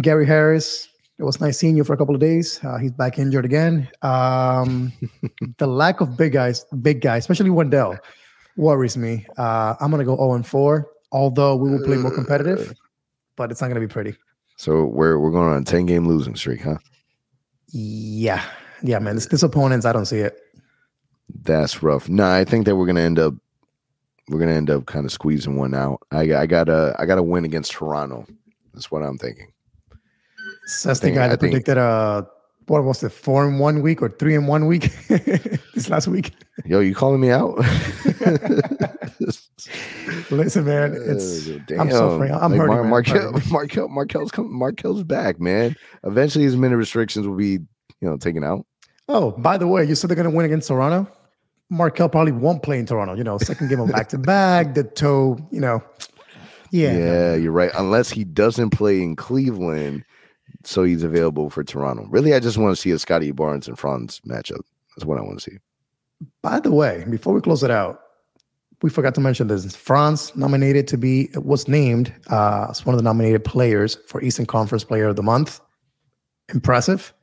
Gary 0.02 0.26
Harris. 0.26 0.90
It 1.20 1.24
was 1.24 1.40
nice 1.40 1.60
seeing 1.60 1.78
you 1.78 1.84
for 1.84 1.94
a 1.94 1.98
couple 1.98 2.16
of 2.16 2.22
days. 2.22 2.60
Uh, 2.64 2.78
he's 2.78 2.92
back 2.92 3.20
injured 3.20 3.46
again. 3.46 3.88
Um, 4.02 4.92
the 5.58 5.68
lack 5.68 6.02
of 6.02 6.18
big 6.18 6.34
guys, 6.34 6.66
big 6.82 7.02
guys, 7.02 7.24
especially 7.24 7.52
Wendell, 7.52 7.98
worries 8.58 8.98
me. 8.98 9.26
Uh, 9.38 9.76
I'm 9.80 9.92
gonna 9.92 10.06
go 10.06 10.16
0 10.16 10.34
and 10.34 10.46
4. 10.46 10.90
Although 11.12 11.56
we 11.56 11.70
will 11.70 11.84
play 11.86 11.98
more 11.98 12.12
competitive, 12.12 12.74
but 13.36 13.52
it's 13.52 13.62
not 13.62 13.68
gonna 13.68 13.80
be 13.80 13.88
pretty. 13.88 14.16
So 14.58 14.86
we're 14.86 15.20
we're 15.20 15.32
going 15.32 15.50
on 15.50 15.62
a 15.62 15.66
10 15.66 15.86
game 15.86 16.08
losing 16.08 16.36
streak, 16.36 16.62
huh? 16.62 16.78
Yeah, 17.68 18.44
yeah, 18.82 18.98
man. 18.98 19.16
This, 19.16 19.28
this 19.28 19.44
opponents, 19.44 19.86
I 19.86 19.94
don't 19.94 20.06
see 20.06 20.20
it. 20.20 20.40
That's 21.44 21.84
rough. 21.84 22.10
No, 22.10 22.30
I 22.30 22.44
think 22.44 22.66
that 22.66 22.76
we're 22.76 22.88
gonna 22.88 23.02
end 23.02 23.20
up 23.20 23.36
we're 24.28 24.40
gonna 24.40 24.54
end 24.54 24.72
up 24.72 24.88
kind 24.88 25.06
of 25.06 25.12
squeezing 25.12 25.56
one 25.56 25.76
out. 25.76 26.02
I 26.12 26.34
I 26.34 26.46
got 26.48 26.68
a 26.68 26.96
I 26.98 27.06
got 27.06 27.20
a 27.20 27.24
win 27.24 27.46
against 27.46 27.72
Toronto. 27.72 28.26
That's 28.74 28.90
what 28.90 29.04
I'm 29.04 29.20
thinking. 29.20 29.53
So 30.66 30.90
that's 30.90 31.00
the 31.02 31.12
guy 31.12 31.28
that 31.28 31.40
predicted 31.40 31.78
uh 31.78 32.24
what 32.68 32.84
was 32.84 33.04
it, 33.04 33.10
four 33.10 33.48
in 33.48 33.60
one 33.60 33.82
week 33.82 34.02
or 34.02 34.10
three 34.10 34.36
in 34.36 34.48
one 34.48 34.68
week 34.68 34.96
this 35.08 35.90
last 35.90 36.08
week? 36.08 36.32
Yo, 36.66 36.80
you 36.80 36.96
calling 36.96 37.20
me 37.20 37.30
out? 37.30 37.58
Listen, 40.32 40.66
man, 40.66 40.94
it's 40.98 41.46
Damn. 41.68 41.82
I'm 41.82 41.92
suffering. 41.92 42.32
I'm 42.32 42.52
like 42.52 42.60
hurting. 42.60 42.76
Mar- 42.76 42.84
Markelle, 42.84 43.42
Markelle, 43.50 43.88
Markelle's 43.88 44.32
coming. 44.32 44.58
Markelle's 44.58 45.04
back, 45.04 45.40
man. 45.40 45.76
Eventually, 46.04 46.46
his 46.46 46.56
minute 46.56 46.78
restrictions 46.78 47.28
will 47.28 47.36
be, 47.36 47.52
you 47.52 47.68
know, 48.02 48.18
taken 48.18 48.44
out. 48.44 48.66
Oh, 49.10 49.32
by 49.32 49.58
the 49.58 49.68
way, 49.68 49.84
you 49.84 49.96
said 49.96 50.10
they're 50.10 50.16
going 50.16 50.30
to 50.30 50.36
win 50.36 50.46
against 50.46 50.68
Toronto. 50.68 51.12
Markelle 51.70 52.10
probably 52.10 52.32
won't 52.32 52.64
play 52.64 52.80
in 52.80 52.86
Toronto. 52.86 53.16
You 53.16 53.24
know, 53.24 53.38
second 53.38 53.70
game 53.70 53.80
of 53.80 53.92
back 53.92 54.10
to 54.10 54.18
back, 54.18 54.76
the 54.76 54.84
toe. 54.84 55.38
You 55.52 55.62
know, 55.62 55.84
yeah, 56.72 56.98
yeah, 56.98 57.36
you're 57.36 57.52
right. 57.52 57.72
Unless 57.76 58.10
he 58.12 58.24
doesn't 58.24 58.70
play 58.72 59.02
in 59.02 59.16
Cleveland, 59.16 60.06
so 60.64 60.84
he's 60.84 61.04
available 61.04 61.50
for 61.50 61.64
Toronto. 61.64 62.08
Really, 62.10 62.34
I 62.34 62.40
just 62.40 62.58
want 62.58 62.76
to 62.76 62.82
see 62.82 62.92
a 62.92 63.00
Scottie 63.00 63.32
Barnes 63.32 63.68
and 63.68 63.78
Franz 63.78 64.22
matchup. 64.22 64.62
That's 64.96 65.06
what 65.06 65.18
I 65.18 65.22
want 65.22 65.40
to 65.40 65.52
see. 65.52 65.58
By 66.42 66.60
the 66.60 66.72
way, 66.72 67.06
before 67.10 67.34
we 67.34 67.42
close 67.42 67.64
it 67.64 67.72
out, 67.72 68.00
we 68.82 68.90
forgot 68.90 69.16
to 69.16 69.22
mention 69.22 69.48
this. 69.48 69.76
Franz 69.76 70.36
nominated 70.36 70.88
to 70.90 70.98
be 70.98 71.30
was 71.36 71.68
named 71.68 72.14
uh, 72.30 72.68
as 72.70 72.86
one 72.86 72.94
of 72.94 73.00
the 73.00 73.04
nominated 73.04 73.44
players 73.44 73.98
for 74.08 74.22
Eastern 74.22 74.46
Conference 74.46 74.84
Player 74.84 75.08
of 75.08 75.16
the 75.16 75.24
Month. 75.24 75.62
Impressive. 76.54 77.14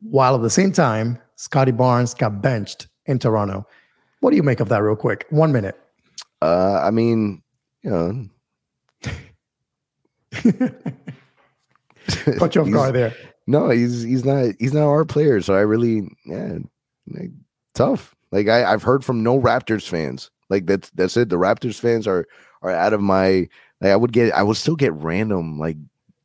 While 0.00 0.34
at 0.34 0.42
the 0.42 0.50
same 0.50 0.72
time, 0.72 1.18
Scottie 1.36 1.72
Barnes 1.72 2.12
got 2.12 2.42
benched 2.42 2.88
in 3.06 3.18
Toronto. 3.18 3.66
What 4.20 4.30
do 4.30 4.36
you 4.36 4.42
make 4.42 4.60
of 4.60 4.68
that, 4.68 4.82
real 4.82 4.96
quick? 4.96 5.26
One 5.30 5.52
minute. 5.52 5.78
Uh, 6.42 6.80
I 6.82 6.90
mean, 6.90 7.42
you 7.82 7.90
know. 7.90 8.28
Put 12.38 12.54
you 12.54 12.62
off 12.62 12.70
guard 12.70 12.94
there. 12.94 13.14
No, 13.46 13.70
he's 13.70 14.02
he's 14.02 14.24
not 14.24 14.54
he's 14.58 14.72
not 14.72 14.86
our 14.86 15.04
player. 15.04 15.40
So 15.40 15.54
I 15.54 15.60
really 15.60 16.08
yeah, 16.26 16.58
like, 17.08 17.30
tough. 17.74 18.14
Like 18.32 18.48
I, 18.48 18.64
I've 18.64 18.82
heard 18.82 19.04
from 19.04 19.22
no 19.22 19.40
Raptors 19.40 19.88
fans. 19.88 20.30
Like 20.50 20.66
that's 20.66 20.90
that's 20.90 21.16
it. 21.16 21.28
The 21.28 21.36
Raptors 21.36 21.78
fans 21.78 22.06
are 22.06 22.26
are 22.62 22.70
out 22.70 22.92
of 22.92 23.00
my 23.00 23.48
like 23.80 23.92
I 23.92 23.96
would 23.96 24.12
get 24.12 24.32
I 24.34 24.42
would 24.42 24.56
still 24.56 24.76
get 24.76 24.92
random 24.94 25.58
like 25.58 25.76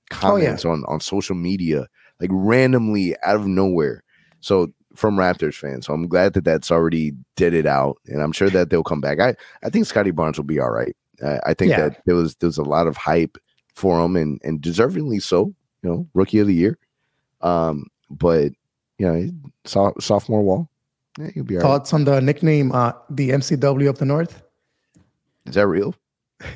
comments 0.10 0.66
oh, 0.66 0.70
yeah. 0.70 0.74
on 0.74 0.84
on 0.88 1.00
social 1.00 1.36
media 1.36 1.88
like 2.20 2.30
randomly 2.32 3.16
out 3.24 3.36
of 3.36 3.48
nowhere. 3.48 4.04
So 4.42 4.72
from 4.96 5.18
Raptors 5.18 5.56
fans. 5.56 5.86
So 5.86 5.94
I'm 5.94 6.08
glad 6.08 6.34
that 6.34 6.44
that's 6.44 6.72
already 6.72 7.14
did 7.36 7.54
it 7.54 7.66
out, 7.66 7.98
and 8.08 8.22
I'm 8.22 8.32
sure 8.32 8.50
that 8.50 8.70
they'll 8.70 8.84
come 8.84 9.02
back. 9.02 9.20
I 9.20 9.36
I 9.64 9.70
think 9.70 9.86
Scottie 9.86 10.12
Barnes 10.12 10.38
will 10.38 10.46
be 10.46 10.60
all 10.60 10.72
right. 10.72 10.96
I, 11.24 11.40
I 11.48 11.54
think 11.54 11.72
yeah. 11.72 11.90
that 11.90 12.02
there 12.06 12.16
was 12.16 12.36
there 12.36 12.48
was 12.48 12.58
a 12.58 12.64
lot 12.64 12.88
of 12.88 12.98
hype 12.98 13.38
for 13.76 14.04
him, 14.04 14.16
and 14.16 14.40
and 14.44 14.62
deservingly 14.62 15.22
so. 15.22 15.54
You 15.84 15.90
know, 15.90 16.08
rookie 16.14 16.40
of 16.40 16.48
the 16.48 16.54
year. 16.54 16.78
Um, 17.42 17.88
but 18.10 18.52
you 18.98 19.08
know, 19.08 19.32
so, 19.66 19.94
sophomore 20.00 20.42
wall. 20.42 20.70
Yeah, 21.18 21.32
he'll 21.34 21.44
be 21.44 21.58
Thoughts 21.58 21.92
right. 21.92 22.00
on 22.00 22.06
the 22.06 22.22
nickname, 22.22 22.72
uh, 22.72 22.94
the 23.10 23.30
MCW 23.32 23.90
of 23.90 23.98
the 23.98 24.06
North? 24.06 24.42
Is 25.46 25.56
that 25.56 25.68
real? 25.68 25.96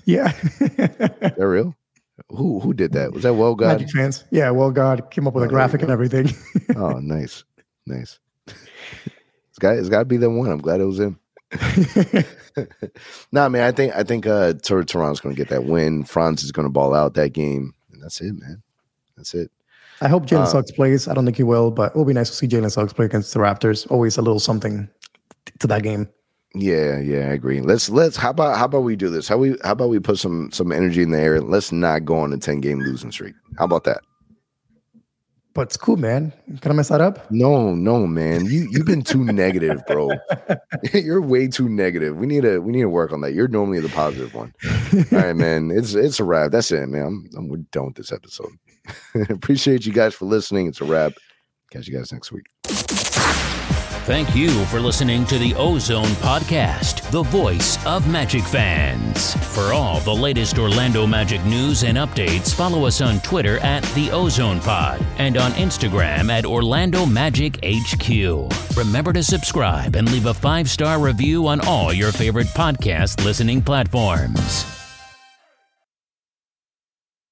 Yeah. 0.06 0.32
Is 0.62 0.70
that 0.70 1.36
real? 1.38 1.76
Who 2.30 2.62
who 2.62 2.74
did 2.74 2.94
that? 2.94 3.12
Was 3.12 3.24
that 3.24 3.34
Well 3.34 3.54
God? 3.54 3.80
Magic 3.80 3.90
fans. 3.90 4.24
Yeah, 4.32 4.50
Well 4.52 4.72
God 4.72 5.12
came 5.12 5.28
up 5.28 5.34
with 5.34 5.44
oh, 5.44 5.48
a 5.48 5.50
graphic 5.50 5.82
and 5.82 5.92
everything. 5.92 6.30
oh, 6.78 7.00
nice, 7.00 7.44
nice. 7.86 8.20
It's 8.48 9.60
got 9.60 9.76
it's 9.76 9.90
got 9.90 10.00
to 10.00 10.06
be 10.06 10.16
the 10.16 10.30
one. 10.30 10.50
I'm 10.50 10.60
glad 10.60 10.80
it 10.80 10.86
was 10.86 11.00
him. 11.00 11.20
nah, 13.32 13.50
man. 13.50 13.64
I 13.64 13.72
think 13.72 13.94
I 13.94 14.04
think 14.04 14.26
uh 14.26 14.54
Toronto's 14.54 15.20
going 15.20 15.36
to 15.36 15.40
get 15.40 15.50
that 15.50 15.66
win. 15.66 16.06
Franz 16.06 16.44
is 16.44 16.52
going 16.52 16.68
to 16.68 16.72
ball 16.72 16.94
out 16.94 17.16
that 17.16 17.34
game, 17.34 17.74
and 17.92 18.02
that's 18.02 18.22
it, 18.22 18.34
man. 18.40 18.64
That's 19.18 19.34
it. 19.34 19.52
I 20.02 20.08
hope 20.08 20.26
Jalen 20.26 20.42
uh, 20.42 20.46
Suggs 20.46 20.72
plays. 20.72 21.08
I 21.08 21.14
don't 21.14 21.26
think 21.26 21.38
he 21.38 21.44
will, 21.44 21.72
but 21.72 21.92
it 21.92 21.98
will 21.98 22.06
be 22.06 22.14
nice 22.14 22.30
to 22.30 22.36
see 22.36 22.48
Jalen 22.48 22.72
Suggs 22.72 22.94
play 22.94 23.06
against 23.06 23.34
the 23.34 23.40
Raptors. 23.40 23.90
Always 23.90 24.18
a 24.18 24.22
little 24.22 24.40
something 24.40 24.90
to 25.60 25.68
that 25.68 25.84
game. 25.84 26.10
Yeah, 26.56 27.00
yeah, 27.00 27.30
I 27.30 27.34
agree. 27.34 27.62
Let's 27.62 27.90
let's 27.90 28.16
how 28.16 28.30
about 28.30 28.58
how 28.58 28.66
about 28.66 28.82
we 28.82 28.96
do 28.96 29.10
this? 29.10 29.28
How 29.28 29.38
we 29.38 29.58
how 29.64 29.72
about 29.72 29.90
we 29.90 30.00
put 30.00 30.20
some 30.20 30.52
some 30.52 30.72
energy 30.72 31.02
in 31.02 31.12
the 31.12 31.20
air? 31.20 31.42
Let's 31.42 31.72
not 31.72 32.06
go 32.06 32.18
on 32.18 32.32
a 32.32 32.38
10 32.38 32.62
game 32.62 32.80
losing 32.80 33.12
streak. 33.12 33.34
How 33.58 33.66
about 33.66 33.86
that? 33.86 34.02
But 35.56 35.64
it's 35.64 35.78
cool, 35.78 35.98
man. 35.98 36.34
Can 36.62 36.72
I 36.72 36.76
mess 36.76 36.90
that 36.90 37.02
up? 37.02 37.30
No, 37.32 37.74
no, 37.74 38.06
man. 38.08 38.46
You 38.46 38.68
you've 38.72 38.86
been 38.86 39.04
too 39.04 39.24
negative, 39.24 39.82
bro. 39.88 40.12
You're 40.94 41.22
way 41.22 41.48
too 41.48 41.70
negative. 41.70 42.18
We 42.18 42.28
need 42.28 42.42
to 42.42 42.60
we 42.60 42.72
need 42.72 42.82
to 42.82 42.90
work 42.90 43.12
on 43.12 43.22
that. 43.22 43.34
You're 43.34 43.48
normally 43.48 43.80
the 43.80 43.90
positive 43.90 44.34
one. 44.34 44.54
All 45.12 45.20
right, 45.20 45.36
man. 45.36 45.72
It's 45.72 45.94
it's 45.94 46.20
a 46.20 46.24
wrap. 46.24 46.52
That's 46.52 46.72
it, 46.72 46.88
man. 46.88 47.06
I'm, 47.06 47.30
I'm 47.38 47.48
we're 47.48 47.58
done 47.72 47.86
with 47.86 47.96
this 47.96 48.12
episode. 48.12 48.52
Appreciate 49.30 49.86
you 49.86 49.94
guys 49.94 50.14
for 50.14 50.26
listening. 50.26 50.68
It's 50.68 50.82
a 50.82 50.86
wrap. 50.86 51.14
Catch 51.72 51.88
you 51.88 51.98
guys 51.98 52.12
next 52.12 52.32
week. 52.32 52.46
Thank 54.06 54.36
you 54.36 54.50
for 54.66 54.82
listening 54.82 55.24
to 55.28 55.38
the 55.38 55.56
Ozone 55.56 56.10
Podcast, 56.20 57.10
the 57.10 57.24
voice 57.24 57.84
of 57.86 58.06
Magic 58.06 58.44
fans. 58.44 59.34
For 59.56 59.72
all 59.72 60.02
the 60.02 60.14
latest 60.14 60.60
Orlando 60.60 61.08
Magic 61.08 61.42
news 61.46 61.86
and 61.86 61.98
updates, 61.98 62.54
follow 62.54 62.86
us 62.86 63.00
on 63.00 63.22
Twitter 63.22 63.60
at 63.60 63.82
the 63.96 64.12
Ozone 64.12 64.60
Pod 64.60 65.02
and 65.20 65.38
on 65.38 65.52
Instagram 65.54 66.30
at 66.30 66.46
Orlando 66.46 67.06
Magic 67.06 67.58
HQ. 67.64 68.52
Remember 68.76 69.14
to 69.14 69.24
subscribe 69.24 69.96
and 69.96 70.12
leave 70.12 70.26
a 70.26 70.34
five 70.34 70.70
star 70.70 71.00
review 71.00 71.48
on 71.48 71.62
all 71.62 71.94
your 71.94 72.12
favorite 72.12 72.48
podcast 72.48 73.24
listening 73.24 73.62
platforms. 73.62 74.83